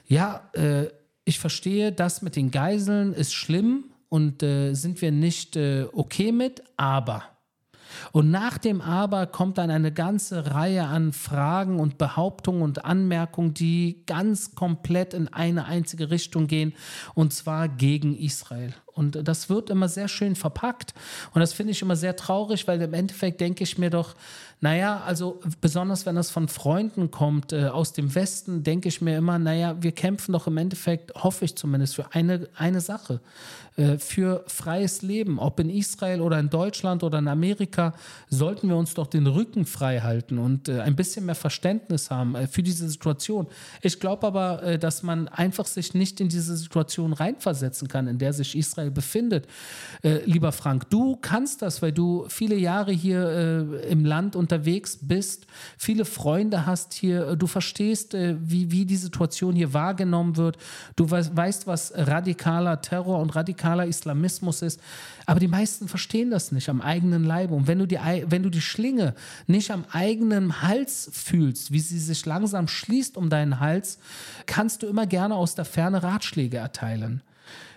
ja, 0.05 0.49
äh, 0.53 0.87
ich 1.23 1.39
verstehe, 1.39 1.93
das 1.93 2.21
mit 2.21 2.35
den 2.35 2.51
Geiseln 2.51 3.13
ist 3.13 3.33
schlimm 3.33 3.85
und 4.09 4.43
äh, 4.43 4.73
sind 4.73 5.01
wir 5.01 5.11
nicht 5.13 5.55
äh, 5.55 5.85
okay 5.93 6.33
mit, 6.33 6.61
aber 6.75 7.23
und 8.11 8.31
nach 8.31 8.57
dem 8.57 8.81
Aber 8.81 9.27
kommt 9.27 9.57
dann 9.57 9.71
eine 9.71 9.91
ganze 9.91 10.53
Reihe 10.53 10.85
an 10.85 11.13
Fragen 11.13 11.79
und 11.79 11.97
Behauptungen 11.97 12.61
und 12.61 12.85
Anmerkungen, 12.85 13.53
die 13.53 14.03
ganz 14.05 14.55
komplett 14.55 15.13
in 15.13 15.27
eine 15.27 15.65
einzige 15.65 16.09
Richtung 16.09 16.47
gehen, 16.47 16.73
und 17.13 17.33
zwar 17.33 17.67
gegen 17.67 18.15
Israel. 18.15 18.73
Und 18.93 19.27
das 19.27 19.49
wird 19.49 19.69
immer 19.69 19.89
sehr 19.89 20.07
schön 20.07 20.35
verpackt. 20.35 20.93
Und 21.33 21.41
das 21.41 21.53
finde 21.53 21.71
ich 21.71 21.81
immer 21.81 21.95
sehr 21.95 22.15
traurig, 22.15 22.67
weil 22.67 22.81
im 22.81 22.93
Endeffekt 22.93 23.41
denke 23.41 23.63
ich 23.63 23.77
mir 23.77 23.89
doch, 23.89 24.15
naja, 24.63 25.01
also 25.05 25.41
besonders 25.59 26.05
wenn 26.05 26.15
das 26.15 26.31
von 26.31 26.47
Freunden 26.47 27.11
kommt 27.11 27.51
äh, 27.51 27.65
aus 27.65 27.91
dem 27.91 28.15
Westen, 28.15 28.63
denke 28.63 28.87
ich 28.87 29.01
mir 29.01 29.17
immer, 29.17 29.37
naja, 29.37 29.75
wir 29.81 29.91
kämpfen 29.91 30.31
doch 30.31 30.47
im 30.47 30.55
Endeffekt, 30.55 31.13
hoffe 31.15 31.43
ich 31.43 31.57
zumindest, 31.57 31.95
für 31.95 32.13
eine, 32.13 32.47
eine 32.55 32.79
Sache, 32.79 33.19
äh, 33.75 33.97
für 33.97 34.45
freies 34.47 35.01
Leben. 35.01 35.37
Ob 35.37 35.59
in 35.59 35.69
Israel 35.69 36.21
oder 36.21 36.39
in 36.39 36.49
Deutschland 36.49 37.03
oder 37.03 37.19
in 37.19 37.27
Amerika, 37.27 37.93
sollten 38.29 38.69
wir 38.69 38.77
uns 38.77 38.93
doch 38.93 39.07
den 39.07 39.27
Rücken 39.27 39.65
frei 39.65 39.99
halten 39.99 40.37
und 40.37 40.69
äh, 40.69 40.79
ein 40.79 40.95
bisschen 40.95 41.25
mehr 41.25 41.35
Verständnis 41.35 42.09
haben 42.09 42.35
äh, 42.35 42.47
für 42.47 42.63
diese 42.63 42.87
Situation. 42.87 43.47
Ich 43.81 43.99
glaube 43.99 44.25
aber, 44.25 44.63
äh, 44.63 44.79
dass 44.79 45.03
man 45.03 45.27
einfach 45.27 45.65
sich 45.65 45.93
nicht 45.93 46.21
in 46.21 46.29
diese 46.29 46.55
Situation 46.55 47.11
reinversetzen 47.11 47.89
kann, 47.89 48.07
in 48.07 48.17
der 48.17 48.31
sich 48.31 48.55
Israel 48.55 48.82
befindet. 48.91 49.47
Äh, 50.03 50.19
lieber 50.25 50.51
Frank, 50.51 50.89
du 50.89 51.15
kannst 51.15 51.61
das, 51.61 51.81
weil 51.81 51.91
du 51.91 52.25
viele 52.29 52.55
Jahre 52.55 52.91
hier 52.91 53.83
im 53.89 54.05
Land 54.05 54.35
unterwegs 54.35 54.97
bist, 55.01 55.45
viele 55.77 56.05
Freunde 56.05 56.65
hast 56.65 56.93
hier, 56.93 57.35
du 57.35 57.47
verstehst, 57.47 58.13
äh, 58.13 58.35
wie, 58.39 58.71
wie 58.71 58.85
die 58.85 58.95
Situation 58.95 59.55
hier 59.55 59.73
wahrgenommen 59.73 60.37
wird, 60.37 60.57
du 60.95 61.09
weißt, 61.09 61.67
was 61.67 61.93
radikaler 61.95 62.81
Terror 62.81 63.19
und 63.19 63.35
radikaler 63.35 63.85
Islamismus 63.85 64.61
ist, 64.61 64.79
aber 65.25 65.39
die 65.39 65.47
meisten 65.47 65.87
verstehen 65.87 66.31
das 66.31 66.51
nicht 66.51 66.69
am 66.69 66.81
eigenen 66.81 67.23
Leibe. 67.23 67.53
Und 67.55 67.67
wenn 67.67 67.79
du 67.79 67.85
die, 67.85 67.99
wenn 68.27 68.43
du 68.43 68.49
die 68.49 68.61
Schlinge 68.61 69.13
nicht 69.47 69.71
am 69.71 69.85
eigenen 69.91 70.61
Hals 70.61 71.09
fühlst, 71.11 71.71
wie 71.71 71.79
sie 71.79 71.99
sich 71.99 72.25
langsam 72.25 72.67
schließt 72.67 73.17
um 73.17 73.29
deinen 73.29 73.59
Hals, 73.59 73.99
kannst 74.45 74.83
du 74.83 74.87
immer 74.87 75.07
gerne 75.07 75.35
aus 75.35 75.55
der 75.55 75.65
Ferne 75.65 76.03
Ratschläge 76.03 76.57
erteilen. 76.57 77.21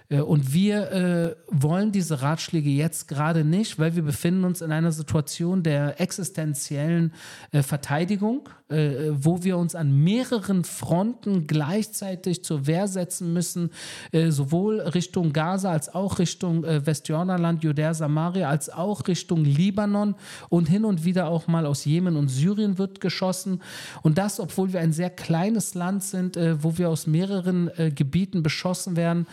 Äh, 0.09 0.21
und 0.21 0.53
wir 0.53 0.93
äh, 0.93 1.37
wollen 1.49 1.93
diese 1.93 2.23
Ratschläge 2.23 2.71
jetzt 2.71 3.09
gerade 3.09 3.45
nicht, 3.45 3.79
weil 3.79 3.97
wir 3.97 4.03
befinden 4.03 4.45
uns 4.45 4.61
in 4.61 4.73
einer 4.73 4.93
Situation 4.93 5.63
der 5.63 6.01
existenziellen 6.01 7.13
äh, 7.53 7.63
Verteidigung, 7.63 8.49
äh, 8.69 9.13
wo 9.13 9.45
wir 9.45 9.59
uns 9.59 9.77
an 9.77 9.97
mehreren 10.03 10.65
Fronten 10.65 11.47
gleichzeitig 11.47 12.43
zur 12.43 12.67
Wehr 12.67 12.89
setzen 12.89 13.33
müssen, 13.33 13.71
äh, 14.11 14.31
sowohl 14.31 14.81
Richtung 14.81 15.33
Gaza 15.33 15.71
als 15.71 15.95
auch 15.95 16.19
Richtung 16.19 16.65
äh, 16.65 16.85
Westjordanland, 16.85 17.63
Judäa, 17.63 17.95
Samaria, 17.95 18.49
als 18.49 18.69
auch 18.69 19.07
Richtung 19.07 19.45
Libanon 19.45 20.17
und 20.49 20.69
hin 20.69 20.85
und 20.85 21.05
wieder 21.05 21.29
auch 21.29 21.47
mal 21.47 21.65
aus 21.65 21.85
Jemen 21.85 22.17
und 22.17 22.29
Syrien 22.29 22.79
wird 22.79 23.01
geschossen. 23.01 23.63
Und 24.03 24.19
das, 24.19 24.41
obwohl 24.41 24.73
wir 24.73 24.81
ein 24.81 24.93
sehr 24.93 25.11
kleines 25.11 25.75
Land 25.75 26.03
sind, 26.03 26.37
wo 26.37 26.77
wir 26.77 26.91
aus 26.91 27.07
mehreren 27.07 27.71
Gebieten 27.95 28.43
beschossen 28.43 28.97
werden 28.97 29.27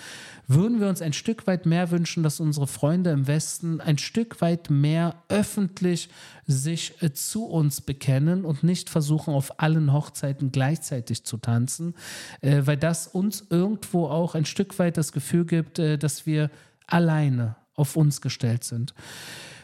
würden 0.47 0.79
wir 0.79 0.89
uns 0.89 1.01
ein 1.01 1.13
Stück 1.13 1.47
weit 1.47 1.65
mehr 1.65 1.91
wünschen, 1.91 2.23
dass 2.23 2.39
unsere 2.39 2.67
Freunde 2.67 3.11
im 3.11 3.27
Westen 3.27 3.81
ein 3.81 3.97
Stück 3.97 4.41
weit 4.41 4.69
mehr 4.69 5.15
öffentlich 5.29 6.09
sich 6.45 7.01
äh, 7.01 7.13
zu 7.13 7.45
uns 7.45 7.81
bekennen 7.81 8.45
und 8.45 8.63
nicht 8.63 8.89
versuchen, 8.89 9.33
auf 9.33 9.59
allen 9.59 9.93
Hochzeiten 9.93 10.51
gleichzeitig 10.51 11.23
zu 11.23 11.37
tanzen, 11.37 11.95
äh, 12.41 12.61
weil 12.65 12.77
das 12.77 13.07
uns 13.07 13.47
irgendwo 13.49 14.07
auch 14.07 14.35
ein 14.35 14.45
Stück 14.45 14.77
weit 14.79 14.97
das 14.97 15.11
Gefühl 15.11 15.45
gibt, 15.45 15.79
äh, 15.79 15.97
dass 15.97 16.25
wir 16.25 16.49
alleine 16.87 17.55
auf 17.75 17.95
uns 17.95 18.21
gestellt 18.21 18.63
sind. 18.63 18.93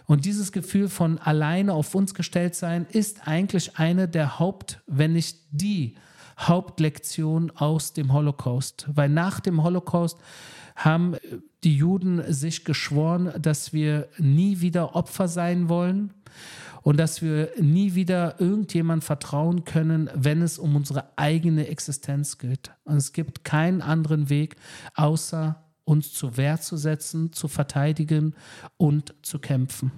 Und 0.06 0.26
dieses 0.26 0.52
Gefühl 0.52 0.90
von 0.90 1.20
alleine 1.20 1.74
auf 1.74 1.94
uns 1.94 2.16
gestellt 2.16 2.56
sein 2.56 2.88
ist 2.92 3.28
eigentlich 3.28 3.78
eine 3.78 4.08
der 4.08 4.40
Haupt, 4.40 4.82
wenn 4.88 5.14
nicht 5.14 5.38
die 5.52 5.96
Hauptlektion 6.40 7.52
aus 7.52 7.94
dem 7.94 8.14
Holocaust. 8.14 8.88
Weil 8.94 9.10
nach 9.10 9.40
dem 9.40 9.64
Holocaust 9.64 10.18
haben 10.76 11.16
die 11.64 11.76
Juden 11.76 12.24
sich 12.32 12.64
geschworen, 12.64 13.34
dass 13.40 13.74
wir 13.74 14.08
nie 14.18 14.62
wieder 14.62 14.96
Opfer 14.96 15.28
sein 15.28 15.68
wollen 15.68 16.14
und 16.82 16.98
dass 16.98 17.22
wir 17.22 17.52
nie 17.60 17.96
wieder 17.96 18.40
irgendjemand 18.40 19.04
vertrauen 19.04 19.66
können, 19.66 20.10
wenn 20.14 20.42
es 20.42 20.58
um 20.58 20.76
unsere 20.76 21.18
eigene 21.18 21.68
Existenz 21.68 22.38
geht. 22.38 22.72
Und 22.86 22.96
es 22.96 23.12
gibt 23.12 23.44
keinen 23.44 23.82
anderen 23.82 24.30
Weg, 24.30 24.56
außer 24.96 25.62
uns 25.84 26.14
zur 26.14 26.38
Wehr 26.38 26.62
zu 26.62 26.78
setzen, 26.78 27.34
zu 27.34 27.48
verteidigen 27.48 28.36
und 28.78 29.14
zu 29.24 29.40
kämpfen. 29.40 29.92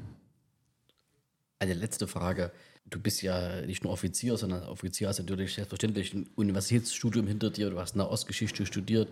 Eine 1.60 1.76
letzte 1.76 2.08
Frage 2.08 2.52
du 2.92 3.00
bist 3.00 3.22
ja 3.24 3.62
nicht 3.62 3.84
nur 3.84 3.94
Offizier, 3.94 4.38
sondern 4.38 4.64
Offizier 4.64 5.08
hast 5.08 5.18
natürlich 5.20 5.56
selbstverständlich 5.56 6.14
ein 6.14 6.30
Universitätsstudium 6.36 7.26
hinter 7.26 7.50
dir, 7.50 7.72
du 7.72 7.80
hast 7.80 7.96
eine 7.96 8.08
Ostgeschichte 8.08 8.66
studiert, 8.66 9.10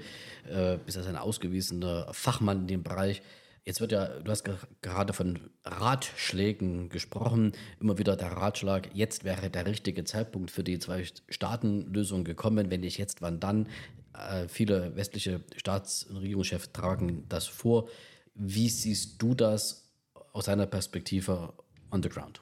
äh, 0.48 0.78
bist 0.86 0.98
also 0.98 1.10
ein 1.10 1.16
ausgewiesener 1.16 2.14
Fachmann 2.14 2.62
in 2.62 2.68
dem 2.68 2.84
Bereich. 2.84 3.22
Jetzt 3.66 3.82
wird 3.82 3.92
ja, 3.92 4.08
du 4.08 4.32
hast 4.32 4.44
gerade 4.82 5.14
von 5.14 5.40
Ratschlägen 5.64 6.90
gesprochen, 6.90 7.54
immer 7.80 7.98
wieder 7.98 8.16
der 8.16 8.32
Ratschlag, 8.32 8.90
jetzt 8.94 9.24
wäre 9.24 9.50
der 9.50 9.66
richtige 9.66 10.04
Zeitpunkt 10.04 10.52
für 10.52 10.64
die 10.64 10.80
Zwei-Staaten-Lösung 10.80 12.24
gekommen, 12.24 12.70
wenn 12.70 12.82
nicht 12.82 12.98
jetzt, 12.98 13.22
wann 13.22 13.40
dann. 13.40 13.68
Äh, 14.14 14.48
viele 14.50 14.96
westliche 14.96 15.42
Staats- 15.56 16.04
und 16.04 16.18
Regierungschefs 16.18 16.74
tragen 16.74 17.26
das 17.30 17.48
vor. 17.48 17.90
Wie 18.36 18.70
siehst 18.70 19.22
du 19.22 19.36
das 19.36 19.90
aus 20.34 20.46
deiner 20.46 20.66
Perspektive 20.66 21.54
on 21.92 22.04
the 22.04 22.10
ground? 22.10 22.42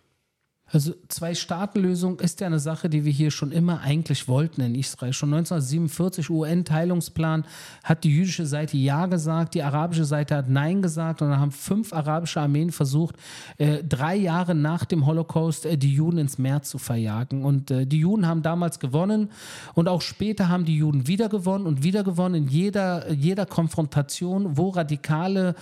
Also 0.70 0.94
Zwei-Staaten-Lösung 1.08 2.20
ist 2.20 2.42
ja 2.42 2.48
eine 2.48 2.60
Sache, 2.60 2.90
die 2.90 3.06
wir 3.06 3.12
hier 3.12 3.32
schon 3.32 3.54
immer 3.54 3.80
eigentlich 3.82 4.28
wollten 4.28 4.60
in 4.60 4.76
Israel. 4.76 5.14
Schon 5.14 5.34
1947 5.34 6.30
UN-Teilungsplan 6.30 7.46
hat 7.86 8.04
die 8.04 8.14
jüdische 8.14 8.46
Seite 8.46 8.76
Ja 8.76 9.06
gesagt, 9.06 9.54
die 9.54 9.64
arabische 9.64 10.04
Seite 10.04 10.36
hat 10.36 10.50
Nein 10.50 10.82
gesagt 10.82 11.22
und 11.22 11.30
dann 11.30 11.40
haben 11.40 11.52
fünf 11.52 11.94
arabische 11.94 12.42
Armeen 12.42 12.72
versucht, 12.72 13.16
äh, 13.58 13.82
drei 13.82 14.18
Jahre 14.18 14.56
nach 14.56 14.84
dem 14.84 15.06
Holocaust 15.06 15.66
äh, 15.66 15.78
die 15.78 15.94
Juden 15.94 16.18
ins 16.18 16.38
Meer 16.38 16.64
zu 16.64 16.80
verjagen. 16.80 17.46
Und 17.46 17.72
äh, 17.72 17.86
die 17.88 18.00
Juden 18.00 18.28
haben 18.28 18.42
damals 18.42 18.80
gewonnen 18.80 19.32
und 19.74 19.88
auch 19.88 20.02
später 20.02 20.50
haben 20.50 20.66
die 20.66 20.76
Juden 20.76 21.08
wieder 21.08 21.30
gewonnen 21.30 21.66
und 21.66 21.84
wieder 21.84 22.04
gewonnen 22.04 22.36
in 22.36 22.48
jeder, 22.50 23.10
jeder 23.14 23.46
Konfrontation, 23.46 24.58
wo 24.58 24.70
radikale 24.70 25.56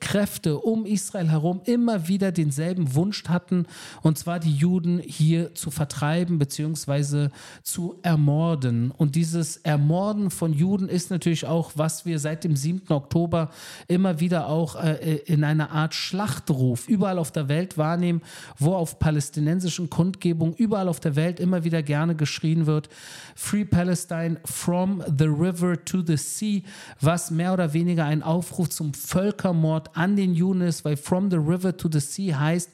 Kräfte 0.00 0.58
um 0.58 0.84
Israel 0.84 1.30
herum 1.30 1.60
immer 1.64 2.08
wieder 2.08 2.32
denselben 2.32 2.94
Wunsch 2.94 3.24
hatten 3.28 3.66
und 4.02 4.15
und 4.16 4.20
zwar 4.20 4.40
die 4.40 4.54
Juden 4.54 4.98
hier 4.98 5.54
zu 5.54 5.70
vertreiben 5.70 6.38
bzw. 6.38 7.28
zu 7.62 7.96
ermorden. 8.00 8.90
Und 8.90 9.14
dieses 9.14 9.58
Ermorden 9.58 10.30
von 10.30 10.54
Juden 10.54 10.88
ist 10.88 11.10
natürlich 11.10 11.44
auch, 11.44 11.72
was 11.74 12.06
wir 12.06 12.18
seit 12.18 12.42
dem 12.42 12.56
7. 12.56 12.90
Oktober 12.94 13.50
immer 13.88 14.18
wieder 14.18 14.48
auch 14.48 14.82
äh, 14.82 15.16
in 15.26 15.44
einer 15.44 15.70
Art 15.70 15.94
Schlachtruf 15.94 16.88
überall 16.88 17.18
auf 17.18 17.30
der 17.30 17.50
Welt 17.50 17.76
wahrnehmen, 17.76 18.22
wo 18.58 18.74
auf 18.74 18.98
palästinensischen 18.98 19.90
Kundgebungen 19.90 20.54
überall 20.54 20.88
auf 20.88 20.98
der 20.98 21.14
Welt 21.14 21.38
immer 21.38 21.64
wieder 21.64 21.82
gerne 21.82 22.14
geschrien 22.14 22.64
wird, 22.64 22.88
Free 23.34 23.66
Palestine 23.66 24.40
from 24.46 25.04
the 25.18 25.26
river 25.26 25.84
to 25.84 26.00
the 26.00 26.16
sea, 26.16 26.62
was 27.02 27.30
mehr 27.30 27.52
oder 27.52 27.74
weniger 27.74 28.06
ein 28.06 28.22
Aufruf 28.22 28.70
zum 28.70 28.94
Völkermord 28.94 29.94
an 29.94 30.16
den 30.16 30.34
Juden 30.34 30.62
ist, 30.62 30.86
weil 30.86 30.96
from 30.96 31.30
the 31.30 31.36
river 31.36 31.76
to 31.76 31.90
the 31.92 32.00
sea 32.00 32.40
heißt, 32.40 32.70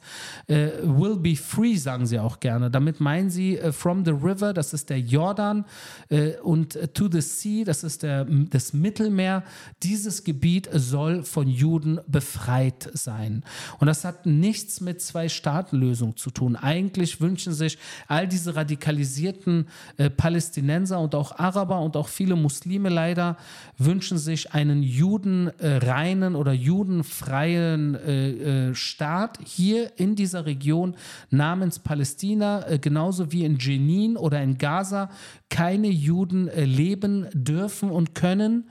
äh, 0.47 0.69
will 0.83 1.17
be 1.17 1.32
Free, 1.35 1.75
sagen 1.75 2.05
sie 2.05 2.19
auch 2.19 2.39
gerne. 2.39 2.69
Damit 2.69 2.99
meinen 2.99 3.29
sie 3.29 3.57
äh, 3.57 3.71
from 3.71 4.05
the 4.05 4.11
river, 4.11 4.53
das 4.53 4.73
ist 4.73 4.89
der 4.89 4.99
Jordan, 4.99 5.65
äh, 6.09 6.37
und 6.37 6.77
to 6.93 7.09
the 7.11 7.21
sea, 7.21 7.63
das 7.63 7.83
ist 7.83 8.03
der, 8.03 8.25
das 8.25 8.73
Mittelmeer. 8.73 9.43
Dieses 9.81 10.23
Gebiet 10.23 10.69
soll 10.73 11.23
von 11.23 11.47
Juden 11.47 11.99
befreit 12.07 12.89
sein. 12.93 13.43
Und 13.79 13.87
das 13.87 14.05
hat 14.05 14.25
nichts 14.25 14.81
mit 14.81 15.01
Zwei-Staaten-Lösung 15.01 16.17
zu 16.17 16.31
tun. 16.31 16.55
Eigentlich 16.55 17.21
wünschen 17.21 17.53
sich 17.53 17.77
all 18.07 18.27
diese 18.27 18.55
radikalisierten 18.55 19.67
äh, 19.97 20.09
Palästinenser 20.09 20.99
und 20.99 21.15
auch 21.15 21.37
Araber 21.37 21.79
und 21.81 21.97
auch 21.97 22.07
viele 22.07 22.35
Muslime 22.35 22.89
leider, 22.89 23.37
wünschen 23.77 24.17
sich 24.17 24.53
einen 24.53 24.83
judenreinen 24.83 26.35
oder 26.35 26.53
judenfreien 26.53 27.95
äh, 27.95 28.69
äh, 28.69 28.75
Staat 28.75 29.39
hier 29.43 29.91
in 29.97 30.15
dieser 30.15 30.45
Region 30.45 30.95
namens 31.29 31.79
Palästina, 31.79 32.67
äh, 32.67 32.79
genauso 32.79 33.31
wie 33.31 33.45
in 33.45 33.57
Jenin 33.57 34.17
oder 34.17 34.41
in 34.41 34.57
Gaza 34.57 35.09
keine 35.49 35.87
Juden 35.87 36.47
äh, 36.47 36.65
leben 36.65 37.27
dürfen 37.33 37.89
und 37.89 38.15
können. 38.15 38.69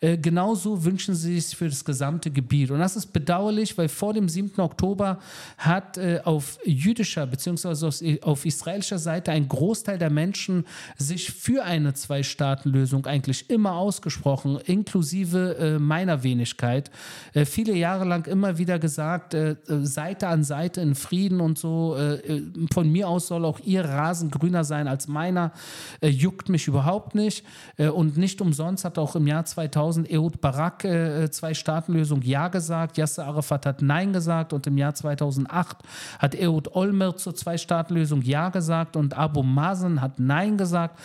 Äh, 0.00 0.18
genauso 0.18 0.84
wünschen 0.84 1.14
sie 1.14 1.36
es 1.36 1.54
für 1.54 1.68
das 1.68 1.84
gesamte 1.84 2.30
Gebiet. 2.30 2.70
Und 2.70 2.78
das 2.78 2.96
ist 2.96 3.12
bedauerlich, 3.12 3.76
weil 3.78 3.88
vor 3.88 4.12
dem 4.14 4.28
7. 4.28 4.60
Oktober 4.60 5.18
hat 5.58 5.98
äh, 5.98 6.20
auf 6.24 6.58
jüdischer 6.64 7.26
bzw. 7.26 8.20
auf 8.22 8.44
israelischer 8.44 8.98
Seite 8.98 9.32
ein 9.32 9.48
Großteil 9.48 9.98
der 9.98 10.10
Menschen 10.10 10.64
sich 10.96 11.30
für 11.30 11.64
eine 11.64 11.94
Zwei-Staaten-Lösung 11.94 13.06
eigentlich 13.06 13.50
immer 13.50 13.74
ausgesprochen, 13.74 14.58
inklusive 14.64 15.56
äh, 15.58 15.78
meiner 15.78 16.22
Wenigkeit. 16.22 16.90
Äh, 17.32 17.44
viele 17.44 17.74
Jahre 17.74 18.04
lang 18.04 18.26
immer 18.26 18.58
wieder 18.58 18.78
gesagt, 18.78 19.34
äh, 19.34 19.56
Seite 19.66 20.28
an 20.28 20.44
Seite 20.44 20.80
in 20.80 20.94
Frieden 20.94 21.40
und 21.40 21.58
so. 21.58 21.96
Äh, 21.96 22.42
von 22.72 22.90
mir 22.90 23.08
aus 23.08 23.28
soll 23.28 23.44
auch 23.44 23.60
ihr 23.60 23.84
Rasen 23.84 24.30
grüner 24.30 24.64
sein 24.64 24.88
als 24.88 25.08
meiner. 25.08 25.52
juckt 26.02 26.48
mich 26.48 26.68
überhaupt 26.68 27.14
nicht. 27.14 27.44
und 27.76 28.16
nicht 28.16 28.40
umsonst 28.40 28.84
hat 28.84 28.98
auch 28.98 29.16
im 29.16 29.26
Jahr 29.26 29.44
2000 29.44 29.83
2000 29.84 30.10
Ehud 30.10 30.40
Barak 30.40 30.84
äh, 30.84 31.30
Zwei-Staaten-Lösung 31.30 32.22
Ja 32.22 32.48
gesagt, 32.48 32.96
Yasser 32.96 33.26
Arafat 33.26 33.66
hat 33.66 33.82
Nein 33.82 34.12
gesagt 34.12 34.52
und 34.52 34.66
im 34.66 34.78
Jahr 34.78 34.94
2008 34.94 35.76
hat 36.18 36.34
Ehud 36.34 36.74
Olmert 36.74 37.20
zur 37.20 37.34
Zwei-Staaten-Lösung 37.34 38.22
Ja 38.22 38.48
gesagt 38.48 38.96
und 38.96 39.16
Abu 39.16 39.42
Mazen 39.42 40.00
hat 40.00 40.18
Nein 40.18 40.56
gesagt. 40.56 40.98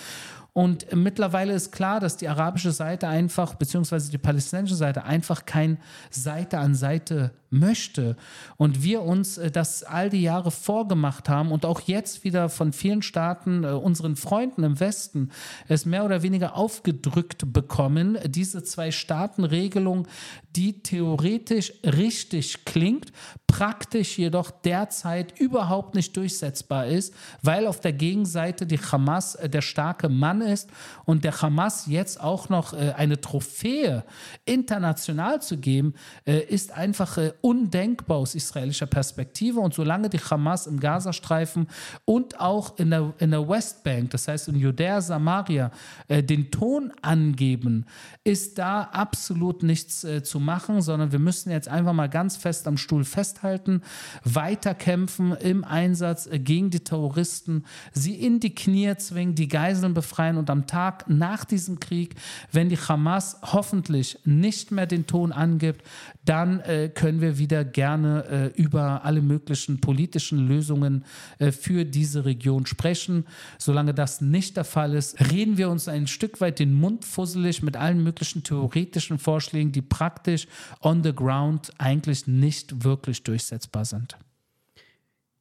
Und 0.54 0.94
mittlerweile 0.96 1.54
ist 1.54 1.72
klar, 1.72 2.00
dass 2.00 2.18
die 2.18 2.28
arabische 2.28 2.72
Seite 2.72 3.08
einfach, 3.08 3.56
beziehungsweise 3.56 4.12
die 4.12 4.18
palästinensische 4.18 4.78
Seite 4.78 5.04
einfach 5.04 5.46
kein 5.46 5.78
Seite 6.10 6.58
an 6.58 6.74
Seite 6.74 7.32
möchte. 7.50 8.16
Und 8.58 8.84
wir 8.84 9.02
uns 9.02 9.38
äh, 9.38 9.52
das 9.52 9.84
all 9.84 10.10
die 10.10 10.22
Jahre 10.22 10.52
vorgemacht 10.52 11.30
haben 11.30 11.52
und 11.52 11.66
auch 11.66 11.82
jetzt 11.82 12.24
wieder 12.24 12.50
von 12.50 12.74
vielen 12.74 13.02
Staaten, 13.02 13.64
äh, 13.64 13.68
unseren 13.68 14.16
Freunden 14.16 14.64
im 14.64 14.80
Westen, 14.80 15.30
es 15.68 15.86
mehr 15.86 16.06
oder 16.06 16.22
weniger 16.22 16.56
aufgedrückt 16.56 17.52
bekommen, 17.52 18.18
diese 18.26 18.64
Zwei-Staaten-Regelung, 18.64 20.08
die 20.56 20.82
theoretisch 20.84 21.74
richtig 21.84 22.66
klingt, 22.66 23.12
praktisch 23.48 24.18
jedoch 24.18 24.52
derzeit 24.52 25.40
überhaupt 25.40 25.96
nicht 25.96 26.16
durchsetzbar 26.16 26.88
ist, 26.88 27.14
weil 27.42 27.66
auf 27.66 27.80
der 27.80 27.94
Gegenseite 27.94 28.68
die 28.68 28.80
Hamas 28.80 29.36
äh, 29.36 29.50
der 29.50 29.62
starke 29.62 30.10
Mann 30.10 30.42
ist 30.42 30.70
und 31.06 31.24
der 31.24 31.42
Hamas 31.42 31.88
jetzt 31.88 32.22
auch 32.22 32.50
noch 32.50 32.74
eine 32.74 33.20
Trophäe 33.20 34.04
international 34.46 35.42
zu 35.42 35.58
geben, 35.58 35.94
ist 36.26 36.72
einfach 36.72 37.18
undenkbar 37.42 38.18
aus 38.18 38.36
israelischer 38.36 38.86
Perspektive. 38.86 39.60
Und 39.60 39.74
solange 39.74 40.10
die 40.10 40.20
Hamas 40.20 40.68
im 40.68 40.80
Gazastreifen 40.80 41.68
und 42.06 42.40
auch 42.40 42.78
in 42.78 42.90
der, 42.90 43.14
in 43.20 43.32
der 43.32 43.48
Westbank, 43.48 44.12
das 44.12 44.28
heißt 44.28 44.50
in 44.50 44.56
Judäa, 44.56 45.02
Samaria, 45.02 45.72
äh, 46.08 46.24
den 46.24 46.52
Ton 46.52 46.92
angeben, 47.02 47.86
ist 48.24 48.58
da 48.58 48.82
absolut 48.82 49.64
nichts 49.64 50.04
äh, 50.04 50.24
zu 50.24 50.40
machen, 50.40 50.82
sondern 50.82 51.12
wir 51.12 51.20
müssen 51.20 51.52
jetzt 51.52 51.68
einfach 51.68 51.94
mal 51.94 52.10
ganz 52.10 52.38
fest 52.38 52.68
am 52.68 52.78
Stuhl 52.78 53.04
festhalten, 53.04 53.82
weiterkämpfen 54.24 55.34
im 55.34 55.64
Einsatz 55.64 56.28
äh, 56.28 56.40
gegen 56.40 56.70
die 56.70 56.84
Terroristen, 56.84 57.66
sie 57.92 58.16
in 58.16 58.40
die 58.40 58.54
Knie 58.54 58.96
zwingen, 58.98 59.36
die 59.36 59.48
Geiseln 59.48 59.94
befreien 59.94 60.38
und 60.38 60.50
am 60.50 60.68
Tag 60.68 61.10
nach 61.10 61.46
diesem 61.46 61.80
Krieg, 61.80 62.16
wenn 62.52 62.70
die 62.70 62.78
Hamas 62.78 63.38
hoffentlich 63.42 64.20
nicht 64.26 64.72
mehr 64.72 64.86
den 64.86 65.08
Ton 65.08 65.32
angibt, 65.32 65.84
dann 66.26 66.60
äh, 66.62 66.90
können 66.94 67.22
wir 67.22 67.29
wieder 67.38 67.64
gerne 67.64 68.52
äh, 68.56 68.62
über 68.62 69.06
alle 69.06 69.22
möglichen 69.22 69.80
politischen 69.80 70.48
Lösungen 70.48 71.06
äh, 71.38 71.52
für 71.52 71.86
diese 71.86 72.26
Region 72.26 72.66
sprechen. 72.66 73.26
Solange 73.58 73.94
das 73.94 74.22
nicht 74.22 74.58
der 74.58 74.64
Fall 74.64 74.96
ist, 74.96 75.20
reden 75.32 75.58
wir 75.58 75.70
uns 75.70 75.88
ein 75.88 76.08
Stück 76.08 76.42
weit 76.42 76.60
den 76.60 76.74
Mund 76.74 77.06
fusselig 77.06 77.62
mit 77.62 77.78
allen 77.78 78.04
möglichen 78.04 78.44
theoretischen 78.44 79.20
Vorschlägen, 79.20 79.72
die 79.72 79.82
praktisch 79.82 80.48
on 80.82 81.04
the 81.04 81.14
ground 81.14 81.72
eigentlich 81.78 82.28
nicht 82.28 82.84
wirklich 82.84 83.24
durchsetzbar 83.24 83.86
sind. 83.86 84.18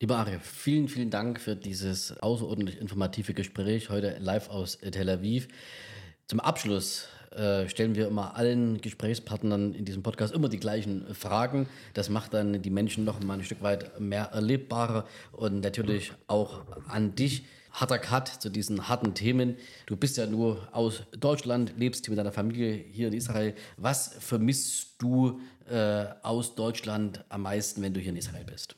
Lieber 0.00 0.18
Ari, 0.18 0.38
vielen, 0.40 0.86
vielen 0.86 1.10
Dank 1.10 1.40
für 1.40 1.56
dieses 1.56 2.16
außerordentlich 2.18 2.80
informative 2.80 3.34
Gespräch 3.34 3.90
heute 3.90 4.18
live 4.20 4.48
aus 4.48 4.78
Tel 4.78 5.08
Aviv. 5.08 5.48
Zum 6.28 6.38
Abschluss 6.38 7.08
äh, 7.38 7.68
stellen 7.68 7.94
wir 7.94 8.08
immer 8.08 8.36
allen 8.36 8.80
Gesprächspartnern 8.80 9.72
in 9.74 9.84
diesem 9.84 10.02
Podcast 10.02 10.34
immer 10.34 10.48
die 10.48 10.58
gleichen 10.58 11.14
Fragen. 11.14 11.68
Das 11.94 12.08
macht 12.08 12.34
dann 12.34 12.60
die 12.60 12.70
Menschen 12.70 13.04
noch 13.04 13.22
mal 13.22 13.34
ein 13.34 13.44
Stück 13.44 13.62
weit 13.62 14.00
mehr 14.00 14.24
erlebbarer 14.32 15.06
und 15.32 15.60
natürlich 15.60 16.12
auch 16.26 16.62
an 16.88 17.14
dich. 17.14 17.44
Harter 17.72 17.98
Cut 17.98 18.28
zu 18.28 18.50
diesen 18.50 18.88
harten 18.88 19.14
Themen. 19.14 19.56
Du 19.86 19.94
bist 19.94 20.16
ja 20.16 20.26
nur 20.26 20.66
aus 20.72 21.02
Deutschland, 21.18 21.74
lebst 21.76 22.08
mit 22.08 22.18
deiner 22.18 22.32
Familie 22.32 22.72
hier 22.72 23.08
in 23.08 23.14
Israel. 23.14 23.54
Was 23.76 24.16
vermisst 24.18 24.94
du 24.98 25.40
äh, 25.70 26.06
aus 26.22 26.56
Deutschland 26.56 27.24
am 27.28 27.42
meisten, 27.42 27.82
wenn 27.82 27.94
du 27.94 28.00
hier 28.00 28.10
in 28.10 28.16
Israel 28.16 28.44
bist? 28.44 28.74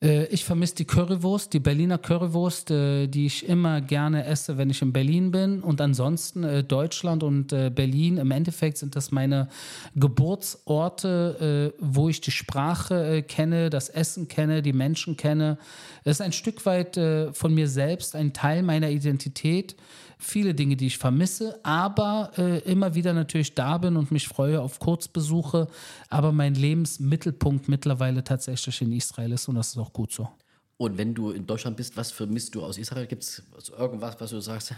Äh, 0.00 0.26
ich 0.26 0.44
vermisse 0.44 0.76
die 0.76 0.84
Currywurst, 0.84 1.52
die 1.52 1.58
Berliner 1.58 1.98
Currywurst, 1.98 2.70
äh, 2.70 3.06
die 3.08 3.26
ich 3.26 3.48
immer 3.48 3.80
gerne 3.80 4.24
esse, 4.24 4.56
wenn 4.56 4.70
ich 4.70 4.80
in 4.82 4.92
Berlin 4.92 5.30
bin. 5.30 5.60
Und 5.60 5.80
ansonsten 5.80 6.44
äh, 6.44 6.62
Deutschland 6.62 7.22
und 7.22 7.48
Berlin, 7.48 8.18
im 8.18 8.30
Endeffekt 8.30 8.78
sind 8.78 8.94
das 8.94 9.10
meine 9.10 9.48
Geburtsorte, 9.94 11.72
wo 11.78 12.08
ich 12.08 12.20
die 12.20 12.30
Sprache 12.30 13.22
kenne, 13.22 13.70
das 13.70 13.88
Essen 13.88 14.28
kenne, 14.28 14.62
die 14.62 14.72
Menschen 14.72 15.16
kenne. 15.16 15.58
Es 16.04 16.16
ist 16.16 16.20
ein 16.20 16.32
Stück 16.32 16.64
weit 16.66 16.98
von 17.32 17.54
mir 17.54 17.68
selbst, 17.68 18.14
ein 18.14 18.32
Teil 18.32 18.62
meiner 18.62 18.90
Identität 18.90 19.76
viele 20.18 20.54
Dinge, 20.54 20.76
die 20.76 20.88
ich 20.88 20.98
vermisse, 20.98 21.60
aber 21.64 22.32
äh, 22.36 22.58
immer 22.70 22.94
wieder 22.94 23.12
natürlich 23.12 23.54
da 23.54 23.78
bin 23.78 23.96
und 23.96 24.10
mich 24.10 24.28
freue 24.28 24.60
auf 24.60 24.78
Kurzbesuche. 24.80 25.68
Aber 26.08 26.32
mein 26.32 26.54
Lebensmittelpunkt 26.54 27.68
mittlerweile 27.68 28.24
tatsächlich 28.24 28.82
in 28.82 28.92
Israel 28.92 29.32
ist 29.32 29.48
und 29.48 29.54
das 29.54 29.68
ist 29.68 29.78
auch 29.78 29.92
gut 29.92 30.12
so. 30.12 30.28
Und 30.76 30.96
wenn 30.98 31.14
du 31.14 31.30
in 31.30 31.46
Deutschland 31.46 31.76
bist, 31.76 31.96
was 31.96 32.12
vermisst 32.12 32.54
du 32.54 32.62
aus 32.62 32.78
Israel? 32.78 33.06
Gibt 33.06 33.24
es 33.24 33.42
irgendwas, 33.76 34.20
was 34.20 34.30
du 34.30 34.40
sagst, 34.40 34.72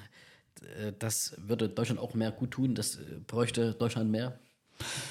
äh, 0.79 0.93
das 0.99 1.35
würde 1.39 1.69
Deutschland 1.69 2.01
auch 2.01 2.15
mehr 2.15 2.31
gut 2.33 2.53
tun, 2.53 2.75
das 2.75 2.97
äh, 2.97 3.21
bräuchte 3.27 3.73
Deutschland 3.75 4.11
mehr? 4.11 4.39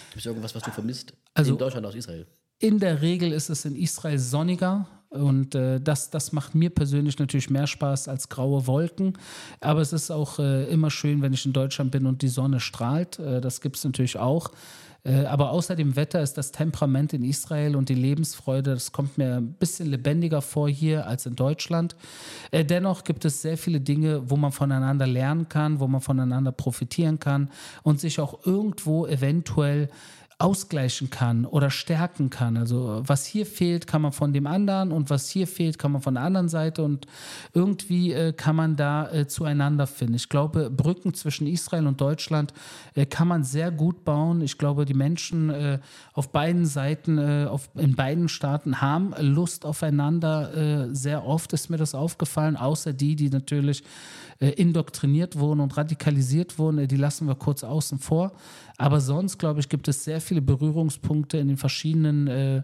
Gibt 0.09 0.21
es 0.21 0.25
irgendwas, 0.25 0.55
was 0.55 0.63
du 0.63 0.71
vermisst 0.71 1.13
also, 1.33 1.51
in 1.51 1.57
Deutschland 1.57 1.85
aus 1.85 1.95
Israel? 1.95 2.25
In 2.59 2.79
der 2.79 3.01
Regel 3.01 3.31
ist 3.31 3.49
es 3.49 3.65
in 3.65 3.75
Israel 3.75 4.19
sonniger. 4.19 4.87
Und 5.09 5.55
äh, 5.55 5.81
das, 5.81 6.11
das 6.11 6.33
macht 6.33 6.53
mir 6.53 6.69
persönlich 6.69 7.17
natürlich 7.17 7.49
mehr 7.49 7.65
Spaß 7.65 8.07
als 8.07 8.29
graue 8.29 8.67
Wolken. 8.67 9.17
Aber 9.59 9.81
es 9.81 9.91
ist 9.91 10.11
auch 10.11 10.37
äh, 10.37 10.65
immer 10.65 10.91
schön, 10.91 11.21
wenn 11.21 11.33
ich 11.33 11.45
in 11.45 11.53
Deutschland 11.53 11.91
bin 11.91 12.05
und 12.05 12.21
die 12.21 12.27
Sonne 12.27 12.59
strahlt. 12.59 13.17
Äh, 13.17 13.41
das 13.41 13.61
gibt 13.61 13.77
es 13.77 13.83
natürlich 13.83 14.17
auch. 14.17 14.51
Äh, 15.03 15.25
aber 15.25 15.51
außer 15.51 15.75
dem 15.75 15.95
Wetter 15.95 16.21
ist 16.21 16.37
das 16.37 16.51
Temperament 16.51 17.13
in 17.13 17.23
Israel 17.23 17.75
und 17.75 17.89
die 17.89 17.95
Lebensfreude, 17.95 18.73
das 18.73 18.91
kommt 18.91 19.17
mir 19.17 19.37
ein 19.37 19.53
bisschen 19.53 19.87
lebendiger 19.87 20.41
vor 20.41 20.69
hier 20.69 21.07
als 21.07 21.25
in 21.25 21.35
Deutschland. 21.35 21.95
Äh, 22.51 22.65
dennoch 22.65 23.03
gibt 23.03 23.25
es 23.25 23.41
sehr 23.41 23.57
viele 23.57 23.79
Dinge, 23.79 24.29
wo 24.29 24.35
man 24.35 24.51
voneinander 24.51 25.07
lernen 25.07 25.47
kann, 25.49 25.79
wo 25.79 25.87
man 25.87 26.01
voneinander 26.01 26.51
profitieren 26.51 27.19
kann 27.19 27.49
und 27.83 27.99
sich 27.99 28.19
auch 28.19 28.45
irgendwo 28.45 29.07
eventuell 29.07 29.89
ausgleichen 30.39 31.09
kann 31.09 31.45
oder 31.45 31.69
stärken 31.69 32.29
kann. 32.29 32.55
Also 32.55 33.01
was 33.05 33.25
hier 33.25 33.45
fehlt, 33.45 33.87
kann 33.87 34.01
man 34.01 34.13
von 34.13 34.31
dem 34.31 34.47
anderen 34.47 34.93
und 34.93 35.09
was 35.09 35.29
hier 35.29 35.47
fehlt, 35.47 35.77
kann 35.77 35.91
man 35.91 36.01
von 36.01 36.13
der 36.13 36.23
anderen 36.23 36.47
Seite 36.47 36.81
und 36.81 37.07
irgendwie 37.53 38.13
äh, 38.13 38.31
kann 38.31 38.55
man 38.55 38.77
da 38.77 39.11
äh, 39.11 39.27
zueinander 39.27 39.85
finden. 39.85 40.13
Ich 40.13 40.29
glaube, 40.29 40.69
Brücken 40.69 41.13
zwischen 41.13 41.45
Israel 41.45 41.87
und 41.87 41.99
Deutschland 41.99 42.53
äh, 42.95 43.05
kann 43.05 43.27
man 43.27 43.43
sehr 43.43 43.69
gut 43.69 44.05
bauen. 44.05 44.41
Ich 44.41 44.57
glaube, 44.57 44.85
die 44.85 44.93
Menschen 44.93 45.49
äh, 45.49 45.79
auf 46.13 46.31
beiden 46.31 46.65
Seiten, 46.65 47.17
äh, 47.17 47.45
auf, 47.49 47.69
in 47.75 47.97
beiden 47.97 48.29
Staaten 48.29 48.79
haben 48.79 49.13
Lust 49.19 49.65
aufeinander. 49.65 50.55
Äh, 50.55 50.95
sehr 50.95 51.25
oft 51.25 51.51
ist 51.51 51.69
mir 51.69 51.77
das 51.77 51.93
aufgefallen, 51.93 52.55
außer 52.55 52.93
die, 52.93 53.17
die 53.17 53.29
natürlich 53.29 53.83
indoktriniert 54.47 55.37
wurden 55.37 55.59
und 55.59 55.75
radikalisiert 55.75 56.57
wurden, 56.57 56.79
äh, 56.79 56.87
die 56.87 56.97
lassen 56.97 57.27
wir 57.27 57.35
kurz 57.35 57.63
außen 57.63 57.99
vor. 57.99 58.33
Aber 58.77 59.01
sonst, 59.01 59.37
glaube 59.37 59.59
ich, 59.59 59.69
gibt 59.69 59.87
es 59.87 60.03
sehr 60.03 60.21
viele 60.21 60.41
Berührungspunkte 60.41 61.37
in 61.37 61.49
den 61.49 61.57
verschiedenen 61.57 62.27
äh, 62.27 62.63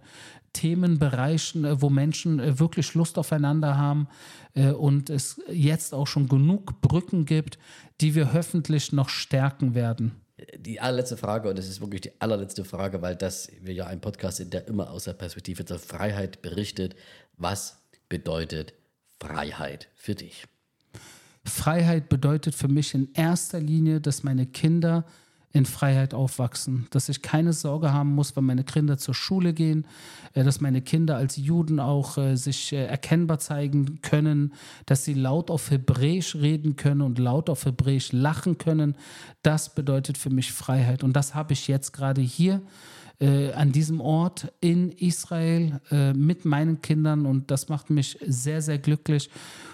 Themenbereichen, 0.56 1.66
äh, 1.66 1.82
wo 1.82 1.90
Menschen 1.90 2.40
äh, 2.40 2.60
wirklich 2.60 2.94
Lust 2.94 3.18
aufeinander 3.18 3.78
haben 3.78 4.08
äh, 4.54 4.72
und 4.72 5.10
es 5.10 5.42
jetzt 5.52 5.94
auch 5.94 6.08
schon 6.08 6.28
genug 6.28 6.82
Brücken 6.82 7.26
gibt, 7.26 7.60
die 8.02 8.16
wir 8.16 8.34
hoffentlich 8.34 8.92
noch 8.92 9.10
stärken 9.10 9.76
werden. 9.76 10.14
Die 10.58 10.80
allerletzte 10.80 11.18
Frage, 11.18 11.50
und 11.50 11.58
das 11.58 11.68
ist 11.68 11.82
wirklich 11.82 12.02
die 12.02 12.22
allerletzte 12.22 12.66
Frage, 12.66 13.02
weil 13.02 13.16
das 13.16 13.50
wir 13.62 13.74
ja 13.74 13.88
ein 13.88 14.02
Podcast 14.02 14.38
sind, 14.38 14.54
der 14.54 14.68
immer 14.68 14.90
aus 14.92 15.06
der 15.06 15.14
Perspektive 15.14 15.64
der 15.64 15.80
Freiheit 15.80 16.42
berichtet. 16.42 16.96
Was 17.38 17.82
bedeutet 18.10 18.74
Freiheit 19.20 19.90
für 19.96 20.16
dich? 20.16 20.46
Freiheit 21.46 22.10
bedeutet 22.10 22.56
für 22.56 22.68
mich 22.68 22.94
in 22.94 23.10
erster 23.14 23.60
Linie, 23.60 24.02
dass 24.02 24.24
meine 24.24 24.46
Kinder 24.46 25.06
in 25.56 25.66
Freiheit 25.66 26.14
aufwachsen, 26.14 26.86
dass 26.90 27.08
ich 27.08 27.22
keine 27.22 27.54
Sorge 27.54 27.94
haben 27.94 28.14
muss, 28.14 28.36
wenn 28.36 28.44
meine 28.44 28.66
Kinder 28.66 28.98
zur 28.98 29.14
Schule 29.14 29.54
gehen, 29.54 29.88
äh, 30.34 30.44
dass 30.44 30.60
meine 30.60 30.82
Kinder 30.82 31.16
als 31.16 31.38
Juden 31.38 31.80
auch 31.80 32.18
äh, 32.18 32.36
sich 32.36 32.74
äh, 32.74 32.86
erkennbar 32.86 33.40
zeigen 33.40 34.02
können, 34.02 34.54
dass 34.86 35.06
sie 35.06 35.14
laut 35.14 35.50
auf 35.50 35.72
Hebräisch 35.72 36.36
reden 36.36 36.76
können 36.76 37.02
und 37.02 37.20
laut 37.20 37.50
auf 37.50 37.66
Hebräisch 37.66 38.12
lachen 38.12 38.58
können. 38.58 38.96
Das 39.44 39.74
bedeutet 39.74 40.18
für 40.18 40.30
mich 40.30 40.52
Freiheit 40.52 41.06
und 41.06 41.14
das 41.14 41.36
habe 41.36 41.54
ich 41.54 41.70
jetzt 41.70 41.94
gerade 41.94 42.22
hier 42.22 42.62
äh, 43.20 43.52
an 43.54 43.72
diesem 43.72 44.02
Ort 44.02 44.52
in 44.62 44.92
Israel 44.92 45.80
äh, 45.92 46.14
mit 46.14 46.46
meinen 46.46 46.82
Kindern 46.82 47.26
und 47.26 47.52
das 47.52 47.70
macht 47.70 47.90
mich 47.90 48.18
sehr, 48.26 48.62
sehr 48.62 48.78
glücklich 48.78 49.30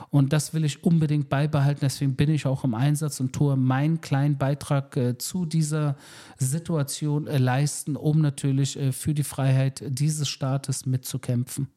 und 0.10 0.34
das 0.34 0.54
will 0.54 0.66
ich 0.66 0.84
unbedingt 0.84 1.30
beibehalten. 1.30 1.80
Deswegen 1.82 2.16
bin 2.16 2.30
ich 2.30 2.46
auch 2.46 2.64
im 2.64 2.74
Einsatz 2.74 3.20
und 3.20 3.34
tue 3.34 3.56
meinen 3.56 4.02
kleinen 4.02 4.38
Beitrag 4.38 4.96
äh, 4.98 5.18
zu 5.18 5.46
dieser 5.46 5.96
Situation 6.38 7.28
äh, 7.28 7.38
leisten, 7.38 7.96
um 7.96 8.22
natürlich 8.22 8.78
äh, 8.78 8.92
für 8.92 9.14
die 9.14 9.24
Freiheit 9.24 9.84
dieses 9.88 10.28
Staates 10.28 10.86
mitzukämpfen. 10.86 11.70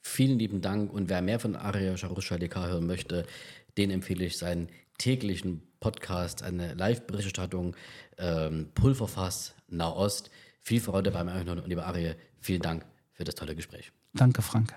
Vielen 0.00 0.38
lieben 0.38 0.62
Dank 0.62 0.92
und 0.92 1.08
wer 1.08 1.22
mehr 1.22 1.38
von 1.38 1.54
Aria 1.54 1.96
Sharushadika 1.96 2.66
hören 2.66 2.86
möchte, 2.86 3.24
den 3.78 3.90
empfehle 3.90 4.24
ich 4.24 4.36
seinen 4.36 4.68
täglichen 4.98 5.62
Podcast, 5.78 6.42
eine 6.42 6.74
Live-Berichterstattung, 6.74 7.76
ähm, 8.18 8.68
Pulverfass, 8.74 9.54
Nahost. 9.68 10.30
Viel 10.62 10.80
Freude 10.80 11.10
beim 11.10 11.28
Erhören 11.28 11.58
und 11.58 11.66
liebe 11.68 11.84
Arie, 11.84 12.14
vielen 12.40 12.62
Dank 12.62 12.86
für 13.10 13.24
das 13.24 13.34
tolle 13.34 13.56
Gespräch. 13.56 13.92
Danke, 14.14 14.42
Frank. 14.42 14.74